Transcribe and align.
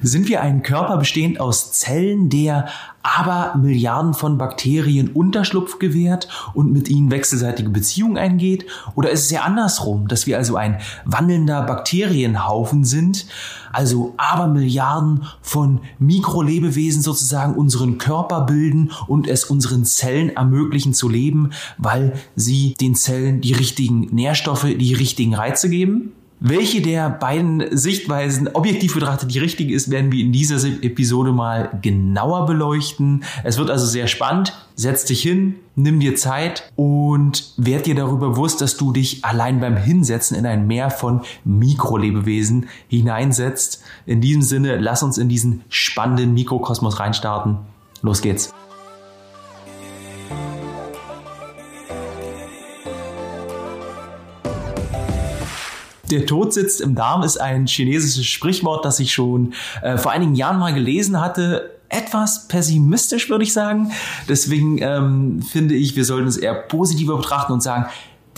Sind 0.00 0.28
wir 0.28 0.42
ein 0.42 0.62
Körper 0.62 0.96
bestehend 0.96 1.40
aus 1.40 1.72
Zellen, 1.72 2.28
der 2.28 2.68
aber 3.02 3.56
Milliarden 3.58 4.14
von 4.14 4.38
Bakterien 4.38 5.08
Unterschlupf 5.08 5.80
gewährt 5.80 6.28
und 6.54 6.70
mit 6.70 6.88
ihnen 6.88 7.10
wechselseitige 7.10 7.68
Beziehungen 7.70 8.16
eingeht? 8.16 8.66
Oder 8.94 9.10
ist 9.10 9.24
es 9.24 9.30
ja 9.32 9.42
andersrum, 9.42 10.06
dass 10.06 10.28
wir 10.28 10.36
also 10.36 10.54
ein 10.54 10.78
wandelnder 11.04 11.62
Bakterienhaufen 11.62 12.84
sind, 12.84 13.26
also 13.72 14.14
aber 14.18 14.46
Milliarden 14.46 15.24
von 15.42 15.80
Mikrolebewesen 15.98 17.02
sozusagen 17.02 17.56
unseren 17.56 17.98
Körper 17.98 18.42
bilden 18.42 18.92
und 19.08 19.26
es 19.26 19.46
unseren 19.46 19.84
Zellen 19.84 20.30
ermöglichen 20.30 20.94
zu 20.94 21.08
leben, 21.08 21.50
weil 21.76 22.12
sie 22.36 22.74
den 22.74 22.94
Zellen 22.94 23.40
die 23.40 23.52
richtigen 23.52 24.02
Nährstoffe, 24.14 24.62
die 24.62 24.94
richtigen 24.94 25.34
Reize 25.34 25.68
geben? 25.68 26.12
Welche 26.40 26.80
der 26.80 27.10
beiden 27.10 27.76
Sichtweisen 27.76 28.48
objektiv 28.54 28.94
betrachtet 28.94 29.34
die 29.34 29.40
richtige 29.40 29.74
ist, 29.74 29.90
werden 29.90 30.12
wir 30.12 30.22
in 30.22 30.30
dieser 30.30 30.64
Episode 30.84 31.32
mal 31.32 31.76
genauer 31.82 32.46
beleuchten. 32.46 33.24
Es 33.42 33.58
wird 33.58 33.70
also 33.70 33.86
sehr 33.86 34.06
spannend. 34.06 34.52
Setz 34.76 35.04
dich 35.04 35.20
hin, 35.20 35.56
nimm 35.74 35.98
dir 35.98 36.14
Zeit 36.14 36.70
und 36.76 37.54
werd 37.56 37.86
dir 37.86 37.96
darüber 37.96 38.30
bewusst, 38.30 38.60
dass 38.60 38.76
du 38.76 38.92
dich 38.92 39.24
allein 39.24 39.58
beim 39.58 39.76
Hinsetzen 39.76 40.36
in 40.36 40.46
ein 40.46 40.68
Meer 40.68 40.90
von 40.90 41.22
Mikrolebewesen 41.44 42.68
hineinsetzt. 42.86 43.82
In 44.06 44.20
diesem 44.20 44.42
Sinne, 44.42 44.76
lass 44.76 45.02
uns 45.02 45.18
in 45.18 45.28
diesen 45.28 45.64
spannenden 45.68 46.34
Mikrokosmos 46.34 47.00
reinstarten. 47.00 47.56
Los 48.02 48.22
geht's. 48.22 48.54
Der 56.10 56.26
Tod 56.26 56.52
sitzt 56.52 56.80
im 56.80 56.94
Darm 56.94 57.22
ist 57.22 57.38
ein 57.38 57.66
chinesisches 57.66 58.26
Sprichwort, 58.26 58.84
das 58.84 59.00
ich 59.00 59.12
schon 59.12 59.54
äh, 59.82 59.98
vor 59.98 60.12
einigen 60.12 60.34
Jahren 60.34 60.58
mal 60.58 60.74
gelesen 60.74 61.20
hatte. 61.20 61.78
Etwas 61.90 62.48
pessimistisch, 62.48 63.30
würde 63.30 63.44
ich 63.44 63.52
sagen. 63.52 63.92
Deswegen 64.28 64.78
ähm, 64.82 65.42
finde 65.42 65.74
ich, 65.74 65.96
wir 65.96 66.04
sollten 66.04 66.28
es 66.28 66.36
eher 66.36 66.54
positiver 66.54 67.16
betrachten 67.16 67.52
und 67.52 67.62
sagen, 67.62 67.86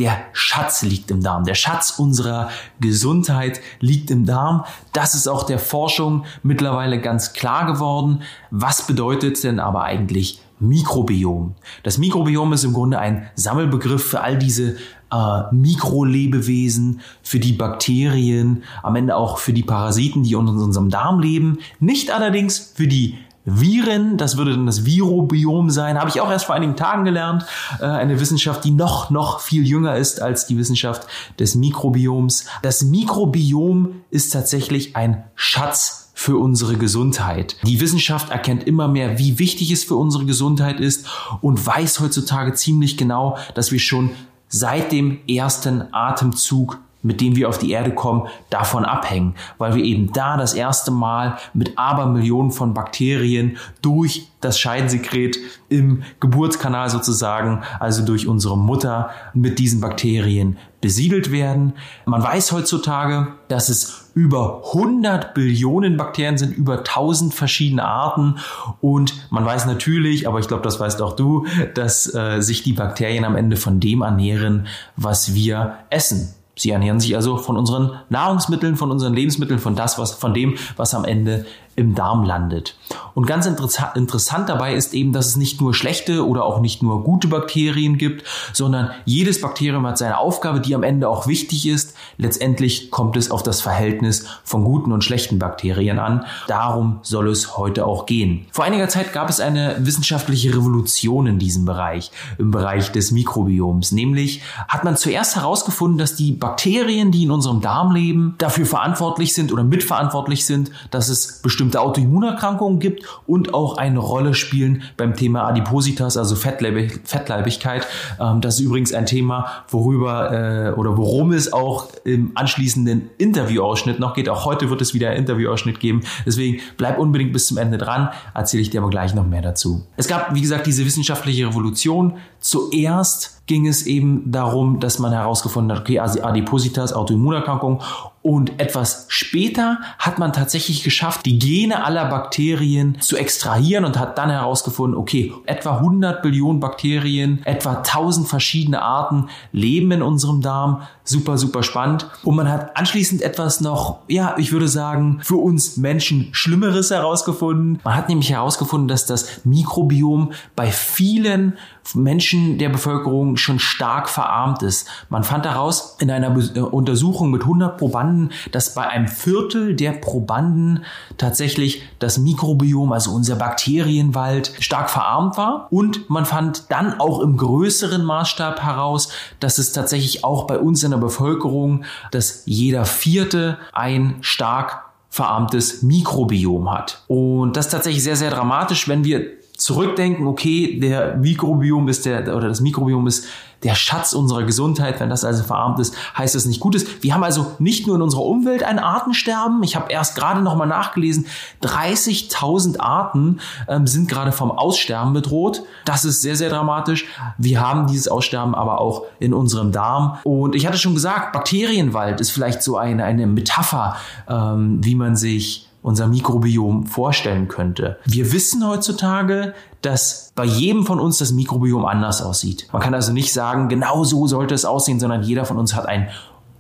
der 0.00 0.19
Schatz 0.33 0.83
liegt 0.83 1.11
im 1.11 1.22
Darm. 1.22 1.44
Der 1.44 1.55
Schatz 1.55 1.98
unserer 1.98 2.48
Gesundheit 2.81 3.61
liegt 3.81 4.11
im 4.11 4.25
Darm. 4.25 4.64
Das 4.92 5.14
ist 5.14 5.28
auch 5.28 5.42
der 5.42 5.59
Forschung 5.59 6.25
mittlerweile 6.42 7.00
ganz 7.00 7.34
klar 7.34 7.66
geworden. 7.66 8.22
Was 8.50 8.87
bedeutet 8.87 9.44
denn 9.44 9.61
aber 9.61 9.83
eigentlich 9.83 10.41
Mikrobiom? 10.59 11.55
Das 11.83 11.98
Mikrobiom 11.98 12.53
ist 12.55 12.64
im 12.64 12.72
Grunde 12.72 12.98
ein 12.98 13.28
Sammelbegriff 13.34 14.03
für 14.03 14.22
all 14.22 14.39
diese 14.39 14.77
äh, 15.12 15.55
Mikrolebewesen, 15.55 17.00
für 17.22 17.39
die 17.39 17.53
Bakterien, 17.53 18.62
am 18.83 18.97
Ende 18.97 19.16
auch 19.16 19.39
für 19.39 19.53
die 19.53 19.62
Parasiten, 19.62 20.22
die 20.22 20.33
in 20.33 20.48
unserem 20.48 20.91
Darm 20.91 21.20
leben. 21.20 21.58
Nicht 21.78 22.11
allerdings 22.11 22.72
für 22.75 22.86
die 22.86 23.16
Viren, 23.44 24.16
das 24.19 24.36
würde 24.36 24.53
dann 24.53 24.66
das 24.66 24.84
Virobiom 24.84 25.70
sein, 25.70 25.98
habe 25.98 26.11
ich 26.11 26.20
auch 26.20 26.31
erst 26.31 26.44
vor 26.44 26.55
einigen 26.55 26.77
Tagen 26.77 27.05
gelernt. 27.05 27.47
Äh, 27.81 27.86
eine 27.86 28.20
Wissenschaft, 28.20 28.64
die 28.64 28.70
noch, 28.70 29.11
noch 29.11 29.41
viel 29.41 29.66
jünger 29.66 29.97
ist 29.97 30.20
als 30.20 30.47
die 30.47 30.58
Wissenschaft 30.58 31.06
des 31.38 31.55
Mikrobioms. 31.55 32.47
Das 32.62 32.83
Mikrobiom 32.83 34.03
ist 34.11 34.33
tatsächlich 34.33 34.94
ein 34.94 35.25
Schatz 35.34 36.11
für 36.20 36.36
unsere 36.36 36.77
Gesundheit. 36.77 37.56
Die 37.64 37.81
Wissenschaft 37.81 38.31
erkennt 38.31 38.64
immer 38.64 38.88
mehr, 38.88 39.19
wie 39.19 39.38
wichtig 39.38 39.70
es 39.70 39.84
für 39.84 39.97
unsere 39.97 40.27
Gesundheit 40.27 40.78
ist 40.78 41.06
und 41.41 41.64
weiß 41.64 42.00
heutzutage 42.00 42.53
ziemlich 42.53 42.98
genau, 42.98 43.38
dass 43.55 43.72
wir 43.72 43.78
schon 43.78 44.11
seit 44.51 44.93
dem 44.93 45.20
ersten 45.27 45.95
Atemzug 45.95 46.79
mit 47.03 47.20
dem 47.20 47.37
wir 47.37 47.48
auf 47.48 47.59
die 47.59 47.70
Erde 47.70 47.95
kommen, 47.95 48.29
davon 48.51 48.84
abhängen, 48.84 49.34
weil 49.59 49.75
wir 49.75 49.84
eben 49.84 50.12
da 50.12 50.37
das 50.37 50.55
erste 50.55 50.91
Mal 50.91 51.39
mit 51.55 51.79
Abermillionen 51.79 52.53
von 52.53 52.75
Bakterien 52.75 53.56
durch 53.83 54.29
das 54.41 54.59
Scheidensekret 54.59 55.39
im 55.69 56.03
Geburtskanal 56.19 56.89
sozusagen, 56.89 57.62
also 57.78 58.05
durch 58.05 58.27
unsere 58.27 58.56
Mutter, 58.56 59.11
mit 59.34 59.59
diesen 59.59 59.81
Bakterien 59.81 60.56
besiedelt 60.81 61.31
werden. 61.31 61.75
Man 62.06 62.22
weiß 62.22 62.53
heutzutage, 62.53 63.28
dass 63.49 63.69
es 63.69 64.10
über 64.15 64.62
100 64.69 65.34
Billionen 65.34 65.97
Bakterien 65.97 66.39
sind, 66.39 66.56
über 66.56 66.78
1000 66.78 67.34
verschiedene 67.34 67.84
Arten 67.84 68.37
und 68.81 69.31
man 69.31 69.44
weiß 69.44 69.66
natürlich, 69.66 70.27
aber 70.27 70.41
ich 70.41 70.49
glaube, 70.49 70.62
das 70.62 70.81
weißt 70.81 71.03
auch 71.03 71.15
du, 71.15 71.47
dass 71.75 72.12
äh, 72.15 72.41
sich 72.41 72.62
die 72.62 72.72
Bakterien 72.72 73.25
am 73.25 73.37
Ende 73.37 73.56
von 73.56 73.78
dem 73.78 74.03
ernähren, 74.03 74.66
was 74.97 75.34
wir 75.34 75.78
essen. 75.91 76.34
Sie 76.60 76.71
ernähren 76.71 77.00
sich 77.00 77.16
also 77.16 77.38
von 77.38 77.56
unseren 77.56 77.93
Nahrungsmitteln, 78.10 78.76
von 78.76 78.91
unseren 78.91 79.15
Lebensmitteln, 79.15 79.59
von 79.59 79.76
das, 79.76 79.98
was, 79.98 80.12
von 80.12 80.34
dem, 80.34 80.59
was 80.76 80.93
am 80.93 81.06
Ende 81.06 81.47
im 81.76 81.94
Darm 81.94 82.25
landet. 82.25 82.76
Und 83.14 83.26
ganz 83.26 83.47
interessant 83.47 84.48
dabei 84.48 84.75
ist 84.75 84.92
eben, 84.92 85.12
dass 85.12 85.28
es 85.28 85.36
nicht 85.36 85.60
nur 85.60 85.72
schlechte 85.72 86.26
oder 86.26 86.44
auch 86.44 86.60
nicht 86.60 86.82
nur 86.82 87.03
gute 87.04 87.28
Bakterien 87.28 87.97
gibt, 87.97 88.25
sondern 88.53 88.91
jedes 89.04 89.41
Bakterium 89.41 89.86
hat 89.86 89.97
seine 89.97 90.19
Aufgabe, 90.19 90.60
die 90.60 90.75
am 90.75 90.82
Ende 90.82 91.09
auch 91.09 91.26
wichtig 91.26 91.66
ist. 91.66 91.94
Letztendlich 92.19 92.91
kommt 92.91 93.16
es 93.16 93.30
auf 93.30 93.42
das 93.42 93.62
Verhältnis 93.62 94.26
von 94.44 94.64
guten 94.64 94.92
und 94.92 95.04
schlechten 95.04 95.38
Bakterien 95.38 95.98
an. 95.98 96.26
Darum 96.48 96.98
soll 97.03 97.28
es 97.28 97.56
heute 97.56 97.86
auch 97.86 98.04
gehen. 98.04 98.47
Vor 98.53 98.64
einiger 98.64 98.88
Zeit 98.88 99.12
gab 99.12 99.30
es 99.30 99.41
eine 99.41 99.76
wissenschaftliche 99.80 100.50
Revolution 100.50 101.26
in 101.26 101.38
diesem 101.38 101.64
Bereich, 101.64 102.10
im 102.38 102.50
Bereich 102.50 102.92
des 102.92 103.10
Mikrobioms. 103.10 103.92
Nämlich 103.92 104.42
hat 104.69 104.84
man 104.84 104.97
zuerst 104.97 105.36
herausgefunden, 105.36 105.98
dass 105.98 106.14
die 106.14 106.32
Bakterien, 106.32 107.10
die 107.10 107.25
in 107.25 107.30
unserem 107.30 107.60
Darm 107.60 107.94
leben, 107.94 108.34
dafür 108.38 108.66
verantwortlich 108.66 109.34
sind 109.34 109.53
oder 109.53 109.64
mitverantwortlich 109.64 110.44
sind, 110.44 110.70
dass 110.91 111.09
es 111.09 111.41
bestimmte 111.41 111.59
bestimmte 111.60 111.82
Autoimmunerkrankungen 111.82 112.78
gibt 112.78 113.04
und 113.26 113.53
auch 113.53 113.76
eine 113.76 113.98
Rolle 113.98 114.32
spielen 114.32 114.82
beim 114.97 115.15
Thema 115.15 115.47
Adipositas, 115.47 116.16
also 116.16 116.34
Fettleib 116.34 116.91
Fettleibigkeit. 117.04 117.87
Ähm, 118.19 118.41
das 118.41 118.54
ist 118.54 118.60
übrigens 118.60 118.94
ein 118.94 119.04
Thema, 119.04 119.65
worüber 119.69 120.32
äh, 120.32 120.72
oder 120.72 120.97
worum 120.97 121.32
es 121.32 121.53
auch 121.53 121.88
im 122.04 122.32
anschließenden 122.34 123.10
Interviewausschnitt 123.19 124.00
noch 124.00 124.15
geht. 124.15 124.31
Auch 124.31 124.47
heute 124.47 124.71
wird 124.71 124.81
es 124.81 124.94
wieder 124.94 125.10
einen 125.10 125.19
Interviewausschnitt 125.19 125.81
geben. 125.81 126.00
Deswegen 126.25 126.62
bleib 126.78 126.98
unbedingt 126.98 127.34
bis 127.34 127.47
zum 127.47 127.59
Ende 127.59 127.77
dran. 127.77 128.09
Erzähle 128.32 128.62
ich 128.62 128.71
dir 128.71 128.81
aber 128.81 128.88
gleich 128.88 129.15
noch 129.15 129.27
mehr 129.27 129.42
dazu. 129.42 129.82
Es 129.98 130.09
gab, 130.09 130.34
wie 130.34 130.41
gesagt, 130.41 130.66
diese 130.66 130.87
wissenschaftliche 130.87 131.47
Revolution. 131.47 132.16
Zuerst 132.38 133.40
ging 133.50 133.66
es 133.66 133.84
eben 133.84 134.31
darum, 134.31 134.78
dass 134.78 135.00
man 135.00 135.11
herausgefunden 135.11 135.77
hat, 135.77 135.83
okay, 135.83 135.99
Adipositas, 135.99 136.93
Autoimmunerkrankung. 136.93 137.83
Und 138.22 138.61
etwas 138.61 139.06
später 139.09 139.78
hat 139.99 140.19
man 140.21 140.33
tatsächlich 140.33 140.84
geschafft, 140.84 141.27
die 141.27 141.38
Gene 141.38 141.84
aller 141.84 142.05
Bakterien 142.05 143.00
zu 143.00 143.16
extrahieren 143.16 143.84
und 143.84 143.99
hat 143.99 144.19
dann 144.19 144.31
herausgefunden, 144.31 144.97
okay, 144.97 145.33
etwa 145.47 145.78
100 145.78 146.22
Billionen 146.22 146.60
Bakterien, 146.60 147.41
etwa 147.44 147.78
1000 147.78 148.28
verschiedene 148.28 148.83
Arten 148.83 149.31
leben 149.50 149.91
in 149.91 150.03
unserem 150.03 150.43
Darm. 150.43 150.83
Super, 151.03 151.39
super 151.39 151.65
spannend. 151.65 152.09
Und 152.22 152.37
man 152.37 152.49
hat 152.49 152.77
anschließend 152.77 153.22
etwas 153.22 153.60
noch, 153.60 154.00
ja, 154.06 154.37
ich 154.39 154.53
würde 154.53 154.69
sagen, 154.69 155.19
für 155.22 155.37
uns 155.37 155.77
Menschen 155.77 156.28
Schlimmeres 156.31 156.93
herausgefunden. 156.93 157.81
Man 157.83 157.97
hat 157.97 158.09
nämlich 158.09 158.31
herausgefunden, 158.31 158.87
dass 158.87 159.06
das 159.06 159.44
Mikrobiom 159.44 160.33
bei 160.55 160.71
vielen 160.71 161.55
Menschen 161.94 162.58
der 162.58 162.68
Bevölkerung 162.68 163.36
schon 163.36 163.58
stark 163.58 164.08
verarmt 164.08 164.62
ist. 164.62 164.88
Man 165.08 165.24
fand 165.24 165.44
daraus 165.44 165.96
in 166.00 166.10
einer 166.10 166.36
äh, 166.54 166.60
Untersuchung 166.60 167.30
mit 167.30 167.42
100 167.42 167.78
Probanden, 167.78 168.32
dass 168.52 168.74
bei 168.74 168.86
einem 168.86 169.08
Viertel 169.08 169.74
der 169.74 169.92
Probanden 169.92 170.84
tatsächlich 171.18 171.82
das 171.98 172.18
Mikrobiom, 172.18 172.92
also 172.92 173.10
unser 173.12 173.36
Bakterienwald, 173.36 174.52
stark 174.60 174.91
verarmt 174.91 175.36
war. 175.36 175.68
Und 175.70 176.08
man 176.10 176.26
fand 176.26 176.70
dann 176.70 177.00
auch 177.00 177.20
im 177.20 177.36
größeren 177.36 178.04
Maßstab 178.04 178.62
heraus, 178.62 179.10
dass 179.41 179.58
es 179.58 179.72
tatsächlich 179.72 180.24
auch 180.24 180.47
bei 180.47 180.58
uns 180.58 180.82
in 180.84 180.91
der 180.91 180.98
Bevölkerung, 180.98 181.84
dass 182.10 182.42
jeder 182.47 182.84
Vierte 182.84 183.58
ein 183.72 184.16
stark 184.20 184.91
verarmtes 185.10 185.82
Mikrobiom 185.82 186.70
hat. 186.70 187.02
Und 187.08 187.56
das 187.56 187.66
ist 187.66 187.72
tatsächlich 187.72 188.04
sehr, 188.04 188.16
sehr 188.16 188.30
dramatisch, 188.30 188.88
wenn 188.88 189.04
wir 189.04 189.40
zurückdenken, 189.60 190.27
okay, 190.27 190.80
der 190.80 191.16
Mikrobiom 191.16 191.89
ist 191.89 192.07
der, 192.07 192.34
oder 192.34 192.48
das 192.48 192.60
Mikrobiom 192.60 193.07
ist 193.07 193.27
der 193.62 193.74
Schatz 193.74 194.15
unserer 194.15 194.45
Gesundheit. 194.45 195.01
Wenn 195.01 195.10
das 195.10 195.22
also 195.22 195.42
verarmt 195.42 195.78
ist, 195.80 195.95
heißt 196.16 196.34
das 196.34 196.47
nicht 196.47 196.60
Gutes. 196.60 197.03
Wir 197.03 197.12
haben 197.12 197.22
also 197.22 197.53
nicht 197.59 197.86
nur 197.86 197.97
in 197.97 198.03
unserer 198.03 198.22
Umwelt 198.22 198.62
ein 198.62 198.78
Artensterben. 198.78 199.62
Ich 199.62 199.77
habe 199.77 199.92
erst 199.92 200.16
gerade 200.16 200.41
nochmal 200.41 200.66
nachgelesen, 200.66 201.27
30.000 201.62 202.80
Arten 202.80 203.41
ähm, 203.68 203.86
sind 203.86 204.09
gerade 204.09 204.33
vom 204.33 204.51
Aussterben 204.51 205.12
bedroht. 205.12 205.62
Das 205.84 206.07
ist 206.07 206.22
sehr, 206.22 206.36
sehr 206.36 206.48
dramatisch. 206.48 207.04
Wir 207.36 207.60
haben 207.60 207.86
dieses 207.86 208.09
Aussterben 208.09 208.54
aber 208.54 208.80
auch 208.80 209.03
in 209.18 209.34
unserem 209.34 209.72
Darm. 209.72 210.16
Und 210.24 210.54
ich 210.54 210.66
hatte 210.66 210.78
schon 210.78 210.95
gesagt, 210.95 211.34
Bakterienwald 211.34 212.21
ist 212.22 212.30
vielleicht 212.30 212.62
so 212.62 212.78
eine, 212.78 213.04
eine 213.04 213.27
Metapher, 213.27 213.97
ähm, 214.27 214.83
wie 214.83 214.95
man 214.95 215.16
sich 215.16 215.70
unser 215.82 216.06
Mikrobiom 216.06 216.86
vorstellen 216.86 217.48
könnte. 217.48 217.98
Wir 218.04 218.32
wissen 218.32 218.66
heutzutage, 218.66 219.54
dass 219.82 220.32
bei 220.34 220.44
jedem 220.44 220.84
von 220.84 221.00
uns 221.00 221.18
das 221.18 221.32
Mikrobiom 221.32 221.84
anders 221.84 222.22
aussieht. 222.22 222.68
Man 222.72 222.82
kann 222.82 222.94
also 222.94 223.12
nicht 223.12 223.32
sagen, 223.32 223.68
genau 223.68 224.04
so 224.04 224.27
sollte 224.27 224.54
es 224.54 224.65
aussehen, 224.65 225.00
sondern 225.00 225.22
jeder 225.22 225.44
von 225.44 225.56
uns 225.56 225.74
hat 225.74 225.86
ein 225.86 226.09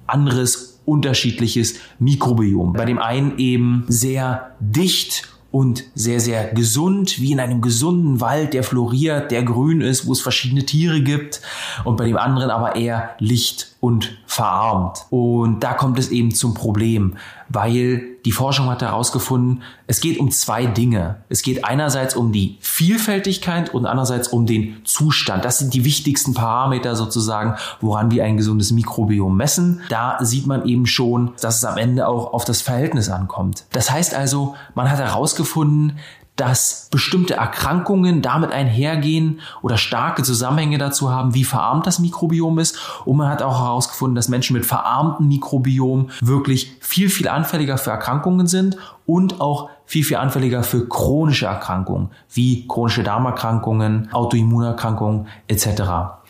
anderes 0.06 0.80
unterschiedliches 0.84 1.74
Mikrobiom. 1.98 2.72
Bei 2.72 2.84
dem 2.84 2.98
einen 2.98 3.38
eben 3.38 3.84
sehr 3.88 4.52
dicht 4.58 5.28
und 5.52 5.84
sehr, 5.94 6.20
sehr 6.20 6.52
gesund, 6.54 7.20
wie 7.20 7.32
in 7.32 7.40
einem 7.40 7.60
gesunden 7.60 8.20
Wald, 8.20 8.54
der 8.54 8.62
floriert, 8.62 9.30
der 9.30 9.42
grün 9.42 9.80
ist, 9.80 10.06
wo 10.06 10.12
es 10.12 10.20
verschiedene 10.20 10.64
Tiere 10.64 11.00
gibt 11.00 11.40
und 11.84 11.96
bei 11.96 12.04
dem 12.06 12.16
anderen 12.16 12.50
aber 12.50 12.76
eher 12.76 13.10
licht 13.18 13.74
und 13.80 14.16
verarmt. 14.26 15.06
Und 15.10 15.60
da 15.60 15.74
kommt 15.74 15.98
es 15.98 16.10
eben 16.10 16.32
zum 16.32 16.54
Problem, 16.54 17.16
weil 17.50 18.16
die 18.24 18.32
Forschung 18.32 18.70
hat 18.70 18.80
herausgefunden, 18.80 19.62
es 19.86 20.00
geht 20.00 20.18
um 20.18 20.30
zwei 20.30 20.66
Dinge. 20.66 21.22
Es 21.28 21.42
geht 21.42 21.64
einerseits 21.64 22.14
um 22.14 22.32
die 22.32 22.58
Vielfältigkeit 22.60 23.74
und 23.74 23.86
andererseits 23.86 24.28
um 24.28 24.46
den 24.46 24.80
Zustand. 24.84 25.44
Das 25.44 25.58
sind 25.58 25.74
die 25.74 25.84
wichtigsten 25.84 26.32
Parameter 26.32 26.94
sozusagen, 26.94 27.56
woran 27.80 28.10
wir 28.10 28.24
ein 28.24 28.36
gesundes 28.36 28.70
Mikrobiom 28.70 29.36
messen. 29.36 29.80
Da 29.88 30.18
sieht 30.20 30.46
man 30.46 30.64
eben 30.66 30.86
schon, 30.86 31.32
dass 31.40 31.56
es 31.56 31.64
am 31.64 31.76
Ende 31.76 32.06
auch 32.06 32.32
auf 32.32 32.44
das 32.44 32.62
Verhältnis 32.62 33.08
ankommt. 33.08 33.64
Das 33.72 33.90
heißt 33.90 34.14
also, 34.14 34.54
man 34.74 34.90
hat 34.90 34.98
herausgefunden, 34.98 35.98
dass 36.40 36.88
bestimmte 36.90 37.34
Erkrankungen 37.34 38.22
damit 38.22 38.50
einhergehen 38.50 39.40
oder 39.60 39.76
starke 39.76 40.22
Zusammenhänge 40.22 40.78
dazu 40.78 41.10
haben, 41.10 41.34
wie 41.34 41.44
verarmt 41.44 41.86
das 41.86 41.98
Mikrobiom 41.98 42.58
ist. 42.58 42.78
Und 43.04 43.18
man 43.18 43.28
hat 43.28 43.42
auch 43.42 43.60
herausgefunden, 43.60 44.14
dass 44.14 44.28
Menschen 44.28 44.54
mit 44.54 44.64
verarmtem 44.64 45.28
Mikrobiom 45.28 46.08
wirklich 46.22 46.76
viel, 46.80 47.10
viel 47.10 47.28
anfälliger 47.28 47.76
für 47.76 47.90
Erkrankungen 47.90 48.46
sind 48.46 48.78
und 49.04 49.40
auch 49.40 49.68
viel, 49.84 50.04
viel 50.04 50.16
anfälliger 50.16 50.62
für 50.62 50.88
chronische 50.88 51.46
Erkrankungen 51.46 52.10
wie 52.32 52.66
chronische 52.66 53.02
Darmerkrankungen, 53.02 54.08
Autoimmunerkrankungen 54.12 55.26
etc. 55.46 55.66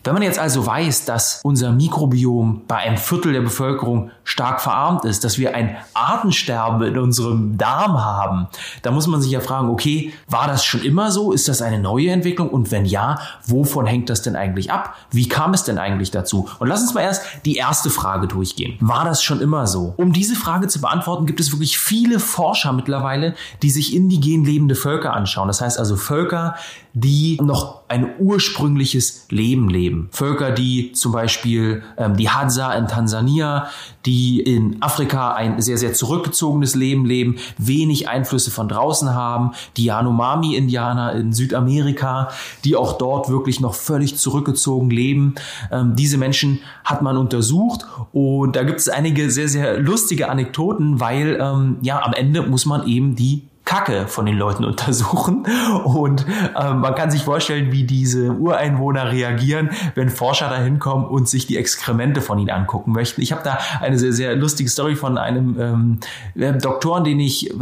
Wenn 0.03 0.15
man 0.15 0.23
jetzt 0.23 0.39
also 0.39 0.65
weiß, 0.65 1.05
dass 1.05 1.41
unser 1.45 1.73
Mikrobiom 1.73 2.63
bei 2.67 2.77
einem 2.77 2.97
Viertel 2.97 3.35
der 3.35 3.43
Bevölkerung 3.43 4.11
stark 4.25 4.63
verarmt 4.63 5.05
ist, 5.05 5.25
dass 5.25 5.37
wir 5.37 5.55
ein 5.55 5.77
Artensterben 5.93 6.83
in 6.83 6.99
unserem 6.99 7.59
Darm 7.59 8.03
haben, 8.03 8.49
da 8.81 8.93
muss 8.93 9.07
man 9.07 9.21
sich 9.21 9.31
ja 9.31 9.41
fragen, 9.41 9.69
okay, 9.69 10.15
war 10.27 10.47
das 10.47 10.65
schon 10.65 10.83
immer 10.83 11.11
so? 11.11 11.33
Ist 11.33 11.49
das 11.49 11.61
eine 11.61 11.79
neue 11.79 12.11
Entwicklung? 12.11 12.49
Und 12.49 12.71
wenn 12.71 12.87
ja, 12.87 13.19
wovon 13.47 13.85
hängt 13.85 14.09
das 14.09 14.23
denn 14.23 14.37
eigentlich 14.37 14.73
ab? 14.73 14.97
Wie 15.11 15.29
kam 15.29 15.53
es 15.53 15.65
denn 15.65 15.77
eigentlich 15.77 16.11
dazu? 16.11 16.49
Und 16.59 16.69
lass 16.69 16.81
uns 16.81 16.95
mal 16.95 17.03
erst 17.03 17.23
die 17.45 17.57
erste 17.57 17.91
Frage 17.91 18.27
durchgehen. 18.27 18.79
War 18.81 19.05
das 19.05 19.23
schon 19.23 19.43
immer 19.43 19.67
so? 19.67 19.93
Um 19.99 20.15
diese 20.15 20.35
Frage 20.35 20.69
zu 20.69 20.81
beantworten, 20.81 21.27
gibt 21.27 21.41
es 21.41 21.53
wirklich 21.53 21.79
viele 21.79 22.21
Forscher 22.21 22.73
mittlerweile, 22.73 23.35
die 23.63 23.71
sich 23.71 23.95
indigen 23.95 24.47
lebende 24.47 24.77
Völker 24.77 25.13
anschauen. 25.13 25.49
Das 25.49 25.61
heißt 25.61 25.79
also 25.79 25.97
Völker, 25.97 26.55
die 26.93 27.39
noch 27.43 27.81
ein 27.89 28.09
ursprüngliches 28.19 29.27
Leben 29.31 29.69
leben. 29.69 30.09
Völker, 30.13 30.53
die 30.53 30.93
zum 30.93 31.13
Beispiel 31.13 31.83
ähm, 31.97 32.17
die 32.17 32.31
Hadza 32.31 32.73
in 32.75 32.87
Tansania, 32.87 33.67
die 34.07 34.41
in 34.41 34.81
Afrika 34.81 35.33
ein 35.33 35.61
sehr, 35.61 35.77
sehr 35.77 35.93
zurückgezogenes 35.93 36.77
Leben 36.77 37.05
leben, 37.05 37.37
wenig 37.59 38.09
Einflüsse 38.09 38.51
von 38.51 38.69
draußen 38.69 39.13
haben, 39.13 39.53
die 39.77 39.87
Yanomami-Indianer 39.87 41.15
in 41.15 41.33
Südamerika, 41.33 42.31
die 42.65 42.77
auch 42.77 42.97
dort 42.97 43.29
wirklich 43.29 43.61
noch 43.61 43.75
völlig 43.75 44.17
zurückgezogen 44.17 44.91
leben. 44.91 45.35
Ähm, 45.73 45.97
diese 45.97 46.17
Menschen 46.17 46.61
hat 46.85 47.03
man 47.03 47.17
untersucht 47.17 47.87
und 48.13 48.55
da 48.55 48.63
gibt 48.63 48.79
es 48.79 48.89
einige 48.89 49.31
sehr, 49.31 49.49
sehr 49.49 49.81
lustige 49.81 50.29
Anekdoten, 50.29 51.01
weil 51.01 51.39
ähm, 51.41 51.79
ja 51.83 52.03
am 52.03 52.13
Ende 52.13 52.43
muss 52.43 52.67
man 52.67 52.87
eben 52.87 53.17
die 53.17 53.50
Kacke 53.71 54.09
von 54.09 54.27
den 54.27 54.37
Leuten 54.37 54.65
untersuchen. 54.71 55.47
Und 55.85 56.27
ähm, 56.61 56.81
man 56.81 56.97
kann 56.97 57.11
sich 57.13 57.23
vorstellen, 57.23 57.71
wie 57.71 57.85
diese 57.85 58.33
Ureinwohner 58.33 59.13
reagieren, 59.13 59.71
wenn 59.95 60.11
Forscher 60.11 60.49
da 60.49 60.57
hinkommen 60.57 61.07
und 61.07 61.29
sich 61.29 61.47
die 61.47 61.57
Exkremente 61.57 62.21
von 62.21 62.41
ihnen 62.41 62.51
angucken 62.51 62.91
möchten. 62.91 63.23
Ich 63.23 63.31
habe 63.31 63.43
da 63.45 63.59
eine 63.81 63.97
sehr, 63.97 64.13
sehr 64.13 64.35
lustige 64.35 64.69
Story 64.69 64.97
von 64.97 65.19
einem 65.19 65.61
ähm, 65.61 66.01
äh, 66.35 66.53
Doktoren, 66.55 67.05
den 67.05 67.21
ich 67.21 67.49
äh, 67.51 67.55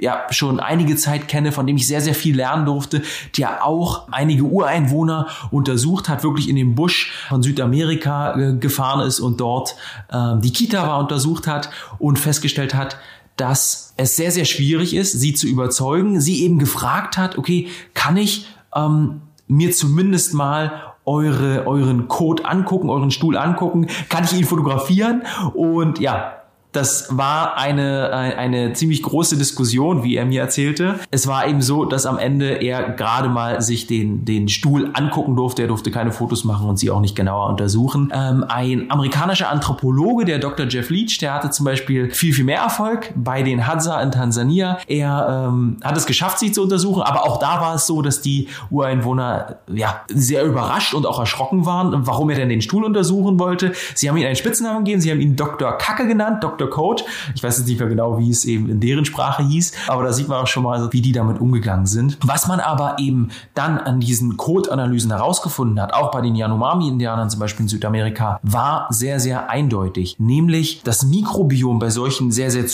ja 0.00 0.26
schon 0.30 0.58
einige 0.58 0.96
Zeit 0.96 1.28
kenne, 1.28 1.52
von 1.52 1.68
dem 1.68 1.76
ich 1.76 1.86
sehr, 1.86 2.00
sehr 2.00 2.14
viel 2.14 2.34
lernen 2.34 2.66
durfte, 2.66 3.02
der 3.38 3.64
auch 3.64 4.08
einige 4.10 4.42
Ureinwohner 4.42 5.28
untersucht 5.52 6.08
hat, 6.08 6.24
wirklich 6.24 6.48
in 6.48 6.56
den 6.56 6.74
Busch 6.74 7.12
von 7.28 7.44
Südamerika 7.44 8.34
äh, 8.34 8.54
gefahren 8.54 9.06
ist 9.06 9.20
und 9.20 9.40
dort 9.40 9.76
äh, 10.10 10.36
die 10.40 10.52
Kita 10.52 10.88
war 10.88 10.98
untersucht 10.98 11.46
hat 11.46 11.70
und 11.98 12.18
festgestellt 12.18 12.74
hat, 12.74 12.98
dass 13.36 13.94
es 13.96 14.16
sehr, 14.16 14.30
sehr 14.30 14.44
schwierig 14.44 14.94
ist, 14.94 15.12
sie 15.12 15.34
zu 15.34 15.46
überzeugen. 15.46 16.20
Sie 16.20 16.44
eben 16.44 16.58
gefragt 16.58 17.16
hat, 17.16 17.38
okay, 17.38 17.68
kann 17.94 18.16
ich 18.16 18.46
ähm, 18.74 19.22
mir 19.48 19.72
zumindest 19.72 20.34
mal 20.34 20.94
eure, 21.04 21.66
euren 21.66 22.08
Code 22.08 22.44
angucken, 22.46 22.88
euren 22.88 23.10
Stuhl 23.10 23.36
angucken, 23.36 23.88
kann 24.08 24.24
ich 24.24 24.32
ihn 24.32 24.44
fotografieren 24.44 25.22
und 25.52 25.98
ja, 25.98 26.43
das 26.74 27.06
war 27.10 27.56
eine, 27.56 28.10
eine 28.12 28.72
ziemlich 28.72 29.02
große 29.02 29.36
Diskussion, 29.36 30.02
wie 30.02 30.16
er 30.16 30.26
mir 30.26 30.40
erzählte. 30.40 30.98
Es 31.10 31.26
war 31.26 31.46
eben 31.46 31.62
so, 31.62 31.84
dass 31.84 32.04
am 32.04 32.18
Ende 32.18 32.62
er 32.62 32.90
gerade 32.90 33.28
mal 33.28 33.62
sich 33.62 33.86
den, 33.86 34.24
den 34.24 34.48
Stuhl 34.48 34.90
angucken 34.92 35.36
durfte. 35.36 35.62
Er 35.62 35.68
durfte 35.68 35.90
keine 35.90 36.10
Fotos 36.10 36.44
machen 36.44 36.68
und 36.68 36.78
sie 36.78 36.90
auch 36.90 37.00
nicht 37.00 37.14
genauer 37.14 37.48
untersuchen. 37.48 38.12
Ähm, 38.12 38.44
ein 38.48 38.90
amerikanischer 38.90 39.50
Anthropologe, 39.50 40.24
der 40.24 40.38
Dr. 40.38 40.66
Jeff 40.66 40.90
Leach, 40.90 41.18
der 41.18 41.34
hatte 41.34 41.50
zum 41.50 41.64
Beispiel 41.64 42.10
viel, 42.10 42.34
viel 42.34 42.44
mehr 42.44 42.60
Erfolg 42.60 43.12
bei 43.14 43.42
den 43.42 43.66
Hadza 43.66 44.02
in 44.02 44.10
Tansania. 44.10 44.78
Er 44.88 45.48
ähm, 45.48 45.76
hat 45.82 45.96
es 45.96 46.06
geschafft, 46.06 46.40
sie 46.40 46.50
zu 46.50 46.62
untersuchen, 46.62 47.02
aber 47.02 47.24
auch 47.24 47.38
da 47.38 47.60
war 47.60 47.76
es 47.76 47.86
so, 47.86 48.02
dass 48.02 48.20
die 48.20 48.48
Ureinwohner 48.70 49.58
ja 49.72 50.00
sehr 50.08 50.44
überrascht 50.44 50.92
und 50.92 51.06
auch 51.06 51.20
erschrocken 51.20 51.66
waren, 51.66 52.06
warum 52.06 52.30
er 52.30 52.36
denn 52.36 52.48
den 52.48 52.62
Stuhl 52.62 52.84
untersuchen 52.84 53.38
wollte. 53.38 53.72
Sie 53.94 54.08
haben 54.08 54.16
ihm 54.16 54.26
einen 54.26 54.36
Spitznamen 54.36 54.84
gegeben, 54.84 55.00
sie 55.00 55.10
haben 55.10 55.20
ihn 55.20 55.36
Dr. 55.36 55.78
Kacke 55.78 56.08
genannt, 56.08 56.42
Dr. 56.42 56.63
Dr. 56.64 56.70
Code. 56.70 57.02
Ich 57.34 57.42
weiß 57.42 57.58
jetzt 57.58 57.68
nicht 57.68 57.78
mehr 57.78 57.88
genau, 57.88 58.18
wie 58.18 58.30
es 58.30 58.44
eben 58.44 58.68
in 58.68 58.80
deren 58.80 59.04
Sprache 59.04 59.42
hieß, 59.42 59.72
aber 59.88 60.04
da 60.04 60.12
sieht 60.12 60.28
man 60.28 60.42
auch 60.42 60.46
schon 60.46 60.62
mal, 60.62 60.92
wie 60.92 61.00
die 61.00 61.12
damit 61.12 61.40
umgegangen 61.40 61.86
sind. 61.86 62.18
Was 62.22 62.46
man 62.46 62.60
aber 62.60 62.96
eben 62.98 63.30
dann 63.54 63.78
an 63.78 64.00
diesen 64.00 64.36
Code-Analysen 64.36 65.10
herausgefunden 65.10 65.80
hat, 65.80 65.94
auch 65.94 66.10
bei 66.10 66.20
den 66.20 66.34
Yanomami-Indianern 66.34 67.30
zum 67.30 67.40
Beispiel 67.40 67.64
in 67.64 67.68
Südamerika, 67.68 68.38
war 68.42 68.86
sehr, 68.90 69.20
sehr 69.20 69.50
eindeutig. 69.50 70.16
Nämlich 70.18 70.82
das 70.82 71.04
Mikrobiom 71.04 71.78
bei 71.78 71.90
solchen 71.90 72.30
sehr, 72.30 72.50
sehr 72.50 72.66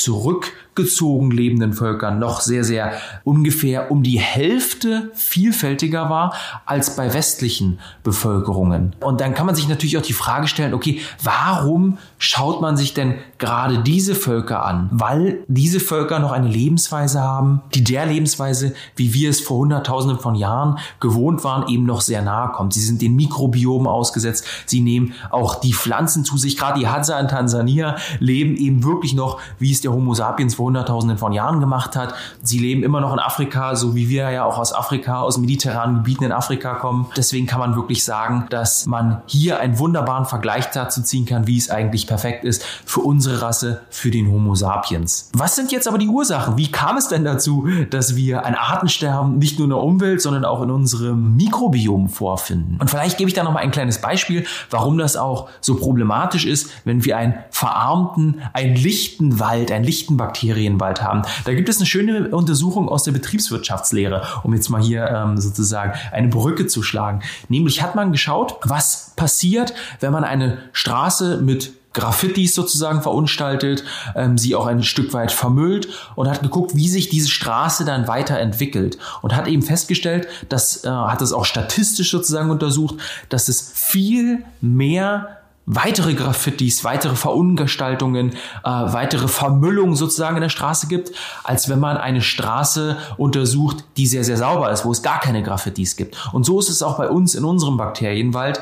zurückgezogen 0.85 1.31
lebenden 1.31 1.73
Völkern 1.73 2.19
noch 2.19 2.41
sehr, 2.41 2.65
sehr 2.65 2.93
ungefähr 3.25 3.91
um 3.91 4.03
die 4.03 4.19
Hälfte 4.19 5.11
vielfältiger 5.15 6.11
war 6.11 6.35
als 6.67 6.97
bei 6.97 7.13
westlichen 7.13 7.79
Bevölkerungen. 8.03 8.95
Und 9.01 9.21
dann 9.21 9.35
kann 9.35 9.47
man 9.47 9.55
sich 9.55 9.69
natürlich 9.69 9.99
auch 9.99 10.03
die 10.03 10.13
Frage 10.13 10.49
stellen, 10.49 10.75
okay, 10.75 11.01
warum 11.23 11.99
schaut 12.19 12.61
man 12.61 12.77
sich 12.77 12.95
denn 12.95 13.15
gerade 13.39 13.83
diese 13.83 14.15
Völker 14.15 14.65
an, 14.65 14.89
weil 14.93 15.39
diese 15.49 15.81
Völker 15.81 16.19
noch 16.19 16.33
eine 16.33 16.49
Lebensweise 16.49 17.21
haben, 17.21 17.63
die 17.75 17.85
der 17.85 18.07
Lebensweise, 18.07 18.75
wie 18.97 19.15
wir 19.15 19.31
es 19.31 19.41
vor 19.41 19.59
Hunderttausenden 19.59 20.19
von 20.19 20.35
Jahren 20.35 20.79
gewohnt 21.01 21.45
waren, 21.45 21.69
eben 21.69 21.85
noch 21.85 22.01
sehr 22.01 22.23
nahe 22.23 22.53
kommt. 22.53 22.75
Sie 22.75 22.81
sind 22.81 23.03
den 23.03 23.17
Mikrobiomen 23.17 23.87
ausgesetzt, 23.87 24.45
sie 24.67 24.81
nehmen 24.81 25.15
auch 25.31 25.61
die 25.61 25.73
Pflanzen 25.73 26.25
zu 26.25 26.37
sich. 26.37 26.57
Gerade 26.57 26.81
die 26.81 26.89
Hadza 26.89 27.19
in 27.19 27.29
Tansania 27.29 27.97
leben 28.19 28.57
eben 28.57 28.85
wirklich 28.85 29.15
noch, 29.15 29.41
wie 29.59 29.73
es 29.73 29.81
der 29.81 29.93
Homo 29.93 30.15
sapiens 30.15 30.55
vor 30.55 30.70
Hunderttausenden 30.71 31.19
von 31.19 31.33
Jahren 31.33 31.59
gemacht 31.59 31.97
hat. 31.97 32.15
Sie 32.43 32.59
leben 32.59 32.85
immer 32.85 33.01
noch 33.01 33.13
in 33.13 33.19
Afrika, 33.19 33.75
so 33.75 33.97
wie 33.97 34.09
wir 34.09 34.31
ja 34.31 34.45
auch 34.45 34.57
aus 34.57 34.73
Afrika, 34.73 35.21
aus 35.21 35.37
mediterranen 35.37 35.97
Gebieten 35.97 36.25
in 36.25 36.33
Afrika 36.33 36.75
kommen. 36.75 37.07
Deswegen 37.17 37.47
kann 37.47 37.59
man 37.59 37.75
wirklich 37.75 38.05
sagen, 38.05 38.47
dass 38.51 38.87
man 38.87 39.23
hier 39.27 39.59
einen 39.59 39.79
wunderbaren 39.79 40.27
Vergleich 40.27 40.67
dazu 40.71 41.03
ziehen 41.03 41.27
kann, 41.27 41.49
wie 41.49 41.59
es 41.59 41.71
eigentlich 41.71 42.07
perfekt 42.07 42.45
ist 42.45 42.65
für 42.85 43.01
unsere 43.01 43.43
Rasse 43.43 43.81
für 43.91 44.13
den 44.13 44.31
Homo 44.31 44.55
sapiens. 44.55 45.31
Was 45.35 45.57
sind 45.57 45.73
jetzt 45.73 45.89
aber 45.89 45.99
die 45.99 46.09
Ursachen? 46.09 46.57
Wie 46.57 46.71
kam 46.71 46.97
es 46.97 47.09
denn 47.09 47.25
dazu, 47.25 47.67
dass 47.91 48.15
wir 48.15 48.45
ein 48.45 48.55
Artensterben 48.55 49.39
nicht 49.39 49.59
nur 49.59 49.65
in 49.65 49.71
der 49.71 49.79
Umwelt, 49.79 50.23
sondern 50.23 50.45
auch 50.45 50.63
in 50.63 50.71
unserem 50.71 51.37
Mikrobiom 51.37 52.09
vorfinden? 52.09 52.79
Und 52.81 52.89
vielleicht 52.89 53.19
gebe 53.19 53.29
ich 53.29 53.35
da 53.35 53.43
noch 53.43 53.53
mal 53.53 53.61
ein 53.61 53.73
kleines 53.73 54.01
Beispiel, 54.01 54.47
warum 54.71 54.99
das 54.99 55.17
auch 55.17 55.49
so 55.61 55.77
problematisch 55.77 56.47
ist, 56.47 56.71
wenn 56.85 57.05
wir 57.05 57.17
einen 57.17 57.35
verarmten, 57.51 58.43
einen 58.53 58.77
lichten 58.77 59.41
Wald, 59.41 59.73
einen 59.73 59.85
lichten 59.85 60.17
Bakterienwald 60.61 61.03
haben. 61.03 61.23
Da 61.45 61.55
gibt 61.55 61.69
es 61.69 61.79
eine 61.79 61.87
schöne 61.87 62.29
Untersuchung 62.29 62.89
aus 62.89 63.05
der 63.05 63.13
Betriebswirtschaftslehre, 63.13 64.23
um 64.43 64.55
jetzt 64.55 64.69
mal 64.69 64.83
hier 64.83 65.09
ähm, 65.09 65.39
sozusagen 65.39 65.93
eine 66.13 66.29
Brücke 66.29 66.67
zu 66.67 66.83
schlagen. 66.83 67.23
Nämlich 67.49 67.83
hat 67.83 67.95
man 67.95 68.13
geschaut, 68.13 68.57
was 68.63 69.13
passiert, 69.17 69.75
wenn 70.01 70.13
man 70.13 70.25
eine 70.25 70.59
Straße 70.73 71.39
mit 71.39 71.73
Graffitis 71.93 72.55
sozusagen 72.55 73.03
verunstaltet, 73.03 73.83
ähm, 74.15 74.39
sie 74.39 74.55
auch 74.55 74.67
ein 74.67 74.85
Stück 74.85 75.13
weit 75.13 75.33
vermüllt 75.33 75.89
und 76.15 76.29
hat 76.29 76.41
geguckt, 76.41 76.77
wie 76.77 76.89
sich 76.89 77.09
diese 77.09 77.29
Straße 77.29 77.85
dann 77.85 78.07
weiterentwickelt 78.07 78.97
und 79.23 79.35
hat 79.35 79.49
eben 79.49 79.63
festgestellt, 79.63 80.29
dass 80.49 80.85
äh, 80.85 80.89
hat 80.89 81.21
es 81.21 81.33
auch 81.33 81.45
statistisch 81.45 82.13
sozusagen 82.13 82.51
untersucht, 82.51 82.95
dass 83.29 83.49
es 83.49 83.73
viel 83.75 84.45
mehr 84.61 85.40
weitere 85.73 86.15
Graffitis, 86.15 86.83
weitere 86.83 87.15
Verungestaltungen, 87.15 88.31
äh, 88.31 88.35
weitere 88.65 89.29
Vermüllung 89.29 89.95
sozusagen 89.95 90.37
in 90.37 90.43
der 90.43 90.49
Straße 90.49 90.89
gibt, 90.89 91.13
als 91.45 91.69
wenn 91.69 91.79
man 91.79 91.97
eine 91.97 92.23
Straße 92.23 92.97
untersucht, 93.17 93.85
die 93.97 94.07
sehr, 94.07 94.25
sehr 94.25 94.37
sauber 94.37 94.71
ist, 94.73 94.85
wo 94.85 94.91
es 94.91 95.03
gar 95.03 95.21
keine 95.21 95.43
Graffitis 95.43 95.97
gibt. 95.97 96.17
Und 96.33 96.45
so 96.45 96.59
ist 96.59 96.71
es 96.71 96.83
auch 96.83 96.99
bei 96.99 97.09
uns 97.09 97.37
in 97.37 97.45
unserem 97.45 97.77
Bakterienwald 97.77 98.61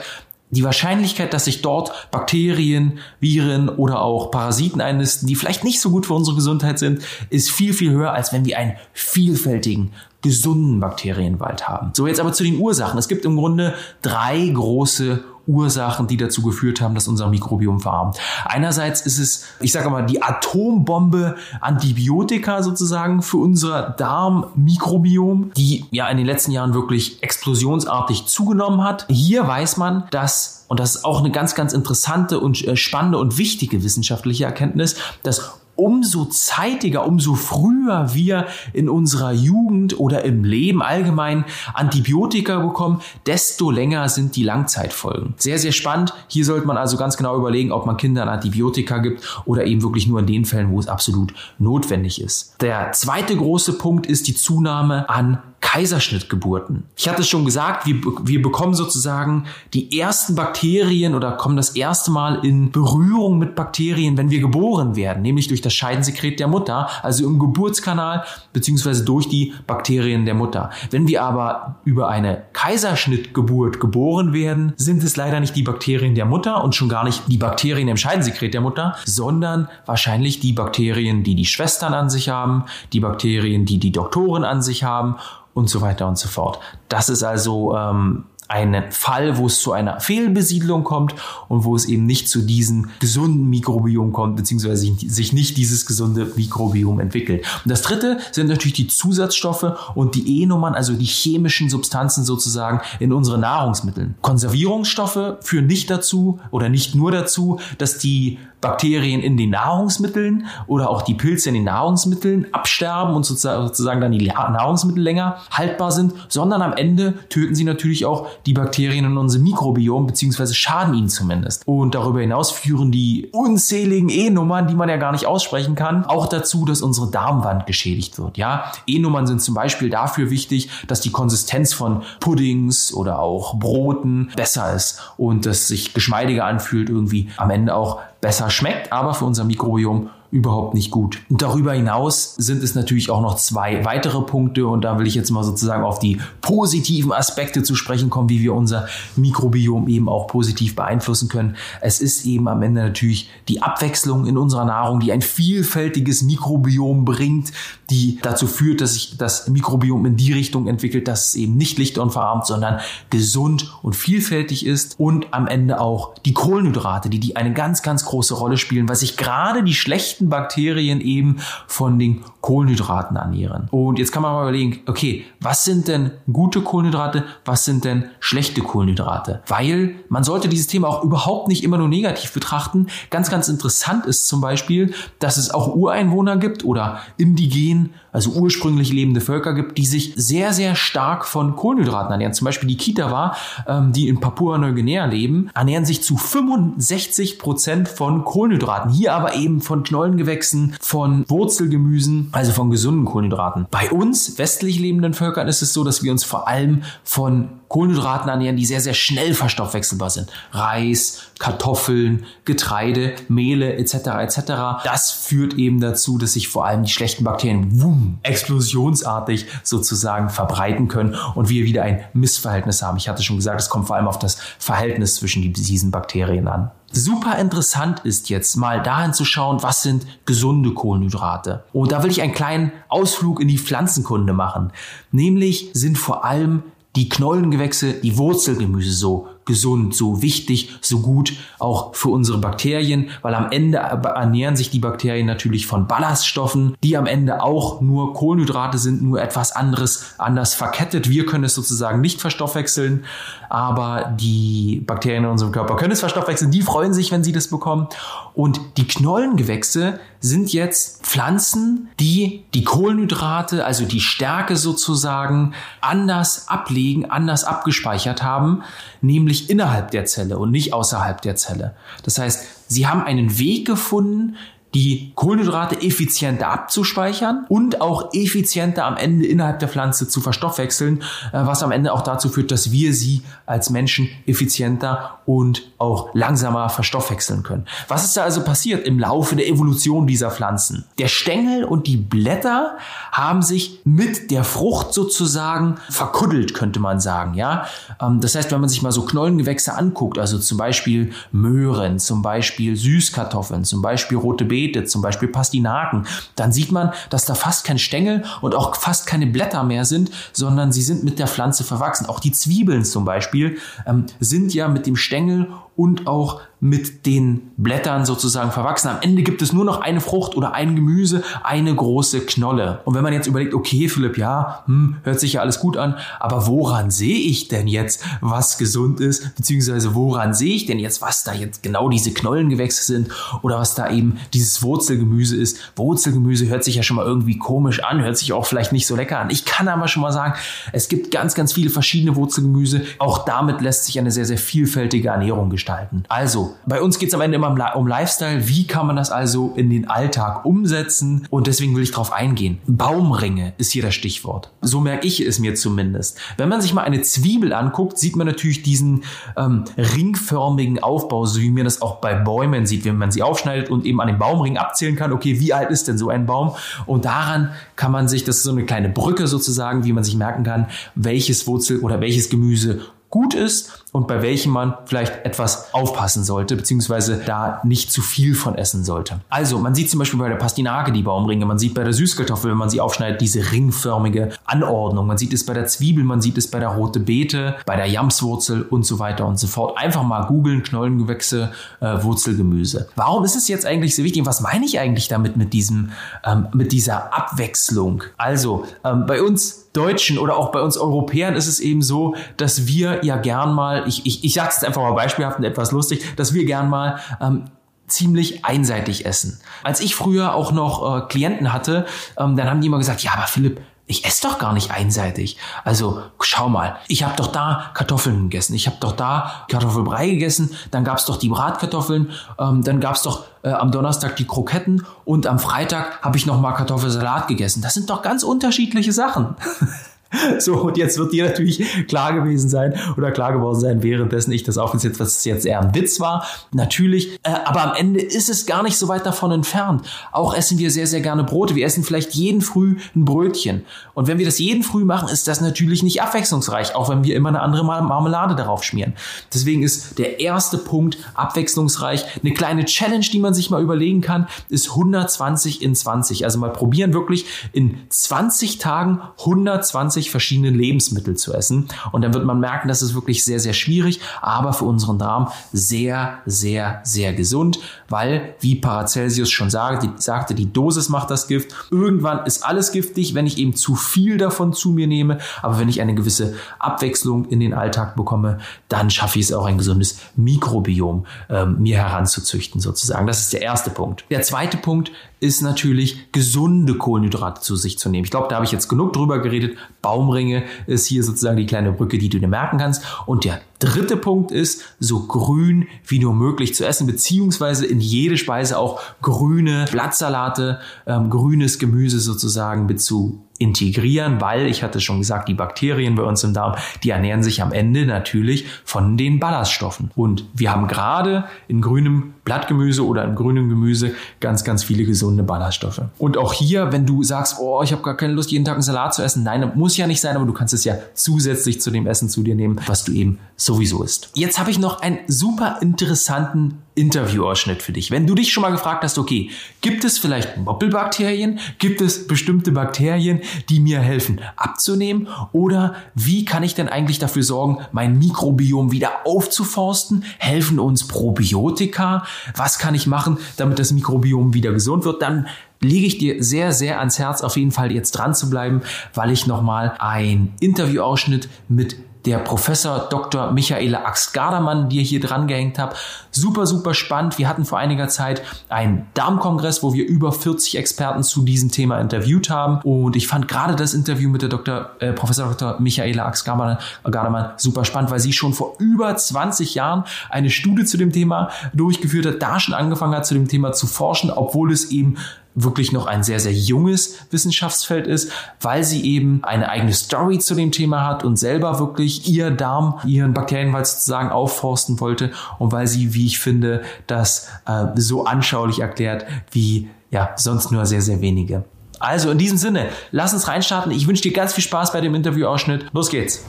die 0.50 0.64
Wahrscheinlichkeit, 0.64 1.34
dass 1.34 1.44
sich 1.44 1.60
dort 1.60 2.10
Bakterien, 2.10 3.00
Viren 3.20 3.68
oder 3.68 4.00
auch 4.00 4.30
Parasiten 4.30 4.80
einnisten, 4.80 5.26
die 5.28 5.34
vielleicht 5.34 5.62
nicht 5.62 5.80
so 5.80 5.90
gut 5.90 6.06
für 6.06 6.14
unsere 6.14 6.36
Gesundheit 6.36 6.78
sind, 6.78 7.02
ist 7.28 7.50
viel, 7.50 7.74
viel 7.74 7.90
höher, 7.90 8.12
als 8.12 8.32
wenn 8.32 8.46
wir 8.46 8.58
einen 8.58 8.74
vielfältigen, 8.94 9.92
gesunden 10.22 10.80
Bakterienwald 10.80 11.68
haben. 11.68 11.90
So, 11.94 12.06
jetzt 12.06 12.18
aber 12.18 12.32
zu 12.32 12.44
den 12.44 12.58
Ursachen. 12.58 12.98
Es 12.98 13.08
gibt 13.08 13.24
im 13.24 13.36
Grunde 13.36 13.74
drei 14.02 14.48
große 14.48 15.22
Ursachen, 15.48 16.06
die 16.06 16.16
dazu 16.16 16.42
geführt 16.42 16.80
haben, 16.80 16.94
dass 16.94 17.08
unser 17.08 17.28
Mikrobiom 17.28 17.80
verarmt. 17.80 18.18
Einerseits 18.44 19.00
ist 19.00 19.18
es, 19.18 19.46
ich 19.60 19.72
sage 19.72 19.90
mal, 19.90 20.06
die 20.06 20.22
Atombombe 20.22 21.36
Antibiotika 21.60 22.62
sozusagen 22.62 23.22
für 23.22 23.38
unser 23.38 23.90
Darmmikrobiom, 23.90 25.52
die 25.56 25.86
ja 25.90 26.08
in 26.08 26.18
den 26.18 26.26
letzten 26.26 26.52
Jahren 26.52 26.74
wirklich 26.74 27.22
explosionsartig 27.22 28.26
zugenommen 28.26 28.84
hat. 28.84 29.06
Hier 29.08 29.46
weiß 29.48 29.78
man, 29.78 30.04
dass 30.10 30.58
und 30.68 30.80
das 30.80 30.96
ist 30.96 31.04
auch 31.06 31.20
eine 31.20 31.30
ganz, 31.30 31.54
ganz 31.54 31.72
interessante 31.72 32.40
und 32.40 32.62
äh, 32.66 32.76
spannende 32.76 33.16
und 33.16 33.38
wichtige 33.38 33.82
wissenschaftliche 33.82 34.44
Erkenntnis, 34.44 34.96
dass 35.22 35.60
umso 35.78 36.24
zeitiger, 36.24 37.06
umso 37.06 37.34
früher 37.34 38.12
wir 38.12 38.46
in 38.72 38.88
unserer 38.88 39.32
Jugend 39.32 39.98
oder 39.98 40.24
im 40.24 40.42
Leben 40.42 40.82
allgemein 40.82 41.44
Antibiotika 41.72 42.58
bekommen, 42.58 43.00
desto 43.26 43.70
länger 43.70 44.08
sind 44.08 44.34
die 44.34 44.42
Langzeitfolgen. 44.42 45.34
Sehr, 45.36 45.58
sehr 45.58 45.72
spannend. 45.72 46.12
Hier 46.26 46.44
sollte 46.44 46.66
man 46.66 46.76
also 46.76 46.96
ganz 46.96 47.16
genau 47.16 47.36
überlegen, 47.36 47.70
ob 47.70 47.86
man 47.86 47.96
Kindern 47.96 48.28
Antibiotika 48.28 48.98
gibt 48.98 49.42
oder 49.44 49.64
eben 49.64 49.82
wirklich 49.82 50.08
nur 50.08 50.18
in 50.18 50.26
den 50.26 50.44
Fällen, 50.44 50.72
wo 50.72 50.80
es 50.80 50.88
absolut 50.88 51.32
notwendig 51.58 52.20
ist. 52.20 52.60
Der 52.60 52.90
zweite 52.92 53.36
große 53.36 53.78
Punkt 53.78 54.06
ist 54.06 54.26
die 54.26 54.34
Zunahme 54.34 55.08
an 55.08 55.38
Kaiserschnittgeburten. 55.60 56.84
Ich 56.96 57.08
hatte 57.08 57.22
es 57.22 57.28
schon 57.28 57.44
gesagt, 57.44 57.86
wir, 57.86 57.96
wir 58.22 58.40
bekommen 58.40 58.74
sozusagen 58.74 59.46
die 59.74 59.98
ersten 59.98 60.34
Bakterien 60.34 61.14
oder 61.14 61.32
kommen 61.32 61.56
das 61.56 61.70
erste 61.70 62.10
Mal 62.10 62.44
in 62.44 62.70
Berührung 62.70 63.38
mit 63.38 63.54
Bakterien, 63.54 64.16
wenn 64.16 64.30
wir 64.30 64.40
geboren 64.40 64.94
werden, 64.94 65.22
nämlich 65.22 65.48
durch 65.48 65.60
das 65.60 65.74
Scheidensekret 65.74 66.38
der 66.38 66.46
Mutter, 66.46 66.88
also 67.02 67.26
im 67.26 67.38
Geburtskanal 67.38 68.24
beziehungsweise 68.52 69.04
durch 69.04 69.28
die 69.28 69.52
Bakterien 69.66 70.24
der 70.24 70.34
Mutter. 70.34 70.70
Wenn 70.90 71.08
wir 71.08 71.22
aber 71.22 71.76
über 71.84 72.08
eine 72.08 72.44
Kaiserschnittgeburt 72.52 73.80
geboren 73.80 74.32
werden, 74.32 74.72
sind 74.76 75.02
es 75.02 75.16
leider 75.16 75.40
nicht 75.40 75.56
die 75.56 75.64
Bakterien 75.64 76.14
der 76.14 76.26
Mutter 76.26 76.62
und 76.62 76.76
schon 76.76 76.88
gar 76.88 77.04
nicht 77.04 77.24
die 77.26 77.36
Bakterien 77.36 77.88
im 77.88 77.96
Scheidensekret 77.96 78.54
der 78.54 78.60
Mutter, 78.60 78.96
sondern 79.04 79.68
wahrscheinlich 79.86 80.38
die 80.38 80.52
Bakterien, 80.52 81.24
die 81.24 81.34
die 81.34 81.46
Schwestern 81.46 81.94
an 81.94 82.10
sich 82.10 82.28
haben, 82.28 82.64
die 82.92 83.00
Bakterien, 83.00 83.64
die 83.64 83.78
die 83.78 83.92
Doktoren 83.92 84.44
an 84.44 84.62
sich 84.62 84.84
haben 84.84 85.16
und 85.58 85.68
so 85.68 85.80
weiter 85.80 86.06
und 86.06 86.16
so 86.16 86.28
fort. 86.28 86.60
Das 86.88 87.08
ist 87.08 87.24
also 87.24 87.76
ähm, 87.76 88.24
einen 88.46 88.92
Fall, 88.92 89.36
wo 89.36 89.46
es 89.46 89.60
zu 89.60 89.72
einer 89.72 90.00
Fehlbesiedlung 90.00 90.84
kommt 90.84 91.14
und 91.48 91.64
wo 91.64 91.76
es 91.76 91.84
eben 91.84 92.06
nicht 92.06 92.30
zu 92.30 92.40
diesem 92.40 92.88
gesunden 93.00 93.50
Mikrobiom 93.50 94.12
kommt, 94.12 94.36
beziehungsweise 94.36 94.86
sich 94.96 95.32
nicht 95.34 95.56
dieses 95.58 95.84
gesunde 95.84 96.32
Mikrobiom 96.34 97.00
entwickelt. 97.00 97.44
Und 97.64 97.70
das 97.70 97.82
dritte 97.82 98.18
sind 98.32 98.48
natürlich 98.48 98.72
die 98.72 98.86
Zusatzstoffe 98.86 99.76
und 99.94 100.14
die 100.14 100.42
E-Nummern, 100.42 100.74
also 100.74 100.94
die 100.94 101.04
chemischen 101.04 101.68
Substanzen 101.68 102.24
sozusagen 102.24 102.80
in 103.00 103.12
unseren 103.12 103.40
Nahrungsmitteln. 103.40 104.14
Konservierungsstoffe 104.22 105.38
führen 105.40 105.66
nicht 105.66 105.90
dazu 105.90 106.38
oder 106.50 106.70
nicht 106.70 106.94
nur 106.94 107.10
dazu, 107.10 107.60
dass 107.76 107.98
die 107.98 108.38
Bakterien 108.60 109.20
in 109.20 109.36
den 109.36 109.50
Nahrungsmitteln 109.50 110.46
oder 110.66 110.90
auch 110.90 111.02
die 111.02 111.14
Pilze 111.14 111.50
in 111.50 111.54
den 111.54 111.64
Nahrungsmitteln 111.64 112.46
absterben 112.52 113.14
und 113.14 113.24
sozusagen 113.24 114.00
dann 114.00 114.12
die 114.12 114.26
Nahrungsmittel 114.26 115.02
länger 115.02 115.38
haltbar 115.50 115.92
sind, 115.92 116.12
sondern 116.28 116.62
am 116.62 116.72
Ende 116.72 117.14
töten 117.28 117.54
sie 117.54 117.64
natürlich 117.64 118.04
auch 118.04 118.26
die 118.46 118.52
Bakterien 118.52 119.04
in 119.04 119.16
unserem 119.16 119.44
Mikrobiom 119.44 120.06
beziehungsweise 120.06 120.54
schaden 120.54 120.94
ihnen 120.94 121.08
zumindest. 121.08 121.66
Und 121.66 121.94
darüber 121.94 122.20
hinaus 122.20 122.50
führen 122.50 122.90
die 122.90 123.28
unzähligen 123.32 124.08
E-Nummern, 124.08 124.66
die 124.66 124.74
man 124.74 124.88
ja 124.88 124.96
gar 124.96 125.12
nicht 125.12 125.26
aussprechen 125.26 125.74
kann, 125.74 126.04
auch 126.04 126.26
dazu, 126.26 126.64
dass 126.64 126.82
unsere 126.82 127.10
Darmwand 127.10 127.66
geschädigt 127.66 128.18
wird. 128.18 128.38
Ja, 128.38 128.72
E-Nummern 128.86 129.26
sind 129.26 129.40
zum 129.40 129.54
Beispiel 129.54 129.90
dafür 129.90 130.30
wichtig, 130.30 130.70
dass 130.86 131.00
die 131.00 131.12
Konsistenz 131.12 131.72
von 131.72 132.02
Puddings 132.20 132.92
oder 132.92 133.20
auch 133.20 133.54
Broten 133.58 134.30
besser 134.36 134.74
ist 134.74 135.00
und 135.16 135.46
das 135.46 135.68
sich 135.68 135.94
geschmeidiger 135.94 136.44
anfühlt, 136.44 136.88
irgendwie 136.88 137.28
am 137.36 137.50
Ende 137.50 137.74
auch 137.74 138.00
besser 138.20 138.50
schmeckt, 138.50 138.92
aber 138.92 139.14
für 139.14 139.24
unser 139.24 139.44
Mikrobiom 139.44 140.10
überhaupt 140.30 140.74
nicht 140.74 140.90
gut. 140.90 141.20
Und 141.30 141.40
darüber 141.40 141.72
hinaus 141.72 142.34
sind 142.36 142.62
es 142.62 142.74
natürlich 142.74 143.10
auch 143.10 143.22
noch 143.22 143.36
zwei 143.36 143.84
weitere 143.84 144.20
Punkte 144.20 144.66
und 144.66 144.82
da 144.82 144.98
will 144.98 145.06
ich 145.06 145.14
jetzt 145.14 145.30
mal 145.30 145.42
sozusagen 145.42 145.84
auf 145.84 145.98
die 145.98 146.20
positiven 146.42 147.12
Aspekte 147.12 147.62
zu 147.62 147.74
sprechen 147.74 148.10
kommen, 148.10 148.28
wie 148.28 148.42
wir 148.42 148.54
unser 148.54 148.88
Mikrobiom 149.16 149.88
eben 149.88 150.08
auch 150.08 150.26
positiv 150.26 150.76
beeinflussen 150.76 151.28
können. 151.28 151.56
Es 151.80 152.00
ist 152.00 152.26
eben 152.26 152.46
am 152.48 152.62
Ende 152.62 152.82
natürlich 152.82 153.30
die 153.48 153.62
Abwechslung 153.62 154.26
in 154.26 154.36
unserer 154.36 154.66
Nahrung, 154.66 155.00
die 155.00 155.12
ein 155.12 155.22
vielfältiges 155.22 156.22
Mikrobiom 156.22 157.04
bringt, 157.06 157.52
die 157.88 158.18
dazu 158.20 158.46
führt, 158.46 158.82
dass 158.82 158.94
sich 158.94 159.16
das 159.16 159.48
Mikrobiom 159.48 160.04
in 160.04 160.16
die 160.16 160.34
Richtung 160.34 160.66
entwickelt, 160.66 161.08
dass 161.08 161.28
es 161.28 161.34
eben 161.36 161.56
nicht 161.56 161.78
licht 161.78 161.96
und 161.96 162.10
verarmt, 162.10 162.46
sondern 162.46 162.80
gesund 163.08 163.72
und 163.82 163.96
vielfältig 163.96 164.66
ist 164.66 164.98
und 164.98 165.32
am 165.32 165.46
Ende 165.46 165.80
auch 165.80 166.14
die 166.26 166.34
Kohlenhydrate, 166.34 167.08
die 167.08 167.18
die 167.18 167.36
eine 167.36 167.54
ganz, 167.54 167.82
ganz 167.82 168.04
große 168.04 168.34
Rolle 168.34 168.58
spielen, 168.58 168.88
weil 168.88 168.96
sich 168.96 169.16
gerade 169.16 169.62
die 169.62 169.74
schlechten 169.74 170.17
schlechten 170.18 170.28
Bakterien 170.28 171.00
eben 171.00 171.36
von 171.66 171.98
den 171.98 172.24
Kohlenhydraten 172.40 173.16
ernähren. 173.16 173.68
Und 173.70 173.98
jetzt 173.98 174.12
kann 174.12 174.22
man 174.22 174.32
mal 174.32 174.42
überlegen, 174.42 174.80
okay, 174.86 175.24
was 175.40 175.64
sind 175.64 175.86
denn 175.86 176.10
gute 176.32 176.60
Kohlenhydrate, 176.62 177.24
was 177.44 177.64
sind 177.64 177.84
denn 177.84 178.10
schlechte 178.20 178.60
Kohlenhydrate? 178.60 179.42
Weil 179.46 179.94
man 180.08 180.24
sollte 180.24 180.48
dieses 180.48 180.66
Thema 180.66 180.88
auch 180.88 181.04
überhaupt 181.04 181.48
nicht 181.48 181.62
immer 181.62 181.78
nur 181.78 181.88
negativ 181.88 182.32
betrachten. 182.32 182.88
Ganz, 183.10 183.30
ganz 183.30 183.48
interessant 183.48 184.06
ist 184.06 184.26
zum 184.26 184.40
Beispiel, 184.40 184.92
dass 185.20 185.36
es 185.36 185.50
auch 185.50 185.74
Ureinwohner 185.74 186.36
gibt 186.36 186.64
oder 186.64 186.98
indigen, 187.16 187.94
also 188.12 188.30
ursprünglich 188.30 188.92
lebende 188.92 189.20
Völker 189.20 189.54
gibt, 189.54 189.78
die 189.78 189.86
sich 189.86 190.12
sehr, 190.16 190.52
sehr 190.52 190.74
stark 190.74 191.26
von 191.26 191.56
Kohlenhydraten 191.56 192.12
ernähren. 192.12 192.34
Zum 192.34 192.44
Beispiel 192.44 192.68
die 192.68 192.76
Kitawa, 192.76 193.36
ähm, 193.66 193.92
die 193.92 194.08
in 194.08 194.20
Papua-Neuguinea 194.20 195.06
leben, 195.06 195.50
ernähren 195.54 195.84
sich 195.84 196.02
zu 196.02 196.16
65 196.16 197.38
Prozent 197.38 197.88
von 197.88 198.24
Kohlenhydraten. 198.24 198.90
Hier 198.90 199.14
aber 199.14 199.34
eben 199.34 199.60
von 199.60 199.82
Knollengewächsen, 199.82 200.76
von 200.80 201.24
Wurzelgemüsen, 201.28 202.28
also 202.32 202.52
von 202.52 202.70
gesunden 202.70 203.04
Kohlenhydraten. 203.04 203.66
Bei 203.70 203.90
uns 203.90 204.38
westlich 204.38 204.78
lebenden 204.78 205.14
Völkern 205.14 205.48
ist 205.48 205.62
es 205.62 205.72
so, 205.72 205.84
dass 205.84 206.02
wir 206.02 206.12
uns 206.12 206.24
vor 206.24 206.48
allem 206.48 206.82
von 207.04 207.50
Kohlenhydraten 207.68 208.28
ernähren, 208.30 208.56
die 208.56 208.66
sehr, 208.66 208.80
sehr 208.80 208.94
schnell 208.94 209.34
verstoffwechselbar 209.34 210.10
sind. 210.10 210.30
Reis, 210.52 211.27
Kartoffeln, 211.38 212.24
Getreide, 212.44 213.14
Mehle 213.28 213.76
etc. 213.76 213.94
etc. 213.94 214.38
Das 214.84 215.10
führt 215.10 215.54
eben 215.54 215.80
dazu, 215.80 216.18
dass 216.18 216.32
sich 216.32 216.48
vor 216.48 216.66
allem 216.66 216.84
die 216.84 216.90
schlechten 216.90 217.24
Bakterien 217.24 217.80
wum, 217.80 218.18
explosionsartig 218.22 219.46
sozusagen 219.62 220.30
verbreiten 220.30 220.88
können 220.88 221.16
und 221.34 221.48
wir 221.48 221.64
wieder 221.64 221.82
ein 221.82 222.04
Missverhältnis 222.12 222.82
haben. 222.82 222.96
Ich 222.96 223.08
hatte 223.08 223.22
schon 223.22 223.36
gesagt, 223.36 223.60
es 223.60 223.70
kommt 223.70 223.86
vor 223.86 223.96
allem 223.96 224.08
auf 224.08 224.18
das 224.18 224.38
Verhältnis 224.58 225.16
zwischen 225.16 225.52
diesen 225.52 225.90
Bakterien 225.90 226.48
an. 226.48 226.70
Super 226.90 227.38
interessant 227.38 228.00
ist 228.00 228.30
jetzt 228.30 228.56
mal 228.56 228.82
dahin 228.82 229.12
zu 229.12 229.26
schauen, 229.26 229.62
was 229.62 229.82
sind 229.82 230.06
gesunde 230.24 230.72
Kohlenhydrate. 230.72 231.64
Und 231.72 231.92
da 231.92 232.02
will 232.02 232.10
ich 232.10 232.22
einen 232.22 232.32
kleinen 232.32 232.72
Ausflug 232.88 233.40
in 233.40 233.48
die 233.48 233.58
Pflanzenkunde 233.58 234.32
machen. 234.32 234.72
Nämlich 235.12 235.70
sind 235.74 235.98
vor 235.98 236.24
allem 236.24 236.62
die 236.96 237.08
Knollengewächse, 237.08 237.92
die 237.92 238.16
Wurzelgemüse 238.16 238.92
so 238.92 239.28
gesund, 239.48 239.96
so 239.96 240.22
wichtig, 240.22 240.78
so 240.80 241.00
gut 241.00 241.32
auch 241.58 241.96
für 241.96 242.10
unsere 242.10 242.38
Bakterien, 242.38 243.10
weil 243.22 243.34
am 243.34 243.50
Ende 243.50 243.78
ernähren 243.78 244.54
sich 244.54 244.70
die 244.70 244.78
Bakterien 244.78 245.26
natürlich 245.26 245.66
von 245.66 245.88
Ballaststoffen, 245.88 246.76
die 246.84 246.96
am 246.96 247.06
Ende 247.06 247.42
auch 247.42 247.80
nur 247.80 248.14
Kohlenhydrate 248.14 248.78
sind, 248.78 249.02
nur 249.02 249.20
etwas 249.20 249.50
anderes, 249.50 250.14
anders 250.18 250.54
verkettet. 250.54 251.08
Wir 251.10 251.26
können 251.26 251.44
es 251.44 251.54
sozusagen 251.54 252.00
nicht 252.00 252.20
verstoffwechseln, 252.20 253.04
aber 253.48 254.14
die 254.20 254.84
Bakterien 254.86 255.24
in 255.24 255.30
unserem 255.30 255.50
Körper 255.50 255.76
können 255.76 255.92
es 255.92 256.00
verstoffwechseln. 256.00 256.50
Die 256.50 256.62
freuen 256.62 256.92
sich, 256.94 257.10
wenn 257.10 257.24
sie 257.24 257.32
das 257.32 257.48
bekommen. 257.48 257.88
Und 258.34 258.60
die 258.76 258.86
Knollengewächse 258.86 259.98
sind 260.20 260.52
jetzt 260.52 261.04
Pflanzen, 261.04 261.88
die 262.00 262.44
die 262.52 262.64
Kohlenhydrate, 262.64 263.64
also 263.64 263.84
die 263.84 264.00
Stärke 264.00 264.56
sozusagen 264.56 265.54
anders 265.80 266.48
ablegen, 266.48 267.10
anders 267.10 267.44
abgespeichert 267.44 268.22
haben, 268.22 268.62
nämlich 269.00 269.37
nämlich 269.38 269.50
innerhalb 269.50 269.90
der 269.90 270.04
Zelle 270.04 270.38
und 270.38 270.50
nicht 270.50 270.72
außerhalb 270.72 271.20
der 271.22 271.36
Zelle. 271.36 271.74
Das 272.02 272.18
heißt, 272.18 272.44
sie 272.68 272.86
haben 272.86 273.02
einen 273.02 273.38
Weg 273.38 273.66
gefunden, 273.66 274.36
die 274.74 275.12
Kohlenhydrate 275.14 275.80
effizienter 275.80 276.48
abzuspeichern 276.48 277.46
und 277.48 277.80
auch 277.80 278.12
effizienter 278.12 278.84
am 278.84 278.96
Ende 278.96 279.26
innerhalb 279.26 279.60
der 279.60 279.68
Pflanze 279.68 280.08
zu 280.08 280.20
verstoffwechseln, 280.20 281.02
äh, 281.32 281.40
was 281.44 281.62
am 281.62 281.72
Ende 281.72 281.92
auch 281.92 282.02
dazu 282.02 282.28
führt, 282.28 282.50
dass 282.50 282.70
wir 282.70 282.92
sie 282.92 283.22
als 283.46 283.70
Menschen 283.70 284.08
effizienter 284.26 285.20
und 285.24 285.62
auch 285.78 286.10
langsamer 286.12 286.68
verstoffwechseln 286.68 287.42
können. 287.42 287.66
Was 287.88 288.04
ist 288.04 288.16
da 288.16 288.24
also 288.24 288.42
passiert 288.44 288.86
im 288.86 288.98
Laufe 288.98 289.36
der 289.36 289.48
Evolution 289.48 290.06
dieser 290.06 290.30
Pflanzen? 290.30 290.84
Der 290.98 291.08
Stängel 291.08 291.64
und 291.64 291.86
die 291.86 291.96
Blätter 291.96 292.76
haben 293.10 293.42
sich 293.42 293.80
mit 293.84 294.30
der 294.30 294.44
Frucht 294.44 294.92
sozusagen 294.92 295.76
verkuddelt, 295.88 296.52
könnte 296.52 296.78
man 296.78 297.00
sagen, 297.00 297.34
ja. 297.34 297.66
Ähm, 298.00 298.20
das 298.20 298.34
heißt, 298.34 298.52
wenn 298.52 298.60
man 298.60 298.68
sich 298.68 298.82
mal 298.82 298.92
so 298.92 299.02
Knollengewächse 299.02 299.74
anguckt, 299.74 300.18
also 300.18 300.38
zum 300.38 300.58
Beispiel 300.58 301.12
Möhren, 301.32 301.98
zum 301.98 302.20
Beispiel 302.20 302.76
Süßkartoffeln, 302.76 303.64
zum 303.64 303.80
Beispiel 303.80 304.18
rote 304.18 304.44
Beete, 304.44 304.57
Beete, 304.58 304.84
zum 304.84 305.02
Beispiel 305.02 305.28
Pastinaken, 305.28 306.06
dann 306.34 306.50
sieht 306.50 306.72
man, 306.72 306.92
dass 307.10 307.26
da 307.26 307.34
fast 307.34 307.64
kein 307.64 307.78
Stängel 307.78 308.24
und 308.40 308.56
auch 308.56 308.74
fast 308.74 309.06
keine 309.06 309.28
Blätter 309.28 309.62
mehr 309.62 309.84
sind, 309.84 310.10
sondern 310.32 310.72
sie 310.72 310.82
sind 310.82 311.04
mit 311.04 311.20
der 311.20 311.28
Pflanze 311.28 311.62
verwachsen. 311.62 312.06
Auch 312.06 312.18
die 312.18 312.32
Zwiebeln 312.32 312.84
zum 312.84 313.04
Beispiel 313.04 313.58
ähm, 313.86 314.06
sind 314.18 314.52
ja 314.54 314.66
mit 314.66 314.86
dem 314.86 314.96
Stängel 314.96 315.48
und 315.76 316.08
auch 316.08 316.40
mit 316.60 317.06
den 317.06 317.52
Blättern 317.56 318.04
sozusagen 318.04 318.50
verwachsen. 318.50 318.88
Am 318.88 318.98
Ende 319.00 319.22
gibt 319.22 319.42
es 319.42 319.52
nur 319.52 319.64
noch 319.64 319.80
eine 319.80 320.00
Frucht 320.00 320.36
oder 320.36 320.52
ein 320.52 320.74
Gemüse, 320.76 321.22
eine 321.42 321.74
große 321.74 322.20
Knolle. 322.20 322.80
Und 322.84 322.94
wenn 322.94 323.02
man 323.02 323.12
jetzt 323.12 323.26
überlegt, 323.26 323.54
okay, 323.54 323.88
Philipp, 323.88 324.18
ja, 324.18 324.62
hm, 324.66 324.96
hört 325.02 325.20
sich 325.20 325.34
ja 325.34 325.40
alles 325.40 325.60
gut 325.60 325.76
an, 325.76 325.96
aber 326.18 326.46
woran 326.46 326.90
sehe 326.90 327.18
ich 327.18 327.48
denn 327.48 327.68
jetzt, 327.68 328.04
was 328.20 328.58
gesund 328.58 329.00
ist, 329.00 329.36
beziehungsweise 329.36 329.94
woran 329.94 330.34
sehe 330.34 330.54
ich 330.54 330.66
denn 330.66 330.78
jetzt, 330.78 331.00
was 331.00 331.24
da 331.24 331.32
jetzt 331.32 331.62
genau 331.62 331.88
diese 331.88 332.12
Knollengewächse 332.12 332.84
sind 332.84 333.08
oder 333.42 333.58
was 333.58 333.74
da 333.74 333.90
eben 333.90 334.18
dieses 334.34 334.62
Wurzelgemüse 334.62 335.36
ist. 335.36 335.72
Wurzelgemüse 335.76 336.48
hört 336.48 336.64
sich 336.64 336.74
ja 336.74 336.82
schon 336.82 336.96
mal 336.96 337.06
irgendwie 337.06 337.38
komisch 337.38 337.82
an, 337.84 338.02
hört 338.02 338.18
sich 338.18 338.32
auch 338.32 338.46
vielleicht 338.46 338.72
nicht 338.72 338.86
so 338.86 338.96
lecker 338.96 339.20
an. 339.20 339.30
Ich 339.30 339.44
kann 339.44 339.68
aber 339.68 339.88
schon 339.88 340.02
mal 340.02 340.12
sagen, 340.12 340.34
es 340.72 340.88
gibt 340.88 341.10
ganz, 341.10 341.34
ganz 341.34 341.52
viele 341.52 341.70
verschiedene 341.70 342.16
Wurzelgemüse. 342.16 342.82
Auch 342.98 343.24
damit 343.24 343.60
lässt 343.60 343.84
sich 343.84 343.98
eine 343.98 344.10
sehr, 344.10 344.24
sehr 344.24 344.38
vielfältige 344.38 345.08
Ernährung 345.08 345.50
gestalten 345.50 345.68
gestalten. 345.68 346.04
Also, 346.48 346.56
bei 346.66 346.80
uns 346.80 346.98
geht 346.98 347.08
es 347.08 347.14
am 347.14 347.20
Ende 347.20 347.36
immer 347.36 347.76
um 347.76 347.86
Lifestyle. 347.86 348.48
Wie 348.48 348.66
kann 348.66 348.86
man 348.86 348.96
das 348.96 349.10
also 349.10 349.52
in 349.56 349.70
den 349.70 349.88
Alltag 349.88 350.44
umsetzen? 350.44 351.26
Und 351.30 351.46
deswegen 351.46 351.74
will 351.74 351.82
ich 351.82 351.90
darauf 351.90 352.12
eingehen. 352.12 352.58
Baumringe 352.66 353.54
ist 353.58 353.72
hier 353.72 353.82
das 353.82 353.94
Stichwort. 353.94 354.50
So 354.60 354.80
merke 354.80 355.06
ich 355.06 355.20
es 355.20 355.38
mir 355.38 355.54
zumindest. 355.54 356.18
Wenn 356.36 356.48
man 356.48 356.60
sich 356.60 356.72
mal 356.72 356.82
eine 356.82 357.02
Zwiebel 357.02 357.52
anguckt, 357.52 357.98
sieht 357.98 358.16
man 358.16 358.26
natürlich 358.26 358.62
diesen 358.62 359.04
ähm, 359.36 359.64
ringförmigen 359.76 360.82
Aufbau, 360.82 361.26
so 361.26 361.40
wie 361.40 361.50
man 361.50 361.64
das 361.64 361.82
auch 361.82 361.96
bei 361.96 362.14
Bäumen 362.14 362.66
sieht, 362.66 362.84
wenn 362.84 362.98
man 362.98 363.10
sie 363.10 363.22
aufschneidet 363.22 363.70
und 363.70 363.84
eben 363.84 364.00
an 364.00 364.08
den 364.08 364.18
Baumring 364.18 364.56
abzählen 364.56 364.96
kann, 364.96 365.12
okay, 365.12 365.40
wie 365.40 365.52
alt 365.52 365.70
ist 365.70 365.88
denn 365.88 365.98
so 365.98 366.08
ein 366.08 366.26
Baum? 366.26 366.54
Und 366.86 367.04
daran 367.04 367.50
kann 367.76 367.92
man 367.92 368.08
sich, 368.08 368.24
das 368.24 368.38
ist 368.38 368.42
so 368.44 368.52
eine 368.52 368.64
kleine 368.64 368.88
Brücke 368.88 369.26
sozusagen, 369.26 369.84
wie 369.84 369.92
man 369.92 370.04
sich 370.04 370.16
merken 370.16 370.44
kann, 370.44 370.66
welches 370.94 371.46
Wurzel 371.46 371.80
oder 371.80 372.00
welches 372.00 372.28
Gemüse 372.28 372.80
gut 373.10 373.34
ist 373.34 373.84
und 373.92 374.06
bei 374.06 374.22
welchem 374.22 374.52
man 374.52 374.74
vielleicht 374.86 375.24
etwas 375.24 375.72
aufpassen 375.72 376.24
sollte, 376.24 376.56
beziehungsweise 376.56 377.22
da 377.24 377.60
nicht 377.64 377.90
zu 377.90 378.02
viel 378.02 378.34
von 378.34 378.54
essen 378.54 378.84
sollte. 378.84 379.20
Also, 379.28 379.58
man 379.58 379.74
sieht 379.74 379.90
zum 379.90 379.98
Beispiel 379.98 380.18
bei 380.18 380.28
der 380.28 380.36
Pastinake 380.36 380.92
die 380.92 381.02
Baumringe, 381.02 381.46
man 381.46 381.58
sieht 381.58 381.74
bei 381.74 381.84
der 381.84 381.92
Süßkartoffel, 381.92 382.50
wenn 382.50 382.58
man 382.58 382.70
sie 382.70 382.80
aufschneidet, 382.80 383.20
diese 383.20 383.52
ringförmige 383.52 384.30
Anordnung. 384.44 385.06
Man 385.06 385.18
sieht 385.18 385.32
es 385.32 385.46
bei 385.46 385.54
der 385.54 385.66
Zwiebel, 385.66 386.04
man 386.04 386.20
sieht 386.20 386.38
es 386.38 386.48
bei 386.50 386.58
der 386.58 386.68
rote 386.68 387.00
Beete, 387.00 387.56
bei 387.66 387.76
der 387.76 387.86
Jamswurzel 387.86 388.62
und 388.62 388.84
so 388.84 388.98
weiter 388.98 389.26
und 389.26 389.38
so 389.38 389.46
fort. 389.46 389.78
Einfach 389.78 390.02
mal 390.02 390.26
googeln, 390.26 390.62
Knollengewächse, 390.62 391.52
äh, 391.80 392.02
Wurzelgemüse. 392.02 392.88
Warum 392.96 393.24
ist 393.24 393.36
es 393.36 393.48
jetzt 393.48 393.66
eigentlich 393.66 393.96
so 393.96 394.04
wichtig? 394.04 394.26
Was 394.26 394.40
meine 394.40 394.64
ich 394.64 394.78
eigentlich 394.78 395.08
damit 395.08 395.36
mit 395.36 395.52
diesem, 395.52 395.90
ähm, 396.24 396.48
mit 396.52 396.72
dieser 396.72 397.16
Abwechslung? 397.16 398.04
Also, 398.16 398.64
ähm, 398.84 399.06
bei 399.06 399.22
uns 399.22 399.68
Deutschen 399.72 400.18
oder 400.18 400.36
auch 400.36 400.50
bei 400.50 400.60
uns 400.60 400.76
Europäern 400.76 401.36
ist 401.36 401.46
es 401.46 401.60
eben 401.60 401.82
so, 401.82 402.16
dass 402.36 402.66
wir 402.66 403.04
ja 403.04 403.16
gern 403.16 403.54
mal, 403.54 403.77
ich, 403.86 404.06
ich, 404.06 404.24
ich 404.24 404.34
sage 404.34 404.50
es 404.56 404.64
einfach 404.64 404.82
mal 404.82 404.92
beispielhaft 404.92 405.38
und 405.38 405.44
etwas 405.44 405.72
lustig, 405.72 406.16
dass 406.16 406.34
wir 406.34 406.44
gern 406.44 406.68
mal 406.68 406.98
ähm, 407.20 407.44
ziemlich 407.86 408.44
einseitig 408.44 409.06
essen. 409.06 409.40
Als 409.62 409.80
ich 409.80 409.94
früher 409.94 410.34
auch 410.34 410.52
noch 410.52 411.04
äh, 411.04 411.08
Klienten 411.08 411.52
hatte, 411.52 411.86
ähm, 412.18 412.36
dann 412.36 412.48
haben 412.48 412.60
die 412.60 412.66
immer 412.66 412.78
gesagt, 412.78 413.02
ja, 413.02 413.12
aber 413.14 413.26
Philipp, 413.26 413.60
ich 413.88 414.04
esse 414.04 414.28
doch 414.28 414.38
gar 414.38 414.52
nicht 414.52 414.70
einseitig. 414.70 415.38
Also 415.64 416.02
schau 416.20 416.50
mal, 416.50 416.76
ich 416.88 417.04
habe 417.04 417.16
doch 417.16 417.28
da 417.28 417.70
Kartoffeln 417.72 418.24
gegessen, 418.24 418.54
ich 418.54 418.66
habe 418.66 418.76
doch 418.80 418.92
da 418.92 419.46
Kartoffelbrei 419.50 420.10
gegessen, 420.10 420.54
dann 420.70 420.84
gab's 420.84 421.06
doch 421.06 421.16
die 421.16 421.30
Bratkartoffeln, 421.30 422.12
ähm, 422.38 422.62
dann 422.62 422.80
gab's 422.80 423.02
doch 423.02 423.24
äh, 423.42 423.48
am 423.48 423.72
Donnerstag 423.72 424.16
die 424.16 424.26
Kroketten 424.26 424.86
und 425.06 425.26
am 425.26 425.38
Freitag 425.38 426.02
habe 426.02 426.18
ich 426.18 426.26
noch 426.26 426.38
mal 426.38 426.52
Kartoffelsalat 426.52 427.28
gegessen. 427.28 427.62
Das 427.62 427.72
sind 427.72 427.88
doch 427.88 428.02
ganz 428.02 428.22
unterschiedliche 428.22 428.92
Sachen. 428.92 429.36
So, 430.38 430.54
und 430.54 430.76
jetzt 430.76 430.98
wird 430.98 431.12
dir 431.12 431.26
natürlich 431.26 431.86
klar 431.88 432.12
gewesen 432.12 432.48
sein 432.48 432.74
oder 432.96 433.10
klar 433.10 433.32
geworden 433.32 433.58
sein, 433.58 433.82
währenddessen 433.82 434.32
ich 434.32 434.42
das 434.42 434.56
auch 434.56 434.74
jetzt, 434.74 435.00
was 435.00 435.24
jetzt 435.24 435.46
eher 435.46 435.60
ein 435.60 435.74
Witz 435.74 436.00
war. 436.00 436.26
Natürlich, 436.52 437.18
äh, 437.22 437.30
aber 437.44 437.64
am 437.64 437.74
Ende 437.74 438.00
ist 438.00 438.28
es 438.28 438.46
gar 438.46 438.62
nicht 438.62 438.78
so 438.78 438.88
weit 438.88 439.04
davon 439.04 439.32
entfernt. 439.32 439.82
Auch 440.12 440.34
essen 440.34 440.58
wir 440.58 440.70
sehr, 440.70 440.86
sehr 440.86 441.00
gerne 441.00 441.24
Brote. 441.24 441.54
Wir 441.54 441.66
essen 441.66 441.84
vielleicht 441.84 442.14
jeden 442.14 442.40
Früh 442.40 442.76
ein 442.94 443.04
Brötchen. 443.04 443.64
Und 443.94 444.06
wenn 444.06 444.18
wir 444.18 444.26
das 444.26 444.38
jeden 444.38 444.62
Früh 444.62 444.84
machen, 444.84 445.08
ist 445.08 445.28
das 445.28 445.40
natürlich 445.40 445.82
nicht 445.82 446.02
abwechslungsreich, 446.02 446.74
auch 446.74 446.88
wenn 446.88 447.04
wir 447.04 447.16
immer 447.16 447.30
eine 447.30 447.40
andere 447.40 447.64
Marmelade 447.64 448.36
darauf 448.36 448.64
schmieren. 448.64 448.94
Deswegen 449.34 449.62
ist 449.62 449.98
der 449.98 450.20
erste 450.20 450.58
Punkt 450.58 450.98
abwechslungsreich. 451.14 452.04
Eine 452.22 452.32
kleine 452.32 452.64
Challenge, 452.64 453.06
die 453.12 453.18
man 453.18 453.34
sich 453.34 453.50
mal 453.50 453.62
überlegen 453.62 454.00
kann, 454.00 454.28
ist 454.48 454.70
120 454.70 455.62
in 455.62 455.74
20. 455.74 456.24
Also 456.24 456.38
mal 456.38 456.52
probieren, 456.52 456.92
wirklich 456.94 457.26
in 457.52 457.78
20 457.88 458.58
Tagen 458.58 459.00
120 459.18 459.97
20 459.98 460.10
verschiedene 460.10 460.50
Lebensmittel 460.50 461.16
zu 461.16 461.34
essen. 461.34 461.68
Und 461.92 462.02
dann 462.02 462.14
wird 462.14 462.24
man 462.24 462.40
merken, 462.40 462.68
das 462.68 462.82
ist 462.82 462.94
wirklich 462.94 463.24
sehr, 463.24 463.40
sehr 463.40 463.52
schwierig, 463.52 464.00
aber 464.20 464.52
für 464.52 464.64
unseren 464.64 464.98
Darm 464.98 465.28
sehr, 465.52 466.18
sehr, 466.26 466.80
sehr 466.84 467.12
gesund, 467.12 467.58
weil, 467.88 468.34
wie 468.40 468.54
Paracelsius 468.56 469.30
schon 469.30 469.50
sagte, 469.50 469.88
die, 469.88 470.02
sagte, 470.02 470.34
die 470.34 470.52
Dosis 470.52 470.88
macht 470.88 471.10
das 471.10 471.26
Gift. 471.26 471.54
Irgendwann 471.70 472.24
ist 472.26 472.44
alles 472.44 472.72
giftig, 472.72 473.14
wenn 473.14 473.26
ich 473.26 473.38
eben 473.38 473.54
zu 473.54 473.74
viel 473.74 474.18
davon 474.18 474.52
zu 474.52 474.70
mir 474.70 474.86
nehme. 474.86 475.18
Aber 475.42 475.58
wenn 475.58 475.68
ich 475.68 475.80
eine 475.80 475.94
gewisse 475.94 476.34
Abwechslung 476.58 477.26
in 477.26 477.40
den 477.40 477.54
Alltag 477.54 477.96
bekomme, 477.96 478.38
dann 478.68 478.90
schaffe 478.90 479.18
ich 479.18 479.26
es 479.26 479.32
auch 479.32 479.46
ein 479.46 479.58
gesundes 479.58 479.98
Mikrobiom 480.16 481.06
ähm, 481.28 481.56
mir 481.60 481.78
heranzuzüchten 481.78 482.60
sozusagen. 482.60 483.06
Das 483.06 483.20
ist 483.20 483.32
der 483.32 483.42
erste 483.42 483.70
Punkt. 483.70 484.04
Der 484.10 484.22
zweite 484.22 484.56
Punkt 484.56 484.92
ist 485.20 485.42
natürlich 485.42 486.12
gesunde 486.12 486.74
Kohlenhydrate 486.74 487.40
zu 487.40 487.56
sich 487.56 487.78
zu 487.78 487.88
nehmen. 487.88 488.04
Ich 488.04 488.10
glaube, 488.10 488.28
da 488.28 488.36
habe 488.36 488.44
ich 488.44 488.52
jetzt 488.52 488.68
genug 488.68 488.92
drüber 488.92 489.18
geredet. 489.18 489.56
Baumringe 489.88 490.42
ist 490.66 490.86
hier 490.86 491.02
sozusagen 491.02 491.38
die 491.38 491.46
kleine 491.46 491.72
Brücke, 491.72 491.96
die 491.96 492.10
du 492.10 492.18
dir 492.18 492.28
merken 492.28 492.58
kannst. 492.58 492.84
Und 493.06 493.24
der 493.24 493.40
dritte 493.58 493.96
Punkt 493.96 494.30
ist, 494.30 494.62
so 494.78 495.06
grün 495.06 495.66
wie 495.86 495.98
nur 495.98 496.12
möglich 496.12 496.54
zu 496.54 496.66
essen, 496.66 496.86
beziehungsweise 496.86 497.64
in 497.64 497.80
jede 497.80 498.18
Speise 498.18 498.58
auch 498.58 498.82
grüne 499.00 499.64
Blattsalate, 499.70 500.60
ähm, 500.86 501.08
grünes 501.08 501.58
Gemüse 501.58 502.00
sozusagen 502.00 502.66
mit 502.66 502.82
zu 502.82 503.24
integrieren, 503.38 504.20
weil 504.20 504.46
ich 504.46 504.62
hatte 504.62 504.80
schon 504.80 504.98
gesagt, 504.98 505.28
die 505.28 505.34
Bakterien 505.34 505.94
bei 505.94 506.02
uns 506.02 506.22
im 506.22 506.34
Darm, 506.34 506.56
die 506.82 506.90
ernähren 506.90 507.22
sich 507.22 507.40
am 507.40 507.52
Ende 507.52 507.86
natürlich 507.86 508.46
von 508.64 508.98
den 508.98 509.20
Ballaststoffen. 509.20 509.90
Und 509.96 510.26
wir 510.34 510.52
haben 510.52 510.68
gerade 510.68 511.24
in 511.46 511.62
grünem 511.62 512.12
Blattgemüse 512.28 512.86
oder 512.86 513.04
in 513.04 513.14
grünem 513.14 513.48
Gemüse 513.48 513.92
ganz, 514.20 514.44
ganz 514.44 514.62
viele 514.62 514.84
gesunde 514.84 515.22
Ballaststoffe. 515.22 515.80
Und 515.96 516.18
auch 516.18 516.34
hier, 516.34 516.72
wenn 516.72 516.84
du 516.84 517.02
sagst, 517.02 517.36
oh, 517.40 517.62
ich 517.62 517.72
habe 517.72 517.80
gar 517.80 517.96
keine 517.96 518.12
Lust, 518.12 518.30
jeden 518.30 518.44
Tag 518.44 518.54
einen 518.54 518.62
Salat 518.62 518.94
zu 518.94 519.02
essen, 519.02 519.22
nein, 519.22 519.50
muss 519.54 519.78
ja 519.78 519.86
nicht 519.86 520.02
sein, 520.02 520.14
aber 520.14 520.26
du 520.26 520.34
kannst 520.34 520.52
es 520.52 520.64
ja 520.64 520.74
zusätzlich 520.92 521.62
zu 521.62 521.70
dem 521.70 521.86
Essen 521.86 522.10
zu 522.10 522.22
dir 522.22 522.34
nehmen, 522.34 522.60
was 522.66 522.84
du 522.84 522.92
eben 522.92 523.18
sowieso 523.36 523.82
isst. 523.82 524.10
Jetzt 524.14 524.38
habe 524.38 524.50
ich 524.50 524.58
noch 524.58 524.82
einen 524.82 524.98
super 525.06 525.56
interessanten 525.62 526.58
Interviewausschnitt 526.78 527.60
für 527.60 527.72
dich. 527.72 527.90
Wenn 527.90 528.06
du 528.06 528.14
dich 528.14 528.32
schon 528.32 528.42
mal 528.42 528.50
gefragt 528.50 528.84
hast, 528.84 528.98
okay, 528.98 529.30
gibt 529.60 529.84
es 529.84 529.98
vielleicht 529.98 530.36
Moppelbakterien? 530.36 531.40
Gibt 531.58 531.80
es 531.80 532.06
bestimmte 532.06 532.52
Bakterien, 532.52 533.20
die 533.48 533.58
mir 533.58 533.80
helfen 533.80 534.20
abzunehmen? 534.36 535.08
Oder 535.32 535.74
wie 535.94 536.24
kann 536.24 536.44
ich 536.44 536.54
denn 536.54 536.68
eigentlich 536.68 537.00
dafür 537.00 537.24
sorgen, 537.24 537.58
mein 537.72 537.98
Mikrobiom 537.98 538.70
wieder 538.70 539.06
aufzuforsten? 539.06 540.04
Helfen 540.18 540.60
uns 540.60 540.86
Probiotika? 540.86 542.06
Was 542.34 542.58
kann 542.58 542.74
ich 542.74 542.86
machen, 542.86 543.18
damit 543.36 543.58
das 543.58 543.72
Mikrobiom 543.72 544.34
wieder 544.34 544.52
gesund 544.52 544.84
wird? 544.84 545.02
Dann 545.02 545.26
lege 545.60 545.86
ich 545.86 545.98
dir 545.98 546.22
sehr, 546.22 546.52
sehr 546.52 546.78
ans 546.78 546.98
Herz, 546.98 547.22
auf 547.22 547.36
jeden 547.36 547.50
Fall 547.50 547.72
jetzt 547.72 547.92
dran 547.92 548.14
zu 548.14 548.30
bleiben, 548.30 548.62
weil 548.94 549.10
ich 549.10 549.26
nochmal 549.26 549.74
ein 549.78 550.32
Interviewausschnitt 550.40 551.28
mit 551.48 551.76
der 552.06 552.18
Professor 552.18 552.88
Dr. 552.90 553.32
Michaela 553.32 553.84
Axt-Gardermann, 553.84 554.68
die 554.68 554.76
ihr 554.76 554.82
hier 554.82 555.00
dran 555.00 555.26
gehängt 555.26 555.58
habt. 555.58 555.76
Super, 556.10 556.46
super 556.46 556.74
spannend. 556.74 557.18
Wir 557.18 557.28
hatten 557.28 557.44
vor 557.44 557.58
einiger 557.58 557.88
Zeit 557.88 558.22
einen 558.48 558.86
Darmkongress, 558.94 559.62
wo 559.62 559.74
wir 559.74 559.86
über 559.86 560.12
40 560.12 560.56
Experten 560.56 561.02
zu 561.02 561.22
diesem 561.22 561.50
Thema 561.50 561.80
interviewt 561.80 562.30
haben. 562.30 562.60
Und 562.62 562.96
ich 562.96 563.08
fand 563.08 563.28
gerade 563.28 563.56
das 563.56 563.74
Interview 563.74 564.08
mit 564.08 564.22
der 564.22 564.28
Dr. 564.28 564.70
Äh, 564.80 564.92
Professor 564.92 565.28
Dr. 565.28 565.60
Michaela 565.60 566.06
Axt-Gardermann 566.06 567.32
super 567.36 567.64
spannend, 567.64 567.90
weil 567.90 568.00
sie 568.00 568.12
schon 568.12 568.32
vor 568.32 568.54
über 568.58 568.96
20 568.96 569.54
Jahren 569.54 569.84
eine 570.10 570.30
Studie 570.30 570.64
zu 570.64 570.76
dem 570.76 570.92
Thema 570.92 571.30
durchgeführt 571.52 572.06
hat, 572.06 572.22
da 572.22 572.40
schon 572.40 572.54
angefangen 572.54 572.94
hat, 572.94 573.06
zu 573.06 573.14
dem 573.14 573.28
Thema 573.28 573.52
zu 573.52 573.66
forschen, 573.66 574.10
obwohl 574.10 574.52
es 574.52 574.70
eben 574.70 574.96
wirklich 575.34 575.72
noch 575.72 575.86
ein 575.86 576.02
sehr, 576.02 576.20
sehr 576.20 576.32
junges 576.32 576.98
Wissenschaftsfeld 577.10 577.86
ist, 577.86 578.12
weil 578.40 578.64
sie 578.64 578.84
eben 578.84 579.22
eine 579.22 579.48
eigene 579.48 579.72
Story 579.72 580.18
zu 580.18 580.34
dem 580.34 580.52
Thema 580.52 580.86
hat 580.86 581.04
und 581.04 581.16
selber 581.16 581.58
wirklich 581.58 582.08
ihr 582.08 582.30
Darm, 582.30 582.80
ihren 582.84 583.14
Bakterienwald 583.14 583.66
sozusagen 583.66 584.10
aufforsten 584.10 584.80
wollte 584.80 585.12
und 585.38 585.52
weil 585.52 585.66
sie, 585.66 585.94
wie 585.94 586.06
ich 586.06 586.18
finde, 586.18 586.62
das 586.86 587.28
äh, 587.46 587.66
so 587.76 588.04
anschaulich 588.04 588.60
erklärt, 588.60 589.06
wie 589.30 589.68
ja 589.90 590.10
sonst 590.16 590.50
nur 590.50 590.66
sehr, 590.66 590.82
sehr 590.82 591.00
wenige. 591.00 591.44
Also 591.80 592.10
in 592.10 592.18
diesem 592.18 592.38
Sinne, 592.38 592.68
lass 592.90 593.12
uns 593.12 593.28
reinstarten. 593.28 593.70
Ich 593.70 593.86
wünsche 593.86 594.02
dir 594.02 594.12
ganz 594.12 594.32
viel 594.34 594.44
Spaß 594.44 594.72
bei 594.72 594.80
dem 594.80 594.94
Interviewausschnitt. 594.94 595.66
Los 595.72 595.90
geht's. 595.90 596.24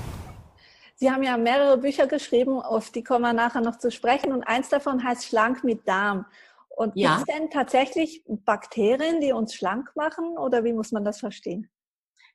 Sie 0.95 1.09
haben 1.09 1.23
ja 1.23 1.37
mehrere 1.37 1.77
Bücher 1.77 2.07
geschrieben, 2.07 2.61
auf 2.61 2.91
die 2.91 3.03
kommen 3.03 3.21
wir 3.21 3.33
nachher 3.33 3.61
noch 3.61 3.77
zu 3.77 3.89
sprechen. 3.89 4.33
Und 4.33 4.43
eins 4.43 4.69
davon 4.69 5.03
heißt 5.03 5.25
Schlank 5.25 5.63
mit 5.63 5.87
Darm. 5.87 6.25
Und 6.79 6.95
ja. 6.95 7.17
gibt 7.17 7.29
es 7.29 7.35
denn 7.35 7.49
tatsächlich 7.49 8.23
Bakterien, 8.25 9.19
die 9.19 9.33
uns 9.33 9.53
schlank 9.53 9.91
machen 9.95 10.37
oder 10.37 10.63
wie 10.63 10.71
muss 10.71 10.93
man 10.93 11.03
das 11.03 11.19
verstehen? 11.19 11.69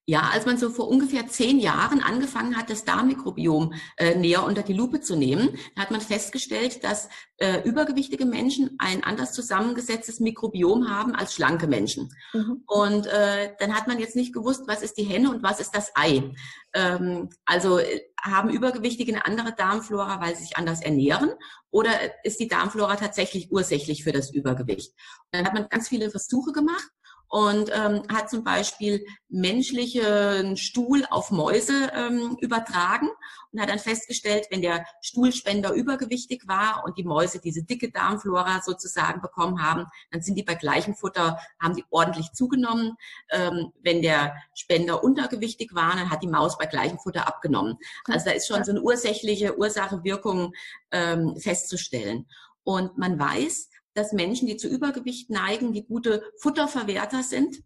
Ja, 0.06 0.30
als 0.32 0.44
man 0.44 0.58
so 0.58 0.68
vor 0.68 0.88
ungefähr 0.88 1.28
zehn 1.28 1.58
Jahren 1.58 2.02
angefangen 2.02 2.56
hat, 2.58 2.68
das 2.68 2.84
Darmmikrobiom 2.84 3.72
äh, 3.96 4.14
näher 4.14 4.44
unter 4.44 4.62
die 4.62 4.74
Lupe 4.74 5.00
zu 5.00 5.16
nehmen, 5.16 5.56
hat 5.78 5.90
man 5.90 6.02
festgestellt, 6.02 6.84
dass 6.84 7.08
äh, 7.38 7.62
übergewichtige 7.62 8.26
Menschen 8.26 8.76
ein 8.78 9.02
anders 9.02 9.32
zusammengesetztes 9.32 10.20
Mikrobiom 10.20 10.90
haben 10.90 11.14
als 11.14 11.34
schlanke 11.34 11.66
Menschen. 11.66 12.10
Mhm. 12.34 12.62
Und 12.66 13.06
äh, 13.06 13.54
dann 13.58 13.74
hat 13.74 13.88
man 13.88 13.98
jetzt 13.98 14.14
nicht 14.14 14.34
gewusst, 14.34 14.64
was 14.66 14.82
ist 14.82 14.98
die 14.98 15.04
Henne 15.04 15.30
und 15.30 15.42
was 15.42 15.58
ist 15.58 15.74
das 15.74 15.90
Ei. 15.94 16.34
Ähm, 16.74 17.30
also 17.46 17.78
äh, 17.78 18.02
haben 18.22 18.50
Übergewichtige 18.50 19.12
eine 19.12 19.24
andere 19.24 19.54
Darmflora, 19.54 20.20
weil 20.20 20.36
sie 20.36 20.44
sich 20.44 20.58
anders 20.58 20.82
ernähren? 20.82 21.32
Oder 21.70 21.92
ist 22.24 22.40
die 22.40 22.48
Darmflora 22.48 22.96
tatsächlich 22.96 23.50
ursächlich 23.50 24.04
für 24.04 24.12
das 24.12 24.30
Übergewicht? 24.30 24.92
Und 24.92 25.38
dann 25.38 25.46
hat 25.46 25.54
man 25.54 25.68
ganz 25.70 25.88
viele 25.88 26.10
Versuche 26.10 26.52
gemacht 26.52 26.90
und 27.34 27.68
ähm, 27.74 28.04
hat 28.12 28.30
zum 28.30 28.44
Beispiel 28.44 29.04
menschlichen 29.28 30.56
Stuhl 30.56 31.04
auf 31.10 31.32
Mäuse 31.32 31.90
ähm, 31.92 32.36
übertragen 32.40 33.08
und 33.50 33.60
hat 33.60 33.68
dann 33.68 33.80
festgestellt, 33.80 34.46
wenn 34.52 34.62
der 34.62 34.86
Stuhlspender 35.02 35.72
übergewichtig 35.72 36.46
war 36.46 36.84
und 36.84 36.96
die 36.96 37.02
Mäuse 37.02 37.40
diese 37.40 37.64
dicke 37.64 37.90
Darmflora 37.90 38.62
sozusagen 38.62 39.20
bekommen 39.20 39.60
haben, 39.60 39.86
dann 40.12 40.22
sind 40.22 40.36
die 40.36 40.44
bei 40.44 40.54
gleichem 40.54 40.94
Futter, 40.94 41.40
haben 41.60 41.74
die 41.74 41.84
ordentlich 41.90 42.30
zugenommen. 42.34 42.92
Ähm, 43.32 43.72
wenn 43.82 44.00
der 44.00 44.36
Spender 44.54 45.02
untergewichtig 45.02 45.74
war, 45.74 45.96
dann 45.96 46.10
hat 46.10 46.22
die 46.22 46.28
Maus 46.28 46.56
bei 46.56 46.66
gleichem 46.66 47.00
Futter 47.00 47.26
abgenommen. 47.26 47.78
Also 48.04 48.26
da 48.26 48.30
ist 48.30 48.46
schon 48.46 48.62
so 48.62 48.70
eine 48.70 48.80
ursächliche 48.80 49.58
Ursache-Wirkung 49.58 50.52
ähm, 50.92 51.34
festzustellen. 51.40 52.28
Und 52.62 52.96
man 52.96 53.18
weiß, 53.18 53.70
dass 53.94 54.12
Menschen, 54.12 54.46
die 54.46 54.56
zu 54.56 54.68
Übergewicht 54.68 55.30
neigen, 55.30 55.72
die 55.72 55.84
gute 55.84 56.22
Futterverwerter 56.40 57.22
sind, 57.22 57.62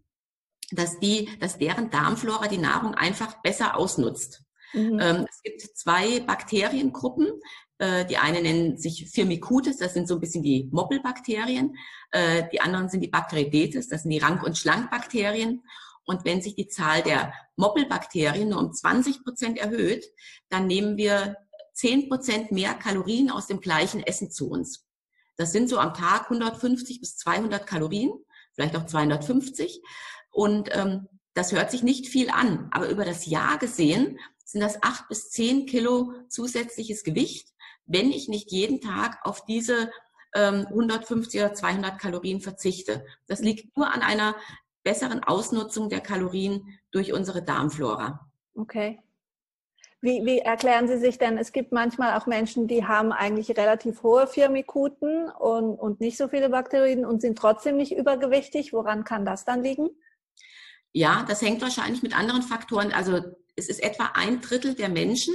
dass 0.71 0.99
die, 1.01 1.29
dass 1.41 1.59
deren 1.59 1.91
Darmflora 1.91 2.49
die 2.49 2.59
Nahrung 2.59 2.95
einfach 2.95 3.41
besser 3.43 3.77
ausnutzt. 3.77 4.43
Mhm. 4.75 4.99
Ähm, 5.01 5.27
es 5.29 5.43
gibt 5.43 5.63
zwei 5.77 6.21
Bakteriengruppen. 6.21 7.29
Äh, 7.79 8.05
die 8.07 8.19
eine 8.19 8.43
nennen 8.43 8.77
sich 8.77 9.09
Firmicutes, 9.11 9.79
das 9.79 9.95
sind 9.95 10.09
so 10.09 10.15
ein 10.15 10.21
bisschen 10.21 10.43
die 10.43 10.69
Moppelbakterien. 10.73 11.77
Äh, 12.11 12.45
die 12.53 12.61
anderen 12.61 12.89
sind 12.89 13.01
die 13.01 13.09
Bacteroidetes, 13.09 13.89
das 13.89 14.03
sind 14.03 14.11
die 14.11 14.19
Rank- 14.19 14.43
und 14.43 14.59
Schlankbakterien. 14.59 15.63
Und 16.05 16.25
wenn 16.25 16.43
sich 16.43 16.55
die 16.55 16.69
Zahl 16.69 17.03
der 17.03 17.33
Moppelbakterien 17.57 18.49
nur 18.49 18.61
um 18.61 18.73
20 18.73 19.25
Prozent 19.25 19.59
erhöht, 19.59 20.07
dann 20.49 20.67
nehmen 20.67 20.97
wir 20.97 21.37
10 21.75 22.09
Prozent 22.09 22.51
mehr 22.51 22.75
Kalorien 22.75 23.31
aus 23.31 23.47
dem 23.47 23.61
gleichen 23.61 24.03
Essen 24.03 24.31
zu 24.31 24.51
uns. 24.51 24.88
Das 25.39 25.53
sind 25.53 25.71
so 25.71 25.79
am 25.79 25.95
Tag 25.95 26.25
150 26.25 27.01
bis 27.01 27.17
200 27.17 27.67
Kalorien, 27.67 28.13
vielleicht 28.55 28.77
auch 28.77 28.85
250. 28.85 29.81
Und 30.31 30.69
ähm, 30.73 31.09
das 31.33 31.53
hört 31.53 31.71
sich 31.71 31.83
nicht 31.83 32.09
viel 32.09 32.29
an, 32.29 32.69
aber 32.73 32.89
über 32.89 33.05
das 33.05 33.25
Jahr 33.27 33.59
gesehen 33.59 34.19
sind 34.45 34.61
das 34.61 34.83
acht 34.83 35.09
bis 35.09 35.31
zehn 35.31 35.67
Kilo 35.67 36.13
zusätzliches 36.29 37.05
Gewicht, 37.05 37.49
wenn 37.87 38.11
ich 38.11 38.29
nicht 38.29 38.51
jeden 38.51 38.81
Tag 38.81 39.19
auf 39.23 39.45
diese 39.45 39.91
ähm, 40.35 40.67
150 40.67 41.41
oder 41.41 41.55
200 41.55 41.99
Kalorien 41.99 42.41
verzichte. 42.41 43.05
Das 43.27 43.41
liegt 43.41 43.77
nur 43.77 43.95
an 43.95 44.03
einer 44.03 44.35
besseren 44.83 45.23
Ausnutzung 45.23 45.89
der 45.89 46.01
Kalorien 46.01 46.79
durch 46.91 47.13
unsere 47.13 47.43
Darmflora. 47.43 48.29
Okay. 48.55 49.01
Wie, 50.01 50.25
wie 50.25 50.39
erklären 50.39 50.87
Sie 50.87 50.99
sich 50.99 51.19
denn, 51.19 51.39
es 51.39 51.51
gibt 51.51 51.73
manchmal 51.73 52.17
auch 52.17 52.27
Menschen, 52.27 52.69
die 52.69 52.85
haben 52.85 53.11
eigentlich 53.11 53.51
relativ 53.51 54.05
hohe 54.05 54.29
Firmikuten 54.29 55.29
und, 55.29 55.75
und 55.75 56.01
nicht 56.01 56.17
so 56.17 56.29
viele 56.29 56.51
Bakterien 56.51 57.05
und 57.05 57.21
sind 57.21 57.37
trotzdem 57.37 57.77
nicht 57.77 57.93
übergewichtig. 57.93 58.73
Woran 58.73 59.03
kann 59.03 59.25
das 59.25 59.45
dann 59.45 59.65
liegen? 59.65 59.89
Ja, 60.93 61.25
das 61.29 61.43
hängt 61.43 61.63
wahrscheinlich 61.63 62.03
mit 62.03 62.17
anderen 62.17 62.43
Faktoren. 62.43 62.93
Also 62.93 63.21
es 63.57 63.69
ist 63.69 63.83
etwa 63.83 64.11
ein 64.15 64.41
Drittel 64.41 64.75
der 64.75 64.89
Menschen 64.89 65.35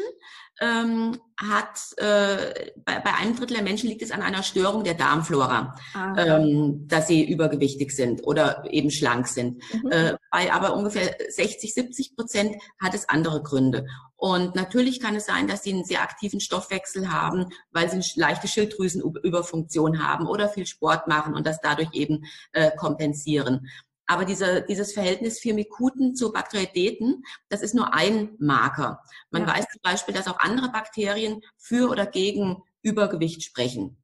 ähm, 0.61 1.19
hat, 1.37 1.79
äh, 1.97 2.71
bei, 2.85 2.99
bei 2.99 3.13
einem 3.15 3.35
Drittel 3.35 3.55
der 3.55 3.63
Menschen 3.63 3.89
liegt 3.89 4.01
es 4.01 4.11
an 4.11 4.21
einer 4.21 4.43
Störung 4.43 4.83
der 4.83 4.93
Darmflora, 4.93 5.75
ah. 5.93 6.15
ähm, 6.17 6.87
dass 6.87 7.07
sie 7.07 7.27
übergewichtig 7.27 7.91
sind 7.91 8.23
oder 8.23 8.63
eben 8.69 8.91
schlank 8.91 9.27
sind. 9.27 9.61
Mhm. 9.73 9.91
Äh, 9.91 10.15
bei 10.31 10.53
aber 10.53 10.75
ungefähr 10.75 11.15
60, 11.29 11.73
70 11.73 12.15
Prozent 12.15 12.55
hat 12.79 12.93
es 12.93 13.09
andere 13.09 13.41
Gründe. 13.41 13.87
Und 14.23 14.55
natürlich 14.55 15.01
kann 15.01 15.17
es 15.17 15.25
sein, 15.25 15.49
dass 15.49 15.63
sie 15.63 15.73
einen 15.73 15.83
sehr 15.83 16.01
aktiven 16.01 16.39
Stoffwechsel 16.39 17.11
haben, 17.11 17.49
weil 17.71 17.89
sie 17.89 17.95
eine 17.95 18.05
leichte 18.15 18.47
Schilddrüsenüberfunktion 18.47 20.01
haben 20.01 20.27
oder 20.27 20.47
viel 20.47 20.65
Sport 20.65 21.09
machen 21.09 21.33
und 21.33 21.45
das 21.45 21.59
dadurch 21.59 21.89
eben 21.91 22.23
äh, 22.53 22.71
kompensieren. 22.77 23.67
Aber 24.05 24.23
dieser, 24.23 24.61
dieses 24.61 24.93
Verhältnis 24.93 25.41
Firmikuten 25.41 26.15
zu 26.15 26.31
Bakteriodeten, 26.31 27.25
das 27.49 27.61
ist 27.61 27.75
nur 27.75 27.93
ein 27.93 28.29
Marker. 28.39 29.03
Man 29.29 29.41
ja. 29.41 29.49
weiß 29.49 29.65
zum 29.69 29.81
Beispiel, 29.83 30.13
dass 30.13 30.29
auch 30.29 30.39
andere 30.39 30.71
Bakterien 30.71 31.41
für 31.57 31.89
oder 31.89 32.05
gegen 32.05 32.63
Übergewicht 32.81 33.43
sprechen. 33.43 33.97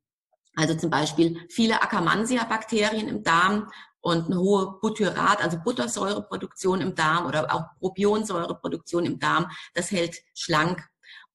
Also 0.53 0.75
zum 0.75 0.89
Beispiel 0.89 1.47
viele 1.49 1.81
Akkermansia-Bakterien 1.81 3.07
im 3.07 3.23
Darm 3.23 3.71
und 4.01 4.27
eine 4.27 4.39
hohe 4.39 4.79
Butyrat, 4.81 5.43
also 5.43 5.57
Buttersäureproduktion 5.63 6.81
im 6.81 6.95
Darm 6.95 7.25
oder 7.25 7.53
auch 7.53 7.65
Propionsäureproduktion 7.79 9.05
im 9.05 9.19
Darm, 9.19 9.47
das 9.73 9.91
hält 9.91 10.17
schlank 10.33 10.87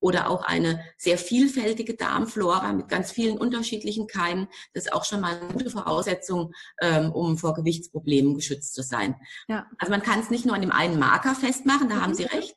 oder 0.05 0.29
auch 0.29 0.42
eine 0.42 0.85
sehr 0.98 1.16
vielfältige 1.16 1.94
Darmflora 1.94 2.74
mit 2.74 2.88
ganz 2.88 3.11
vielen 3.11 3.38
unterschiedlichen 3.38 4.07
Keimen. 4.07 4.48
Das 4.74 4.85
ist 4.85 4.92
auch 4.92 5.05
schon 5.05 5.22
mal 5.22 5.40
eine 5.40 5.50
gute 5.50 5.70
Voraussetzung, 5.70 6.53
ähm, 6.83 7.11
um 7.11 7.38
vor 7.38 7.55
Gewichtsproblemen 7.55 8.35
geschützt 8.35 8.74
zu 8.74 8.83
sein. 8.83 9.16
Ja. 9.48 9.66
Also 9.79 9.90
man 9.90 10.03
kann 10.03 10.20
es 10.20 10.29
nicht 10.29 10.44
nur 10.44 10.55
an 10.55 10.61
dem 10.61 10.72
einen 10.72 10.98
Marker 10.98 11.35
festmachen, 11.35 11.88
da 11.88 11.96
mhm. 11.96 12.00
haben 12.03 12.14
Sie 12.14 12.24
recht. 12.24 12.55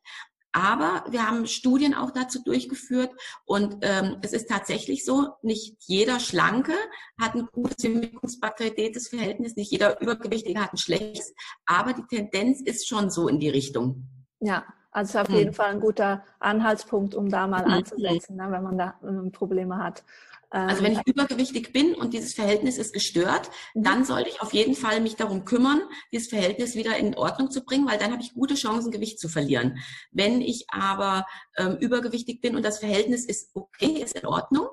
Aber 0.58 1.04
wir 1.12 1.28
haben 1.28 1.46
Studien 1.46 1.94
auch 1.94 2.10
dazu 2.10 2.44
durchgeführt 2.44 3.12
und 3.46 3.78
ähm, 3.82 4.18
es 4.24 4.34
ist 4.34 4.50
tatsächlich 4.50 5.06
so, 5.06 5.36
nicht 5.44 5.76
jeder 5.86 6.20
Schlanke 6.20 6.74
hat 7.22 7.36
ein 7.36 7.48
gutes 7.52 7.84
Mimikums-Bakteriidetes-Verhältnis, 7.84 9.56
nicht 9.56 9.72
jeder 9.72 10.02
Übergewichtige 10.02 10.60
hat 10.60 10.74
ein 10.74 10.78
schlechtes, 10.78 11.36
aber 11.68 11.94
die 11.94 12.08
Tendenz 12.08 12.62
ist 12.62 12.88
schon 12.88 13.12
so 13.12 13.28
in 13.28 13.40
die 13.40 13.50
Richtung. 13.50 14.08
Ja, 14.40 14.66
also 14.90 15.20
auf 15.20 15.30
jeden 15.30 15.50
hm. 15.50 15.54
Fall 15.54 15.74
ein 15.74 15.80
guter 15.80 16.24
Anhaltspunkt, 16.40 17.14
um 17.14 17.30
da 17.30 17.46
mal 17.46 17.64
hm. 17.64 17.74
anzusetzen, 17.74 18.38
ne, 18.38 18.48
wenn 18.50 18.64
man 18.64 18.80
da 18.80 18.96
äh, 19.04 19.30
Probleme 19.30 19.78
hat. 19.78 20.04
Also 20.50 20.82
wenn 20.82 20.94
ich 20.94 21.00
ähm, 21.00 21.04
übergewichtig 21.08 21.74
bin 21.74 21.94
und 21.94 22.14
dieses 22.14 22.34
Verhältnis 22.34 22.78
ist 22.78 22.94
gestört, 22.94 23.50
mhm. 23.74 23.84
dann 23.84 24.06
sollte 24.06 24.30
ich 24.30 24.42
auf 24.42 24.54
jeden 24.54 24.76
Fall 24.76 25.02
mich 25.02 25.16
darum 25.16 25.44
kümmern, 25.44 25.82
dieses 26.12 26.30
Verhältnis 26.30 26.76
wieder 26.76 26.96
in 26.98 27.16
Ordnung 27.16 27.52
zu 27.52 27.66
bringen, 27.66 27.88
weil 27.88 27.98
dann 27.98 28.12
habe 28.12 28.22
ich 28.22 28.34
gute 28.34 28.56
Chancen, 28.56 28.92
Gewicht 28.92 29.20
zu 29.20 29.28
verlieren. 29.28 29.78
Wenn 30.12 30.42
ich 30.42 30.66
aber 30.70 31.26
ähm, 31.58 31.78
übergewichtig 31.80 32.40
bin 32.40 32.56
und 32.56 32.64
das 32.64 32.80
Verhältnis 32.80 33.26
ist 33.26 33.52
okay, 33.56 34.02
ist 34.02 34.18
in 34.18 34.26
Ordnung, 34.26 34.68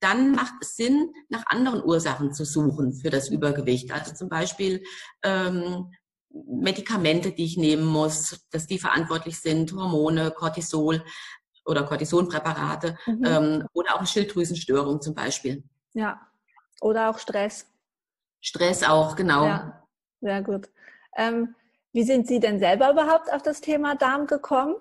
dann 0.00 0.32
macht 0.32 0.54
es 0.60 0.76
Sinn, 0.76 1.12
nach 1.30 1.46
anderen 1.46 1.82
Ursachen 1.82 2.34
zu 2.34 2.44
suchen 2.44 2.92
für 2.92 3.08
das 3.08 3.30
Übergewicht. 3.30 3.90
Also 3.92 4.12
zum 4.12 4.28
Beispiel 4.28 4.82
ähm, 5.22 5.90
Medikamente, 6.34 7.32
die 7.32 7.44
ich 7.44 7.56
nehmen 7.56 7.86
muss, 7.86 8.40
dass 8.50 8.66
die 8.66 8.78
verantwortlich 8.78 9.38
sind, 9.38 9.72
Hormone, 9.72 10.32
Cortisol 10.32 11.04
oder 11.64 11.84
Cortisonpräparate 11.84 12.96
mhm. 13.06 13.24
ähm, 13.24 13.68
oder 13.72 13.94
auch 13.94 13.98
eine 13.98 14.06
Schilddrüsenstörung 14.06 15.00
zum 15.00 15.14
Beispiel. 15.14 15.64
Ja, 15.92 16.20
oder 16.80 17.10
auch 17.10 17.18
Stress. 17.18 17.66
Stress 18.40 18.82
auch, 18.82 19.16
genau. 19.16 19.46
Ja, 19.46 19.82
sehr 20.20 20.42
gut. 20.42 20.68
Ähm, 21.16 21.54
wie 21.92 22.02
sind 22.02 22.26
Sie 22.26 22.40
denn 22.40 22.58
selber 22.58 22.90
überhaupt 22.90 23.32
auf 23.32 23.42
das 23.42 23.60
Thema 23.60 23.94
Darm 23.94 24.26
gekommen? 24.26 24.74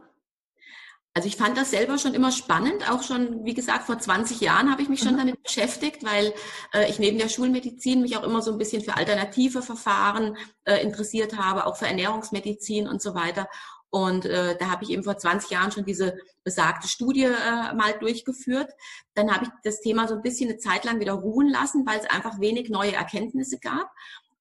Also 1.15 1.27
ich 1.27 1.37
fand 1.37 1.55
das 1.55 1.69
selber 1.69 1.99
schon 1.99 2.15
immer 2.15 2.31
spannend, 2.31 2.89
auch 2.91 3.03
schon, 3.03 3.45
wie 3.45 3.53
gesagt, 3.53 3.83
vor 3.83 3.99
20 3.99 4.41
Jahren 4.41 4.71
habe 4.71 4.81
ich 4.81 4.89
mich 4.89 4.99
schon 4.99 5.13
mhm. 5.13 5.19
damit 5.19 5.43
beschäftigt, 5.43 6.03
weil 6.03 6.33
äh, 6.73 6.89
ich 6.89 6.97
neben 6.97 7.19
der 7.19 7.29
Schulmedizin 7.29 8.01
mich 8.01 8.17
auch 8.17 8.23
immer 8.23 8.41
so 8.41 8.51
ein 8.51 8.57
bisschen 8.57 8.81
für 8.81 8.97
alternative 8.97 9.61
Verfahren 9.61 10.35
äh, 10.65 10.81
interessiert 10.81 11.37
habe, 11.37 11.67
auch 11.67 11.77
für 11.77 11.85
Ernährungsmedizin 11.85 12.87
und 12.87 12.99
so 12.99 13.13
weiter. 13.13 13.47
Und 13.93 14.25
äh, 14.25 14.57
da 14.57 14.71
habe 14.71 14.83
ich 14.83 14.89
eben 14.89 15.03
vor 15.03 15.19
20 15.19 15.51
Jahren 15.51 15.71
schon 15.71 15.85
diese 15.85 16.17
besagte 16.43 16.87
Studie 16.87 17.25
äh, 17.25 17.75
mal 17.75 17.93
durchgeführt. 17.99 18.71
Dann 19.13 19.31
habe 19.31 19.45
ich 19.45 19.51
das 19.63 19.81
Thema 19.81 20.07
so 20.07 20.15
ein 20.15 20.23
bisschen 20.23 20.49
eine 20.49 20.57
Zeit 20.57 20.83
lang 20.83 20.99
wieder 20.99 21.13
ruhen 21.13 21.47
lassen, 21.47 21.85
weil 21.85 21.99
es 21.99 22.09
einfach 22.09 22.39
wenig 22.39 22.71
neue 22.71 22.93
Erkenntnisse 22.93 23.59
gab. 23.59 23.91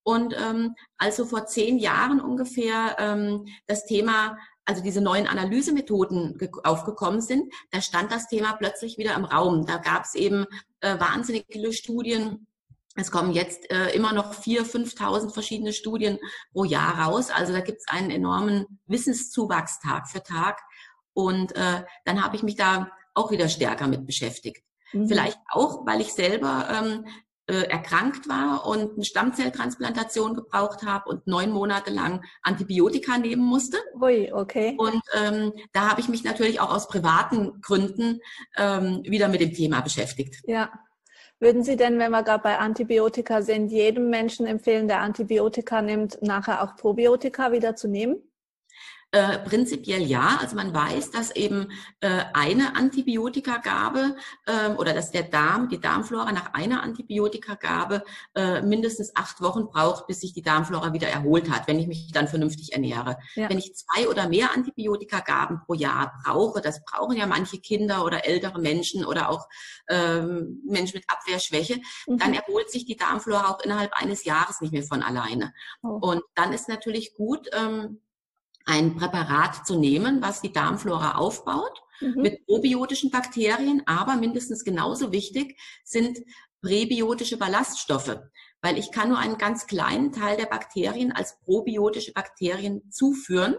Und 0.01 0.35
ähm, 0.35 0.73
also 0.97 1.25
vor 1.25 1.45
zehn 1.45 1.77
Jahren 1.77 2.19
ungefähr 2.19 2.95
ähm, 2.97 3.45
das 3.67 3.85
Thema 3.85 4.39
also 4.65 4.81
diese 4.81 5.01
neuen 5.01 5.27
Analysemethoden 5.27 6.39
aufgekommen 6.63 7.21
sind, 7.21 7.53
da 7.71 7.81
stand 7.81 8.13
das 8.13 8.29
Thema 8.29 8.53
plötzlich 8.53 8.97
wieder 8.97 9.13
im 9.13 9.25
Raum. 9.25 9.65
Da 9.65 9.77
gab 9.77 10.05
es 10.05 10.15
eben 10.15 10.45
äh, 10.79 10.97
wahnsinnig 10.99 11.45
viele 11.51 11.73
Studien. 11.73 12.47
Es 12.95 13.11
kommen 13.11 13.33
jetzt 13.33 13.69
äh, 13.71 13.89
immer 13.95 14.13
noch 14.13 14.33
vier, 14.33 14.65
5.000 14.65 15.33
verschiedene 15.33 15.73
Studien 15.73 16.19
pro 16.51 16.63
Jahr 16.63 16.99
raus. 16.99 17.31
Also 17.31 17.51
da 17.51 17.61
gibt 17.61 17.79
es 17.79 17.87
einen 17.87 18.11
enormen 18.11 18.79
Wissenszuwachs 18.85 19.79
Tag 19.79 20.09
für 20.09 20.21
Tag. 20.21 20.61
Und 21.13 21.55
äh, 21.55 21.83
dann 22.05 22.23
habe 22.23 22.35
ich 22.35 22.43
mich 22.43 22.55
da 22.55 22.91
auch 23.13 23.31
wieder 23.31 23.49
stärker 23.49 23.87
mit 23.87 24.05
beschäftigt. 24.05 24.63
Mhm. 24.91 25.07
Vielleicht 25.07 25.39
auch, 25.51 25.85
weil 25.85 26.01
ich 26.01 26.13
selber 26.13 26.67
ähm, 26.71 27.05
äh, 27.47 27.63
erkrankt 27.63 28.29
war 28.29 28.65
und 28.65 28.93
eine 28.93 29.03
Stammzelltransplantation 29.03 30.33
gebraucht 30.33 30.83
habe 30.85 31.09
und 31.09 31.27
neun 31.27 31.51
Monate 31.51 31.91
lang 31.91 32.23
Antibiotika 32.41 33.17
nehmen 33.17 33.43
musste. 33.43 33.77
Ui, 33.99 34.31
okay. 34.31 34.75
Und 34.77 35.01
ähm, 35.13 35.51
da 35.73 35.89
habe 35.89 35.99
ich 35.99 36.07
mich 36.07 36.23
natürlich 36.23 36.59
auch 36.59 36.73
aus 36.73 36.87
privaten 36.87 37.59
Gründen 37.61 38.19
ähm, 38.55 39.01
wieder 39.03 39.27
mit 39.27 39.41
dem 39.41 39.53
Thema 39.53 39.81
beschäftigt. 39.81 40.41
Ja. 40.45 40.71
Würden 41.43 41.61
Sie 41.61 41.75
denn, 41.75 41.99
wenn 41.99 42.11
wir 42.11 42.23
gerade 42.23 42.41
bei 42.41 42.57
Antibiotika 42.57 43.41
sind, 43.41 43.69
jedem 43.69 44.09
Menschen 44.09 44.45
empfehlen, 44.45 44.87
der 44.87 45.01
Antibiotika 45.01 45.81
nimmt, 45.81 46.21
nachher 46.21 46.63
auch 46.63 46.77
Probiotika 46.77 47.51
wieder 47.51 47.75
zu 47.75 47.89
nehmen? 47.89 48.15
Äh, 49.13 49.37
prinzipiell 49.37 50.01
ja. 50.01 50.39
Also 50.41 50.55
man 50.55 50.73
weiß, 50.73 51.11
dass 51.11 51.35
eben 51.35 51.71
äh, 51.99 52.23
eine 52.33 52.75
Antibiotikagabe 52.75 54.15
äh, 54.47 54.69
oder 54.69 54.93
dass 54.93 55.11
der 55.11 55.21
Darm, 55.21 55.69
die 55.69 55.79
Darmflora 55.79 56.31
nach 56.31 56.55
einer 56.55 56.81
Antibiotikagabe 56.81 58.03
äh, 58.33 58.63
mindestens 58.63 59.15
acht 59.15 59.39
Wochen 59.41 59.67
braucht, 59.67 60.07
bis 60.07 60.21
sich 60.21 60.33
die 60.33 60.41
Darmflora 60.41 60.93
wieder 60.93 61.09
erholt 61.09 61.51
hat, 61.51 61.67
wenn 61.67 61.77
ich 61.77 61.85
mich 61.85 62.11
dann 62.11 62.27
vernünftig 62.27 62.73
ernähre. 62.73 63.17
Ja. 63.35 63.51
Wenn 63.51 63.59
ich 63.59 63.75
zwei 63.75 64.09
oder 64.09 64.27
mehr 64.27 64.51
Antibiotikagaben 64.51 65.59
pro 65.63 65.75
Jahr 65.75 66.19
brauche, 66.23 66.59
das 66.59 66.83
brauchen 66.83 67.15
ja 67.15 67.27
manche 67.27 67.59
Kinder 67.59 68.05
oder 68.05 68.25
ältere 68.25 68.59
Menschen 68.59 69.05
oder 69.05 69.29
auch 69.29 69.47
ähm, 69.89 70.59
Menschen 70.65 70.97
mit 70.97 71.05
Abwehrschwäche, 71.07 71.79
mhm. 72.07 72.17
dann 72.17 72.33
erholt 72.33 72.71
sich 72.71 72.85
die 72.85 72.97
Darmflora 72.97 73.51
auch 73.51 73.59
innerhalb 73.63 73.93
eines 73.93 74.25
Jahres 74.25 74.59
nicht 74.59 74.73
mehr 74.73 74.81
von 74.81 75.03
alleine. 75.03 75.53
Oh. 75.83 75.99
Und 76.01 76.23
dann 76.33 76.51
ist 76.51 76.67
natürlich 76.67 77.13
gut, 77.13 77.47
ähm, 77.53 77.99
ein 78.65 78.95
Präparat 78.95 79.65
zu 79.67 79.77
nehmen, 79.77 80.21
was 80.21 80.41
die 80.41 80.53
Darmflora 80.53 81.15
aufbaut, 81.15 81.81
mhm. 81.99 82.21
mit 82.21 82.45
probiotischen 82.45 83.11
Bakterien, 83.11 83.83
aber 83.85 84.15
mindestens 84.15 84.63
genauso 84.63 85.11
wichtig 85.11 85.59
sind 85.83 86.19
präbiotische 86.61 87.37
Ballaststoffe, 87.37 88.17
weil 88.61 88.77
ich 88.77 88.91
kann 88.91 89.09
nur 89.09 89.19
einen 89.19 89.37
ganz 89.37 89.67
kleinen 89.67 90.11
Teil 90.13 90.37
der 90.37 90.45
Bakterien 90.45 91.11
als 91.11 91.39
probiotische 91.41 92.13
Bakterien 92.13 92.89
zuführen. 92.89 93.55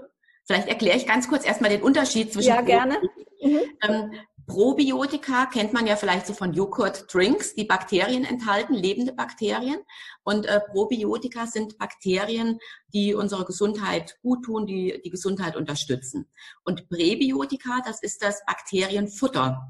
Vielleicht 0.47 0.69
erkläre 0.69 0.97
ich 0.97 1.07
ganz 1.07 1.29
kurz 1.29 1.45
erstmal 1.45 1.71
den 1.71 1.83
Unterschied 1.83 2.33
zwischen 2.33 2.49
ja, 2.49 2.63
gerne. 2.63 2.99
Mhm. 3.43 3.61
Ähm, 3.83 4.13
Probiotika 4.47 5.47
kennt 5.47 5.73
man 5.73 5.87
ja 5.87 5.97
vielleicht 5.97 6.27
so 6.27 6.35
von 6.35 6.53
Joghurt-Drinks, 6.53 7.55
die 7.55 7.65
Bakterien 7.65 8.25
enthalten, 8.25 8.75
lebende 8.75 9.13
Bakterien. 9.13 9.79
Und 10.23 10.47
äh, 10.47 10.61
Probiotika 10.61 11.47
sind 11.47 11.79
Bakterien, 11.79 12.59
die 12.93 13.15
unsere 13.15 13.45
Gesundheit 13.45 14.19
gut 14.23 14.45
tun, 14.45 14.67
die 14.67 15.01
die 15.05 15.11
Gesundheit 15.11 15.57
unterstützen. 15.57 16.31
Und 16.63 16.89
Präbiotika, 16.89 17.81
das 17.85 18.03
ist 18.03 18.23
das 18.23 18.45
Bakterienfutter. 18.47 19.63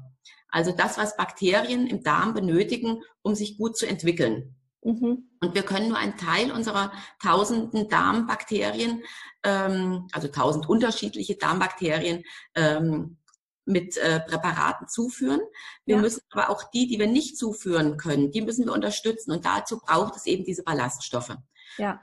Also 0.49 0.71
das, 0.71 0.97
was 0.97 1.17
Bakterien 1.17 1.87
im 1.87 2.03
Darm 2.03 2.33
benötigen, 2.33 3.01
um 3.21 3.35
sich 3.35 3.57
gut 3.57 3.77
zu 3.77 3.85
entwickeln. 3.87 4.55
Mhm. 4.83 5.29
Und 5.41 5.55
wir 5.55 5.63
können 5.63 5.89
nur 5.89 5.97
einen 5.97 6.15
Teil 6.15 6.51
unserer 6.51 6.91
tausenden 7.21 7.89
Darmbakterien, 7.89 9.03
ähm, 9.43 10.07
also 10.11 10.27
tausend 10.27 10.69
unterschiedliche 10.69 11.35
Darmbakterien, 11.35 12.23
ähm, 12.55 13.17
mit 13.65 13.97
äh, 13.97 14.19
Präparaten 14.19 14.87
zuführen. 14.87 15.41
Wir 15.85 15.95
ja. 15.95 16.01
müssen 16.01 16.21
aber 16.29 16.49
auch 16.49 16.63
die, 16.71 16.87
die 16.87 16.99
wir 16.99 17.07
nicht 17.07 17.37
zuführen 17.37 17.97
können, 17.97 18.31
die 18.31 18.41
müssen 18.41 18.65
wir 18.65 18.73
unterstützen. 18.73 19.31
Und 19.31 19.45
dazu 19.45 19.79
braucht 19.79 20.15
es 20.15 20.25
eben 20.25 20.43
diese 20.43 20.63
Ballaststoffe. 20.63 21.35
Ja. 21.77 22.01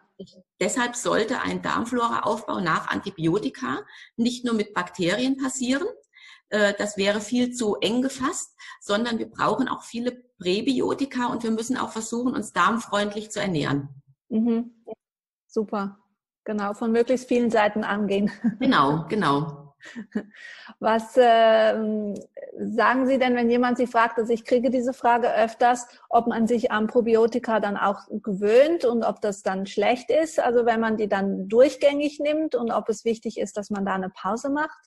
Deshalb 0.61 0.95
sollte 0.95 1.41
ein 1.41 1.63
Darmfloraaufbau 1.63 2.61
nach 2.61 2.89
Antibiotika 2.89 3.83
nicht 4.17 4.45
nur 4.45 4.55
mit 4.55 4.75
Bakterien 4.75 5.37
passieren, 5.37 5.87
äh, 6.53 6.75
das 6.77 6.99
wäre 6.99 7.21
viel 7.21 7.53
zu 7.53 7.77
eng 7.77 8.03
gefasst, 8.03 8.55
sondern 8.81 9.19
wir 9.19 9.31
brauchen 9.31 9.69
auch 9.69 9.83
viele 9.83 10.23
Präbiotika 10.39 11.27
und 11.27 11.43
wir 11.43 11.51
müssen 11.51 11.79
auch 11.79 11.91
versuchen, 11.91 12.35
uns 12.35 12.53
darmfreundlich 12.53 13.31
zu 13.31 13.41
ernähren. 13.41 13.89
Mhm. 14.29 14.85
Super. 15.47 15.99
Genau, 16.45 16.75
von 16.75 16.93
möglichst 16.93 17.29
vielen 17.29 17.51
Seiten 17.51 17.85
angehen. 17.85 18.31
Genau, 18.59 19.07
genau. 19.09 19.62
Was 20.81 21.17
äh, 21.17 22.15
sagen 22.57 23.07
Sie 23.07 23.19
denn, 23.19 23.35
wenn 23.35 23.51
jemand 23.51 23.79
Sie 23.79 23.87
fragt, 23.87 24.19
also 24.19 24.33
ich 24.33 24.45
kriege 24.45 24.71
diese 24.71 24.93
Frage 24.93 25.35
öfters, 25.35 25.87
ob 26.09 26.27
man 26.27 26.47
sich 26.47 26.71
an 26.71 26.87
Probiotika 26.87 27.61
dann 27.61 27.77
auch 27.77 28.01
gewöhnt 28.23 28.85
und 28.85 29.05
ob 29.05 29.21
das 29.21 29.43
dann 29.43 29.67
schlecht 29.67 30.11
ist, 30.11 30.41
also 30.41 30.67
wenn 30.67 30.81
man 30.81 30.97
die 30.97 31.09
dann 31.09 31.49
durchgängig 31.49 32.21
nimmt 32.21 32.55
und 32.55 32.71
ob 32.71 32.89
es 32.89 33.05
wichtig 33.05 33.39
ist, 33.39 33.57
dass 33.57 33.71
man 33.71 33.85
da 33.85 33.95
eine 33.95 34.11
Pause 34.11 34.51
macht? 34.51 34.79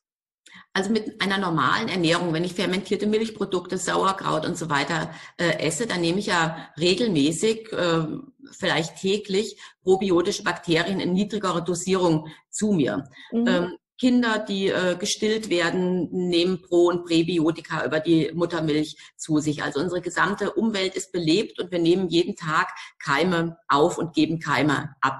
Also 0.73 0.89
mit 0.91 1.21
einer 1.21 1.37
normalen 1.37 1.87
Ernährung, 1.87 2.33
wenn 2.33 2.43
ich 2.43 2.53
fermentierte 2.53 3.07
Milchprodukte, 3.07 3.77
Sauerkraut 3.77 4.45
und 4.45 4.57
so 4.57 4.69
weiter 4.69 5.11
äh, 5.37 5.59
esse, 5.59 5.87
dann 5.87 6.01
nehme 6.01 6.19
ich 6.19 6.27
ja 6.27 6.69
regelmäßig, 6.77 7.71
äh, 7.71 8.05
vielleicht 8.51 8.97
täglich, 8.97 9.59
probiotische 9.83 10.43
Bakterien 10.43 10.99
in 10.99 11.13
niedrigerer 11.13 11.61
Dosierung 11.61 12.27
zu 12.49 12.73
mir. 12.73 13.09
Mhm. 13.31 13.47
Ähm, 13.47 13.77
Kinder, 13.97 14.39
die 14.39 14.67
äh, 14.67 14.95
gestillt 14.97 15.49
werden, 15.49 16.09
nehmen 16.11 16.61
Pro- 16.61 16.87
und 16.87 17.05
Präbiotika 17.05 17.85
über 17.85 17.99
die 17.99 18.31
Muttermilch 18.33 18.97
zu 19.15 19.39
sich. 19.39 19.63
Also 19.63 19.79
unsere 19.79 20.01
gesamte 20.01 20.51
Umwelt 20.51 20.95
ist 20.95 21.11
belebt 21.11 21.59
und 21.59 21.71
wir 21.71 21.79
nehmen 21.79 22.09
jeden 22.09 22.35
Tag 22.35 22.69
Keime 22.99 23.57
auf 23.67 23.97
und 23.97 24.13
geben 24.13 24.39
Keime 24.39 24.95
ab. 25.01 25.19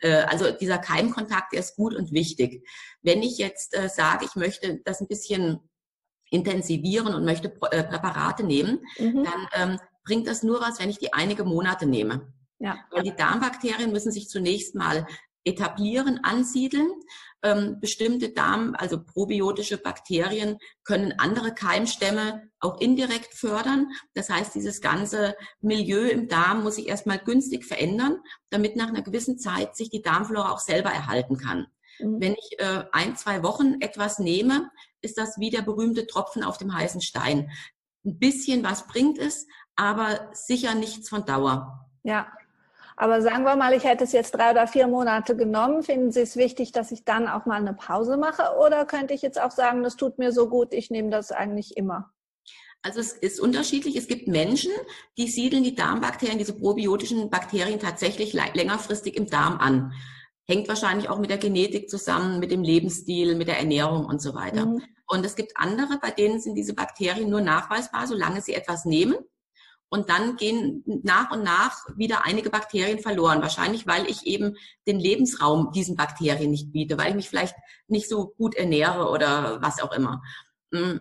Äh, 0.00 0.22
also 0.22 0.50
dieser 0.50 0.78
Keimkontakt 0.78 1.54
ist 1.54 1.76
gut 1.76 1.94
und 1.94 2.12
wichtig. 2.12 2.66
Wenn 3.02 3.22
ich 3.22 3.38
jetzt 3.38 3.74
äh, 3.74 3.88
sage, 3.88 4.26
ich 4.26 4.36
möchte 4.36 4.80
das 4.84 5.00
ein 5.00 5.08
bisschen 5.08 5.60
intensivieren 6.30 7.14
und 7.14 7.24
möchte 7.24 7.48
äh, 7.70 7.84
Präparate 7.84 8.44
nehmen, 8.44 8.80
mhm. 8.98 9.24
dann 9.24 9.48
ähm, 9.54 9.80
bringt 10.04 10.26
das 10.26 10.42
nur 10.42 10.60
was, 10.60 10.78
wenn 10.78 10.90
ich 10.90 10.98
die 10.98 11.12
einige 11.12 11.44
Monate 11.44 11.86
nehme. 11.86 12.32
Ja. 12.58 12.78
Weil 12.90 13.02
die 13.02 13.16
Darmbakterien 13.16 13.90
müssen 13.90 14.12
sich 14.12 14.28
zunächst 14.28 14.74
mal 14.74 15.06
etablieren, 15.44 16.20
ansiedeln. 16.22 16.90
Ähm, 17.42 17.78
bestimmte 17.80 18.28
Darm, 18.28 18.74
also 18.76 19.02
probiotische 19.02 19.78
Bakterien 19.78 20.58
können 20.84 21.14
andere 21.16 21.54
Keimstämme 21.54 22.50
auch 22.58 22.78
indirekt 22.80 23.32
fördern. 23.32 23.88
Das 24.12 24.28
heißt, 24.28 24.54
dieses 24.54 24.82
ganze 24.82 25.34
Milieu 25.62 26.06
im 26.08 26.28
Darm 26.28 26.62
muss 26.62 26.74
sich 26.74 26.88
erstmal 26.88 27.18
günstig 27.18 27.64
verändern, 27.64 28.18
damit 28.50 28.76
nach 28.76 28.88
einer 28.88 29.00
gewissen 29.00 29.38
Zeit 29.38 29.74
sich 29.74 29.88
die 29.88 30.02
Darmflora 30.02 30.52
auch 30.52 30.58
selber 30.58 30.90
erhalten 30.90 31.38
kann. 31.38 31.66
Mhm. 31.98 32.20
Wenn 32.20 32.32
ich 32.34 32.58
äh, 32.58 32.84
ein, 32.92 33.16
zwei 33.16 33.42
Wochen 33.42 33.80
etwas 33.80 34.18
nehme, 34.18 34.70
ist 35.00 35.16
das 35.16 35.38
wie 35.38 35.48
der 35.48 35.62
berühmte 35.62 36.06
Tropfen 36.06 36.44
auf 36.44 36.58
dem 36.58 36.74
heißen 36.74 37.00
Stein. 37.00 37.50
Ein 38.04 38.18
bisschen 38.18 38.62
was 38.62 38.86
bringt 38.86 39.18
es, 39.18 39.46
aber 39.76 40.28
sicher 40.32 40.74
nichts 40.74 41.08
von 41.08 41.24
Dauer. 41.24 41.88
Ja, 42.02 42.30
aber 43.00 43.22
sagen 43.22 43.44
wir 43.44 43.56
mal, 43.56 43.72
ich 43.72 43.84
hätte 43.84 44.04
es 44.04 44.12
jetzt 44.12 44.32
drei 44.32 44.50
oder 44.50 44.66
vier 44.66 44.86
Monate 44.86 45.34
genommen. 45.34 45.82
Finden 45.82 46.12
Sie 46.12 46.20
es 46.20 46.36
wichtig, 46.36 46.70
dass 46.72 46.92
ich 46.92 47.02
dann 47.02 47.28
auch 47.28 47.46
mal 47.46 47.58
eine 47.58 47.72
Pause 47.72 48.18
mache? 48.18 48.58
Oder 48.62 48.84
könnte 48.84 49.14
ich 49.14 49.22
jetzt 49.22 49.40
auch 49.40 49.52
sagen, 49.52 49.82
das 49.82 49.96
tut 49.96 50.18
mir 50.18 50.32
so 50.32 50.50
gut, 50.50 50.74
ich 50.74 50.90
nehme 50.90 51.08
das 51.08 51.32
eigentlich 51.32 51.78
immer? 51.78 52.12
Also 52.82 53.00
es 53.00 53.14
ist 53.14 53.40
unterschiedlich. 53.40 53.96
Es 53.96 54.06
gibt 54.06 54.28
Menschen, 54.28 54.70
die 55.16 55.28
siedeln 55.28 55.64
die 55.64 55.74
Darmbakterien, 55.74 56.36
diese 56.36 56.52
probiotischen 56.52 57.30
Bakterien 57.30 57.80
tatsächlich 57.80 58.34
längerfristig 58.34 59.16
im 59.16 59.30
Darm 59.30 59.56
an. 59.56 59.94
Hängt 60.46 60.68
wahrscheinlich 60.68 61.08
auch 61.08 61.20
mit 61.20 61.30
der 61.30 61.38
Genetik 61.38 61.88
zusammen, 61.88 62.38
mit 62.38 62.50
dem 62.50 62.62
Lebensstil, 62.62 63.34
mit 63.34 63.48
der 63.48 63.58
Ernährung 63.58 64.04
und 64.04 64.20
so 64.20 64.34
weiter. 64.34 64.66
Mhm. 64.66 64.82
Und 65.06 65.24
es 65.24 65.36
gibt 65.36 65.52
andere, 65.54 65.98
bei 66.02 66.10
denen 66.10 66.38
sind 66.38 66.54
diese 66.54 66.74
Bakterien 66.74 67.30
nur 67.30 67.40
nachweisbar, 67.40 68.06
solange 68.06 68.42
sie 68.42 68.52
etwas 68.52 68.84
nehmen. 68.84 69.16
Und 69.92 70.08
dann 70.08 70.36
gehen 70.36 70.84
nach 71.02 71.32
und 71.32 71.42
nach 71.42 71.84
wieder 71.96 72.24
einige 72.24 72.48
Bakterien 72.48 73.00
verloren. 73.00 73.42
Wahrscheinlich, 73.42 73.88
weil 73.88 74.08
ich 74.08 74.24
eben 74.24 74.56
den 74.86 75.00
Lebensraum 75.00 75.72
diesen 75.72 75.96
Bakterien 75.96 76.50
nicht 76.50 76.70
biete, 76.70 76.96
weil 76.96 77.10
ich 77.10 77.16
mich 77.16 77.28
vielleicht 77.28 77.56
nicht 77.88 78.08
so 78.08 78.28
gut 78.38 78.54
ernähre 78.54 79.10
oder 79.10 79.60
was 79.60 79.82
auch 79.82 79.92
immer. 79.92 80.22
Mm, 80.70 80.98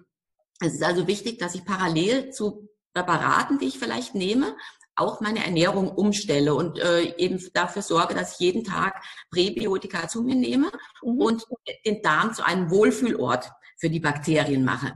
es 0.60 0.73
ist 0.73 0.84
also 0.84 1.06
wichtig, 1.06 1.38
dass 1.38 1.54
ich 1.54 1.65
parallel 1.65 2.32
zu 2.32 2.67
Präparaten, 2.93 3.60
die 3.60 3.67
ich 3.67 3.78
vielleicht 3.78 4.15
nehme, 4.15 4.56
auch 4.95 5.21
meine 5.21 5.45
Ernährung 5.45 5.89
umstelle 5.89 6.54
und 6.54 6.78
äh, 6.80 7.15
eben 7.17 7.41
dafür 7.54 7.82
sorge, 7.82 8.15
dass 8.15 8.34
ich 8.34 8.39
jeden 8.39 8.63
Tag 8.63 9.02
Präbiotika 9.32 10.08
zu 10.08 10.23
mir 10.23 10.36
nehme 10.36 10.71
mhm. 11.02 11.21
und 11.21 11.45
den 11.86 12.02
Darm 12.02 12.34
zu 12.34 12.45
einem 12.45 12.69
Wohlfühlort 12.69 13.52
für 13.78 13.89
die 13.89 14.02
Bakterien 14.02 14.65
mache. 14.65 14.93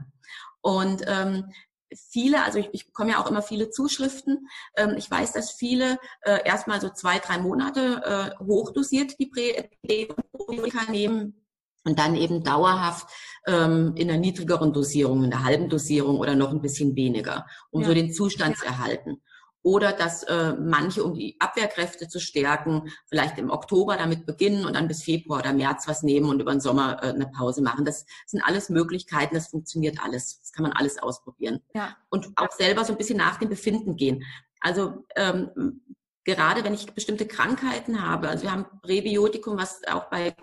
Und 0.60 1.02
ähm, 1.06 1.52
viele, 1.94 2.42
also 2.44 2.58
ich, 2.58 2.68
ich 2.72 2.86
bekomme 2.86 3.12
ja 3.12 3.22
auch 3.22 3.30
immer 3.30 3.42
viele 3.42 3.70
Zuschriften. 3.70 4.48
Ähm, 4.76 4.94
ich 4.96 5.10
weiß, 5.10 5.32
dass 5.32 5.52
viele 5.52 5.98
äh, 6.22 6.38
erstmal 6.44 6.80
so 6.80 6.90
zwei, 6.90 7.18
drei 7.18 7.38
Monate 7.38 8.34
äh, 8.38 8.44
hochdosiert 8.44 9.18
die 9.18 9.26
Präbiotika 9.26 10.90
nehmen 10.90 11.44
und 11.84 11.98
dann 11.98 12.16
eben 12.16 12.42
dauerhaft 12.42 13.08
ähm, 13.46 13.92
in 13.96 14.10
einer 14.10 14.18
niedrigeren 14.18 14.72
Dosierung, 14.72 15.24
in 15.24 15.30
der 15.30 15.44
halben 15.44 15.68
Dosierung 15.68 16.18
oder 16.18 16.34
noch 16.34 16.50
ein 16.50 16.62
bisschen 16.62 16.96
weniger, 16.96 17.46
um 17.70 17.82
ja. 17.82 17.88
so 17.88 17.94
den 17.94 18.12
Zustand 18.12 18.56
ja. 18.56 18.60
zu 18.60 18.66
erhalten 18.66 19.22
oder 19.64 19.92
dass 19.92 20.22
äh, 20.24 20.52
manche, 20.52 21.02
um 21.02 21.14
die 21.14 21.36
Abwehrkräfte 21.40 22.06
zu 22.06 22.20
stärken, 22.20 22.92
vielleicht 23.06 23.38
im 23.38 23.50
Oktober 23.50 23.96
damit 23.96 24.26
beginnen 24.26 24.66
und 24.66 24.76
dann 24.76 24.88
bis 24.88 25.02
Februar 25.02 25.40
oder 25.40 25.54
März 25.54 25.88
was 25.88 26.02
nehmen 26.02 26.28
und 26.28 26.40
über 26.40 26.52
den 26.52 26.60
Sommer 26.60 27.02
äh, 27.02 27.08
eine 27.08 27.26
Pause 27.26 27.62
machen. 27.62 27.86
Das 27.86 28.04
sind 28.26 28.42
alles 28.42 28.68
Möglichkeiten, 28.68 29.34
das 29.34 29.48
funktioniert 29.48 29.98
alles. 30.04 30.38
Das 30.40 30.52
kann 30.52 30.64
man 30.64 30.72
alles 30.72 31.02
ausprobieren. 31.02 31.60
Ja. 31.74 31.96
Und 32.10 32.28
auch 32.36 32.52
selber 32.52 32.84
so 32.84 32.92
ein 32.92 32.98
bisschen 32.98 33.16
nach 33.16 33.38
dem 33.38 33.48
Befinden 33.48 33.96
gehen. 33.96 34.22
Also 34.60 35.06
ähm, 35.16 35.80
gerade 36.24 36.62
wenn 36.62 36.74
ich 36.74 36.92
bestimmte 36.92 37.26
Krankheiten 37.26 38.06
habe, 38.06 38.28
also 38.28 38.42
wir 38.44 38.52
haben 38.52 38.66
Präbiotikum, 38.82 39.56
was 39.56 39.80
auch 39.88 40.10
bei 40.10 40.36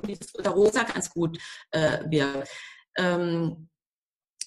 Rosa 0.48 0.82
ganz 0.82 1.12
gut 1.12 1.38
äh, 1.70 2.10
wirkt. 2.10 2.50
Ähm, 2.98 3.70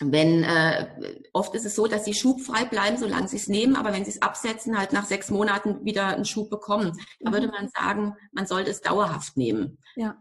wenn 0.01 0.43
äh, 0.43 0.89
oft 1.33 1.55
ist 1.55 1.65
es 1.65 1.77
so, 1.77 1.87
dass 1.87 2.05
sie 2.05 2.15
schubfrei 2.15 2.65
bleiben, 2.65 2.97
solange 2.97 3.29
sie 3.29 3.37
es 3.37 3.49
nehmen, 3.49 3.77
aber 3.77 3.93
wenn 3.93 4.05
sie 4.05 4.11
es 4.11 4.23
absetzen, 4.23 4.77
halt 4.77 4.93
nach 4.93 5.05
sechs 5.05 5.31
Monaten 5.31 5.85
wieder 5.85 6.09
einen 6.09 6.25
Schub 6.25 6.51
bekommen. 6.51 6.93
Da 7.21 7.31
mhm. 7.31 7.35
würde 7.35 7.49
man 7.49 7.69
sagen, 7.69 8.17
man 8.33 8.47
sollte 8.47 8.71
es 8.71 8.81
dauerhaft 8.81 9.37
nehmen. 9.37 9.79
Ja. 9.95 10.17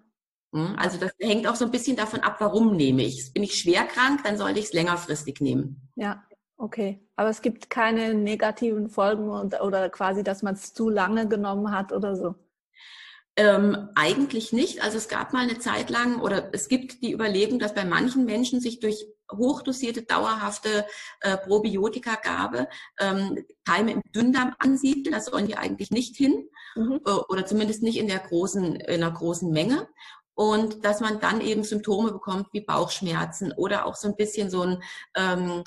Hm, 0.54 0.76
also 0.78 1.00
das 1.00 1.12
hängt 1.20 1.48
auch 1.48 1.56
so 1.56 1.66
ein 1.66 1.72
bisschen 1.72 1.98
davon 1.98 2.20
ab, 2.20 2.36
warum 2.40 2.76
nehme 2.76 3.04
ich 3.04 3.20
es. 3.20 3.34
Bin 3.34 3.44
ich 3.44 3.56
schwer 3.56 3.86
krank, 3.86 4.22
dann 4.24 4.38
sollte 4.38 4.60
ich 4.60 4.66
es 4.66 4.74
längerfristig 4.74 5.42
nehmen. 5.42 5.90
Ja, 5.96 6.24
okay. 6.58 7.04
Aber 7.16 7.30
es 7.30 7.42
gibt 7.42 7.72
keine 7.72 8.14
negativen 8.14 8.90
Folgen 8.90 9.30
oder 9.30 9.90
quasi, 9.90 10.24
dass 10.24 10.44
man 10.44 10.54
es 10.54 10.74
zu 10.74 10.90
lange 10.90 11.28
genommen 11.28 11.72
hat 11.72 11.92
oder 11.92 12.16
so. 12.16 12.36
Ähm, 13.36 13.90
eigentlich 13.96 14.54
nicht. 14.54 14.84
Also 14.84 14.98
es 14.98 15.08
gab 15.08 15.34
mal 15.34 15.42
eine 15.42 15.58
Zeit 15.58 15.90
lang 15.90 16.20
oder 16.22 16.54
es 16.54 16.68
gibt 16.68 17.02
die 17.02 17.14
Überlegung, 17.14 17.58
dass 17.58 17.74
bei 17.74 17.84
manchen 17.84 18.26
Menschen 18.26 18.62
sich 18.62 18.80
durch 18.80 19.08
hochdosierte, 19.32 20.04
dauerhafte 20.04 20.86
äh, 21.22 21.38
Probiotikagabe 21.38 22.68
ähm, 23.00 23.44
Keime 23.66 23.94
im 23.94 24.02
Dünndarm 24.14 24.56
ansiedeln. 24.60 25.14
Da 25.14 25.20
sollen 25.20 25.48
die 25.48 25.58
eigentlich 25.58 25.90
nicht 25.90 26.16
hin 26.16 26.48
mhm. 26.76 27.02
äh, 27.06 27.10
oder 27.10 27.46
zumindest 27.46 27.82
nicht 27.82 27.98
in 27.98 28.08
der 28.08 28.20
großen, 28.20 28.76
in 28.76 29.04
einer 29.04 29.12
großen 29.12 29.50
Menge. 29.52 29.88
Und 30.36 30.86
dass 30.86 31.00
man 31.00 31.20
dann 31.20 31.42
eben 31.42 31.64
Symptome 31.64 32.12
bekommt 32.12 32.48
wie 32.54 32.62
Bauchschmerzen 32.62 33.52
oder 33.52 33.86
auch 33.86 33.96
so 33.96 34.08
ein 34.08 34.16
bisschen 34.16 34.50
so 34.50 34.62
ein 34.62 34.84
ähm, 35.16 35.64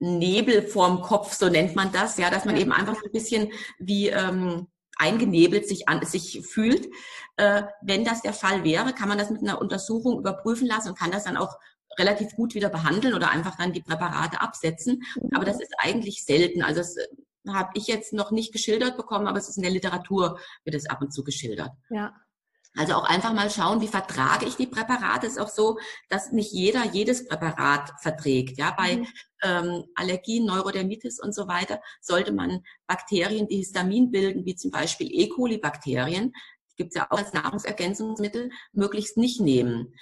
Nebel 0.00 0.62
vorm 0.62 1.00
Kopf, 1.02 1.34
so 1.34 1.48
nennt 1.48 1.76
man 1.76 1.92
das, 1.92 2.18
ja, 2.18 2.30
dass 2.30 2.44
man 2.44 2.56
eben 2.56 2.72
einfach 2.72 2.96
so 2.96 3.06
ein 3.06 3.12
bisschen 3.12 3.52
wie 3.78 4.08
ähm, 4.08 4.66
eingenebelt 4.96 5.68
sich 5.68 5.88
an 5.88 6.04
sich 6.04 6.42
fühlt. 6.46 6.88
Äh, 7.36 7.62
wenn 7.82 8.04
das 8.04 8.22
der 8.22 8.32
Fall 8.32 8.64
wäre, 8.64 8.92
kann 8.92 9.08
man 9.08 9.18
das 9.18 9.30
mit 9.30 9.42
einer 9.42 9.60
Untersuchung 9.60 10.18
überprüfen 10.18 10.66
lassen 10.66 10.90
und 10.90 10.98
kann 10.98 11.10
das 11.10 11.24
dann 11.24 11.36
auch 11.36 11.58
relativ 11.98 12.34
gut 12.34 12.54
wieder 12.54 12.68
behandeln 12.68 13.14
oder 13.14 13.30
einfach 13.30 13.56
dann 13.56 13.72
die 13.72 13.82
Präparate 13.82 14.40
absetzen. 14.40 15.02
Aber 15.32 15.44
das 15.44 15.60
ist 15.60 15.74
eigentlich 15.78 16.24
selten. 16.24 16.62
Also 16.62 16.80
das 16.80 16.96
äh, 16.96 17.06
habe 17.48 17.70
ich 17.74 17.86
jetzt 17.86 18.12
noch 18.12 18.30
nicht 18.30 18.52
geschildert 18.52 18.96
bekommen, 18.96 19.26
aber 19.26 19.38
es 19.38 19.48
ist 19.48 19.56
in 19.56 19.62
der 19.62 19.72
Literatur 19.72 20.38
wird 20.64 20.76
es 20.76 20.88
ab 20.88 21.02
und 21.02 21.12
zu 21.12 21.24
geschildert. 21.24 21.70
Ja. 21.90 22.14
Also 22.76 22.94
auch 22.94 23.04
einfach 23.04 23.32
mal 23.32 23.50
schauen, 23.50 23.80
wie 23.80 23.88
vertrage 23.88 24.46
ich 24.46 24.56
die 24.56 24.66
Präparate. 24.66 25.26
Es 25.26 25.34
ist 25.34 25.38
auch 25.38 25.48
so, 25.48 25.78
dass 26.08 26.32
nicht 26.32 26.52
jeder 26.52 26.84
jedes 26.84 27.26
Präparat 27.28 27.92
verträgt. 28.00 28.58
Ja, 28.58 28.72
bei 28.76 28.96
mhm. 28.96 29.06
ähm, 29.42 29.84
Allergien, 29.94 30.44
Neurodermitis 30.44 31.20
und 31.20 31.34
so 31.34 31.46
weiter 31.46 31.80
sollte 32.00 32.32
man 32.32 32.64
Bakterien, 32.86 33.46
die 33.46 33.58
Histamin 33.58 34.10
bilden, 34.10 34.44
wie 34.44 34.56
zum 34.56 34.72
Beispiel 34.72 35.08
E. 35.10 35.28
coli-Bakterien, 35.28 36.32
gibt 36.76 36.90
es 36.90 36.96
ja 36.96 37.06
auch 37.10 37.18
als 37.18 37.32
Nahrungsergänzungsmittel, 37.32 38.50
möglichst 38.72 39.16
nicht 39.16 39.40
nehmen. 39.40 39.94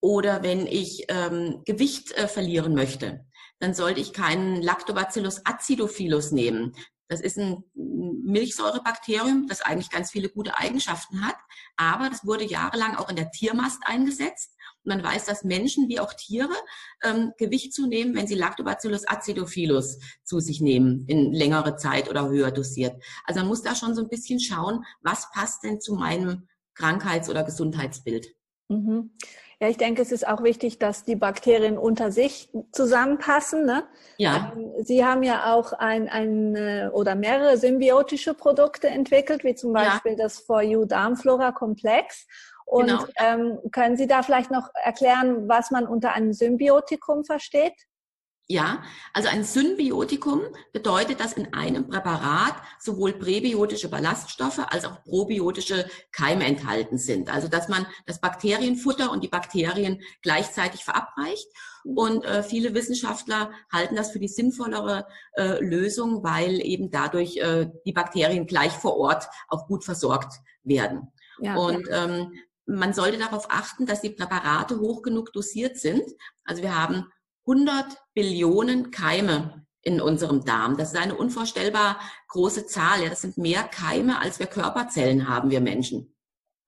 Oder 0.00 0.42
wenn 0.42 0.66
ich 0.66 1.04
ähm, 1.08 1.62
Gewicht 1.66 2.12
äh, 2.12 2.28
verlieren 2.28 2.74
möchte, 2.74 3.26
dann 3.58 3.74
sollte 3.74 4.00
ich 4.00 4.12
keinen 4.12 4.62
Lactobacillus 4.62 5.44
acidophilus 5.44 6.32
nehmen. 6.32 6.74
Das 7.08 7.20
ist 7.20 7.38
ein 7.38 7.62
Milchsäurebakterium, 7.74 9.46
das 9.48 9.62
eigentlich 9.62 9.90
ganz 9.90 10.10
viele 10.10 10.28
gute 10.28 10.58
Eigenschaften 10.58 11.24
hat, 11.24 11.36
aber 11.76 12.10
das 12.10 12.26
wurde 12.26 12.44
jahrelang 12.44 12.96
auch 12.96 13.08
in 13.08 13.16
der 13.16 13.30
Tiermast 13.30 13.80
eingesetzt. 13.84 14.56
Und 14.84 14.88
man 14.90 15.04
weiß, 15.04 15.24
dass 15.24 15.44
Menschen 15.44 15.88
wie 15.88 16.00
auch 16.00 16.12
Tiere 16.14 16.54
ähm, 17.02 17.32
Gewicht 17.38 17.72
zunehmen, 17.72 18.14
wenn 18.14 18.26
sie 18.26 18.34
Lactobacillus 18.34 19.06
acidophilus 19.06 19.98
zu 20.24 20.40
sich 20.40 20.60
nehmen, 20.60 21.04
in 21.06 21.32
längere 21.32 21.76
Zeit 21.76 22.10
oder 22.10 22.28
höher 22.28 22.50
dosiert. 22.50 23.00
Also 23.24 23.40
man 23.40 23.48
muss 23.48 23.62
da 23.62 23.74
schon 23.74 23.94
so 23.94 24.02
ein 24.02 24.08
bisschen 24.08 24.40
schauen, 24.40 24.84
was 25.00 25.30
passt 25.30 25.62
denn 25.62 25.80
zu 25.80 25.94
meinem 25.94 26.48
Krankheits- 26.74 27.30
oder 27.30 27.44
Gesundheitsbild. 27.44 28.34
Mhm. 28.68 29.12
Ja, 29.58 29.68
ich 29.68 29.78
denke, 29.78 30.02
es 30.02 30.12
ist 30.12 30.28
auch 30.28 30.42
wichtig, 30.42 30.78
dass 30.78 31.04
die 31.04 31.16
Bakterien 31.16 31.78
unter 31.78 32.12
sich 32.12 32.50
zusammenpassen. 32.72 33.64
Ne? 33.64 33.84
Ja. 34.18 34.52
Ähm, 34.54 34.72
Sie 34.82 35.02
haben 35.02 35.22
ja 35.22 35.54
auch 35.54 35.72
ein, 35.72 36.10
ein 36.10 36.54
äh, 36.54 36.90
oder 36.92 37.14
mehrere 37.14 37.56
symbiotische 37.56 38.34
Produkte 38.34 38.88
entwickelt, 38.88 39.44
wie 39.44 39.54
zum 39.54 39.72
Beispiel 39.72 40.12
ja. 40.12 40.18
das 40.18 40.40
For 40.40 40.60
You 40.60 40.84
Darmflora 40.84 41.52
Komplex. 41.52 42.26
Und 42.66 42.88
genau. 42.88 43.04
ähm, 43.16 43.58
können 43.72 43.96
Sie 43.96 44.06
da 44.06 44.22
vielleicht 44.22 44.50
noch 44.50 44.68
erklären, 44.74 45.48
was 45.48 45.70
man 45.70 45.86
unter 45.86 46.12
einem 46.12 46.34
Symbiotikum 46.34 47.24
versteht? 47.24 47.86
Ja, 48.48 48.84
also 49.12 49.28
ein 49.28 49.42
Symbiotikum 49.42 50.40
bedeutet, 50.72 51.18
dass 51.18 51.32
in 51.32 51.52
einem 51.52 51.88
Präparat 51.88 52.54
sowohl 52.78 53.12
präbiotische 53.14 53.88
Ballaststoffe 53.88 54.60
als 54.70 54.84
auch 54.84 55.02
probiotische 55.02 55.84
Keime 56.12 56.44
enthalten 56.44 56.96
sind. 56.96 57.28
Also 57.28 57.48
dass 57.48 57.68
man 57.68 57.86
das 58.06 58.20
Bakterienfutter 58.20 59.10
und 59.10 59.24
die 59.24 59.28
Bakterien 59.28 60.00
gleichzeitig 60.22 60.84
verabreicht. 60.84 61.48
Und 61.84 62.24
äh, 62.24 62.44
viele 62.44 62.72
Wissenschaftler 62.72 63.50
halten 63.72 63.96
das 63.96 64.12
für 64.12 64.20
die 64.20 64.28
sinnvollere 64.28 65.08
äh, 65.36 65.58
Lösung, 65.64 66.22
weil 66.22 66.64
eben 66.64 66.92
dadurch 66.92 67.38
äh, 67.38 67.68
die 67.84 67.92
Bakterien 67.92 68.46
gleich 68.46 68.72
vor 68.72 68.96
Ort 68.96 69.28
auch 69.48 69.66
gut 69.66 69.84
versorgt 69.84 70.34
werden. 70.62 71.12
Ja, 71.40 71.56
und 71.56 71.88
ähm, 71.90 72.32
man 72.66 72.94
sollte 72.94 73.18
darauf 73.18 73.50
achten, 73.50 73.86
dass 73.86 74.00
die 74.00 74.10
Präparate 74.10 74.78
hoch 74.78 75.02
genug 75.02 75.32
dosiert 75.32 75.78
sind. 75.78 76.04
Also 76.44 76.62
wir 76.62 76.76
haben 76.76 77.06
100 77.46 77.86
Billionen 78.14 78.90
Keime 78.90 79.66
in 79.82 80.00
unserem 80.00 80.44
Darm. 80.44 80.76
Das 80.76 80.92
ist 80.92 80.98
eine 80.98 81.14
unvorstellbar 81.14 82.00
große 82.28 82.66
Zahl. 82.66 83.02
Ja, 83.02 83.08
das 83.08 83.22
sind 83.22 83.38
mehr 83.38 83.62
Keime, 83.62 84.20
als 84.20 84.38
wir 84.38 84.46
Körperzellen 84.46 85.28
haben, 85.28 85.50
wir 85.50 85.60
Menschen. 85.60 86.12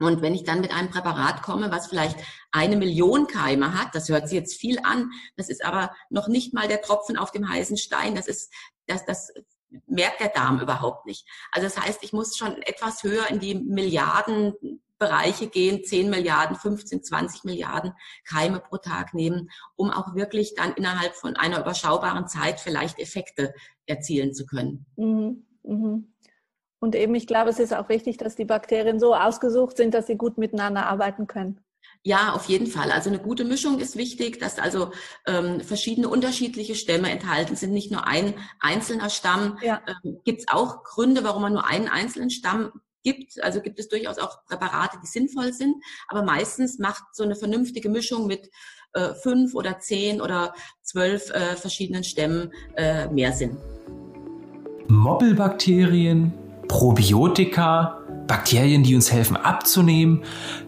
Und 0.00 0.22
wenn 0.22 0.34
ich 0.34 0.44
dann 0.44 0.60
mit 0.60 0.72
einem 0.72 0.90
Präparat 0.90 1.42
komme, 1.42 1.72
was 1.72 1.88
vielleicht 1.88 2.16
eine 2.52 2.76
Million 2.76 3.26
Keime 3.26 3.76
hat, 3.76 3.94
das 3.94 4.08
hört 4.08 4.28
sich 4.28 4.38
jetzt 4.38 4.60
viel 4.60 4.78
an, 4.84 5.10
das 5.36 5.48
ist 5.48 5.64
aber 5.64 5.92
noch 6.08 6.28
nicht 6.28 6.54
mal 6.54 6.68
der 6.68 6.80
Tropfen 6.80 7.16
auf 7.16 7.32
dem 7.32 7.48
heißen 7.48 7.76
Stein. 7.76 8.14
Das 8.14 8.28
ist, 8.28 8.52
das, 8.86 9.04
das 9.04 9.32
merkt 9.86 10.20
der 10.20 10.28
Darm 10.28 10.60
überhaupt 10.60 11.06
nicht. 11.06 11.26
Also 11.50 11.66
das 11.66 11.84
heißt, 11.84 12.02
ich 12.02 12.12
muss 12.12 12.36
schon 12.36 12.62
etwas 12.62 13.02
höher 13.02 13.28
in 13.28 13.40
die 13.40 13.56
Milliarden 13.56 14.80
Bereiche 14.98 15.48
gehen, 15.48 15.84
10 15.84 16.10
Milliarden, 16.10 16.56
15, 16.56 17.02
20 17.02 17.44
Milliarden 17.44 17.92
Keime 18.26 18.60
pro 18.60 18.78
Tag 18.78 19.14
nehmen, 19.14 19.50
um 19.76 19.90
auch 19.90 20.14
wirklich 20.14 20.54
dann 20.54 20.72
innerhalb 20.74 21.14
von 21.14 21.36
einer 21.36 21.60
überschaubaren 21.60 22.26
Zeit 22.26 22.60
vielleicht 22.60 22.98
Effekte 22.98 23.52
erzielen 23.86 24.34
zu 24.34 24.46
können. 24.46 24.86
Mhm. 24.96 25.46
Mhm. 25.62 26.14
Und 26.80 26.94
eben, 26.94 27.14
ich 27.14 27.26
glaube, 27.26 27.50
es 27.50 27.58
ist 27.58 27.74
auch 27.74 27.88
wichtig, 27.88 28.18
dass 28.18 28.36
die 28.36 28.44
Bakterien 28.44 29.00
so 29.00 29.14
ausgesucht 29.14 29.76
sind, 29.76 29.94
dass 29.94 30.06
sie 30.06 30.16
gut 30.16 30.38
miteinander 30.38 30.86
arbeiten 30.86 31.26
können. 31.26 31.60
Ja, 32.04 32.32
auf 32.32 32.48
jeden 32.48 32.68
Fall. 32.68 32.92
Also 32.92 33.10
eine 33.10 33.18
gute 33.18 33.44
Mischung 33.44 33.80
ist 33.80 33.96
wichtig, 33.96 34.38
dass 34.38 34.58
also 34.58 34.92
ähm, 35.26 35.60
verschiedene 35.60 36.08
unterschiedliche 36.08 36.74
Stämme 36.74 37.10
enthalten 37.10 37.56
sind, 37.56 37.72
nicht 37.72 37.90
nur 37.90 38.06
ein 38.06 38.34
einzelner 38.60 39.10
Stamm. 39.10 39.58
Ja. 39.62 39.82
Ähm, 40.04 40.20
Gibt 40.24 40.40
es 40.40 40.46
auch 40.48 40.84
Gründe, 40.84 41.24
warum 41.24 41.42
man 41.42 41.52
nur 41.52 41.66
einen 41.66 41.88
einzelnen 41.88 42.30
Stamm 42.30 42.72
gibt. 43.12 43.42
Also 43.42 43.60
gibt 43.60 43.78
es 43.78 43.88
durchaus 43.88 44.18
auch 44.18 44.44
Präparate, 44.44 44.98
die 45.02 45.06
sinnvoll 45.06 45.52
sind, 45.52 45.76
aber 46.08 46.22
meistens 46.22 46.78
macht 46.78 47.04
so 47.12 47.24
eine 47.24 47.36
vernünftige 47.36 47.88
Mischung 47.88 48.26
mit 48.26 48.50
äh, 48.92 49.14
fünf 49.22 49.54
oder 49.54 49.78
zehn 49.78 50.20
oder 50.20 50.54
zwölf 50.82 51.30
äh, 51.30 51.56
verschiedenen 51.56 52.04
Stämmen 52.04 52.52
äh, 52.76 53.08
mehr 53.08 53.32
Sinn. 53.32 53.56
Mobbelbakterien, 54.88 56.32
Probiotika, 56.68 58.02
Bakterien, 58.26 58.82
die 58.82 58.94
uns 58.94 59.12
helfen 59.12 59.36
abzunehmen, 59.36 60.24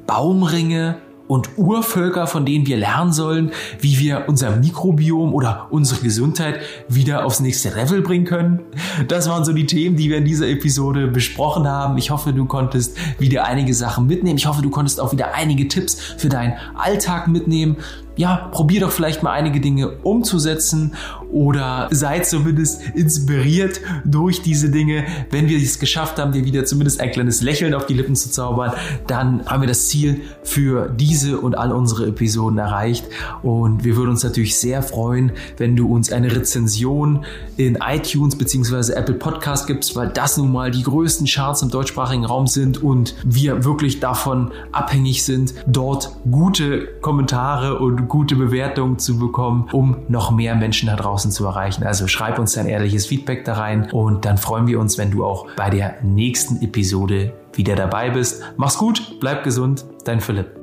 Baumringe 0.06 1.00
und 1.30 1.56
Urvölker, 1.56 2.26
von 2.26 2.44
denen 2.44 2.66
wir 2.66 2.76
lernen 2.76 3.12
sollen, 3.12 3.52
wie 3.78 4.00
wir 4.00 4.24
unser 4.26 4.56
Mikrobiom 4.56 5.32
oder 5.32 5.68
unsere 5.70 6.00
Gesundheit 6.00 6.58
wieder 6.88 7.24
aufs 7.24 7.38
nächste 7.38 7.68
Level 7.68 8.02
bringen 8.02 8.24
können. 8.24 8.58
Das 9.06 9.28
waren 9.28 9.44
so 9.44 9.52
die 9.52 9.64
Themen, 9.64 9.96
die 9.96 10.10
wir 10.10 10.16
in 10.16 10.24
dieser 10.24 10.48
Episode 10.48 11.06
besprochen 11.06 11.68
haben. 11.68 11.98
Ich 11.98 12.10
hoffe, 12.10 12.32
du 12.32 12.46
konntest 12.46 12.96
wieder 13.20 13.44
einige 13.44 13.74
Sachen 13.74 14.08
mitnehmen. 14.08 14.38
Ich 14.38 14.46
hoffe, 14.46 14.60
du 14.60 14.70
konntest 14.70 15.00
auch 15.00 15.12
wieder 15.12 15.32
einige 15.32 15.68
Tipps 15.68 15.94
für 15.94 16.28
deinen 16.28 16.54
Alltag 16.74 17.28
mitnehmen 17.28 17.76
ja, 18.20 18.50
probier 18.52 18.80
doch 18.82 18.92
vielleicht 18.92 19.22
mal 19.22 19.32
einige 19.32 19.60
Dinge 19.60 19.92
umzusetzen 20.02 20.92
oder 21.32 21.88
seid 21.90 22.26
zumindest 22.26 22.82
inspiriert 22.94 23.80
durch 24.04 24.42
diese 24.42 24.68
Dinge. 24.68 25.04
Wenn 25.30 25.48
wir 25.48 25.56
es 25.56 25.78
geschafft 25.78 26.18
haben, 26.18 26.30
dir 26.30 26.44
wieder 26.44 26.66
zumindest 26.66 27.00
ein 27.00 27.12
kleines 27.12 27.40
Lächeln 27.40 27.72
auf 27.72 27.86
die 27.86 27.94
Lippen 27.94 28.14
zu 28.14 28.30
zaubern, 28.30 28.74
dann 29.06 29.46
haben 29.46 29.62
wir 29.62 29.68
das 29.68 29.88
Ziel 29.88 30.20
für 30.42 30.90
diese 30.90 31.40
und 31.40 31.56
all 31.56 31.72
unsere 31.72 32.08
Episoden 32.08 32.58
erreicht. 32.58 33.06
Und 33.42 33.84
wir 33.84 33.96
würden 33.96 34.10
uns 34.10 34.22
natürlich 34.22 34.58
sehr 34.58 34.82
freuen, 34.82 35.32
wenn 35.56 35.74
du 35.74 35.90
uns 35.90 36.12
eine 36.12 36.30
Rezension 36.30 37.24
in 37.56 37.78
iTunes 37.80 38.36
bzw. 38.36 38.92
Apple 38.92 39.14
Podcast 39.14 39.66
gibst, 39.66 39.96
weil 39.96 40.10
das 40.10 40.36
nun 40.36 40.52
mal 40.52 40.70
die 40.70 40.82
größten 40.82 41.26
Charts 41.26 41.62
im 41.62 41.70
deutschsprachigen 41.70 42.26
Raum 42.26 42.46
sind 42.46 42.82
und 42.82 43.14
wir 43.24 43.64
wirklich 43.64 43.98
davon 43.98 44.50
abhängig 44.72 45.24
sind, 45.24 45.54
dort 45.66 46.16
gute 46.30 46.86
Kommentare 47.00 47.78
und 47.78 48.09
gute 48.10 48.36
Bewertungen 48.36 48.98
zu 48.98 49.18
bekommen, 49.18 49.68
um 49.72 49.96
noch 50.08 50.30
mehr 50.30 50.54
Menschen 50.54 50.88
da 50.88 50.96
draußen 50.96 51.30
zu 51.30 51.46
erreichen. 51.46 51.84
Also 51.84 52.06
schreib 52.06 52.38
uns 52.38 52.52
dein 52.52 52.66
ehrliches 52.66 53.06
Feedback 53.06 53.46
da 53.46 53.54
rein 53.54 53.90
und 53.90 54.26
dann 54.26 54.36
freuen 54.36 54.66
wir 54.66 54.78
uns, 54.78 54.98
wenn 54.98 55.10
du 55.10 55.24
auch 55.24 55.46
bei 55.56 55.70
der 55.70 56.02
nächsten 56.02 56.62
Episode 56.62 57.32
wieder 57.54 57.74
dabei 57.74 58.10
bist. 58.10 58.42
Mach's 58.58 58.76
gut, 58.76 59.16
bleib 59.20 59.44
gesund, 59.44 59.86
dein 60.04 60.20
Philipp. 60.20 60.59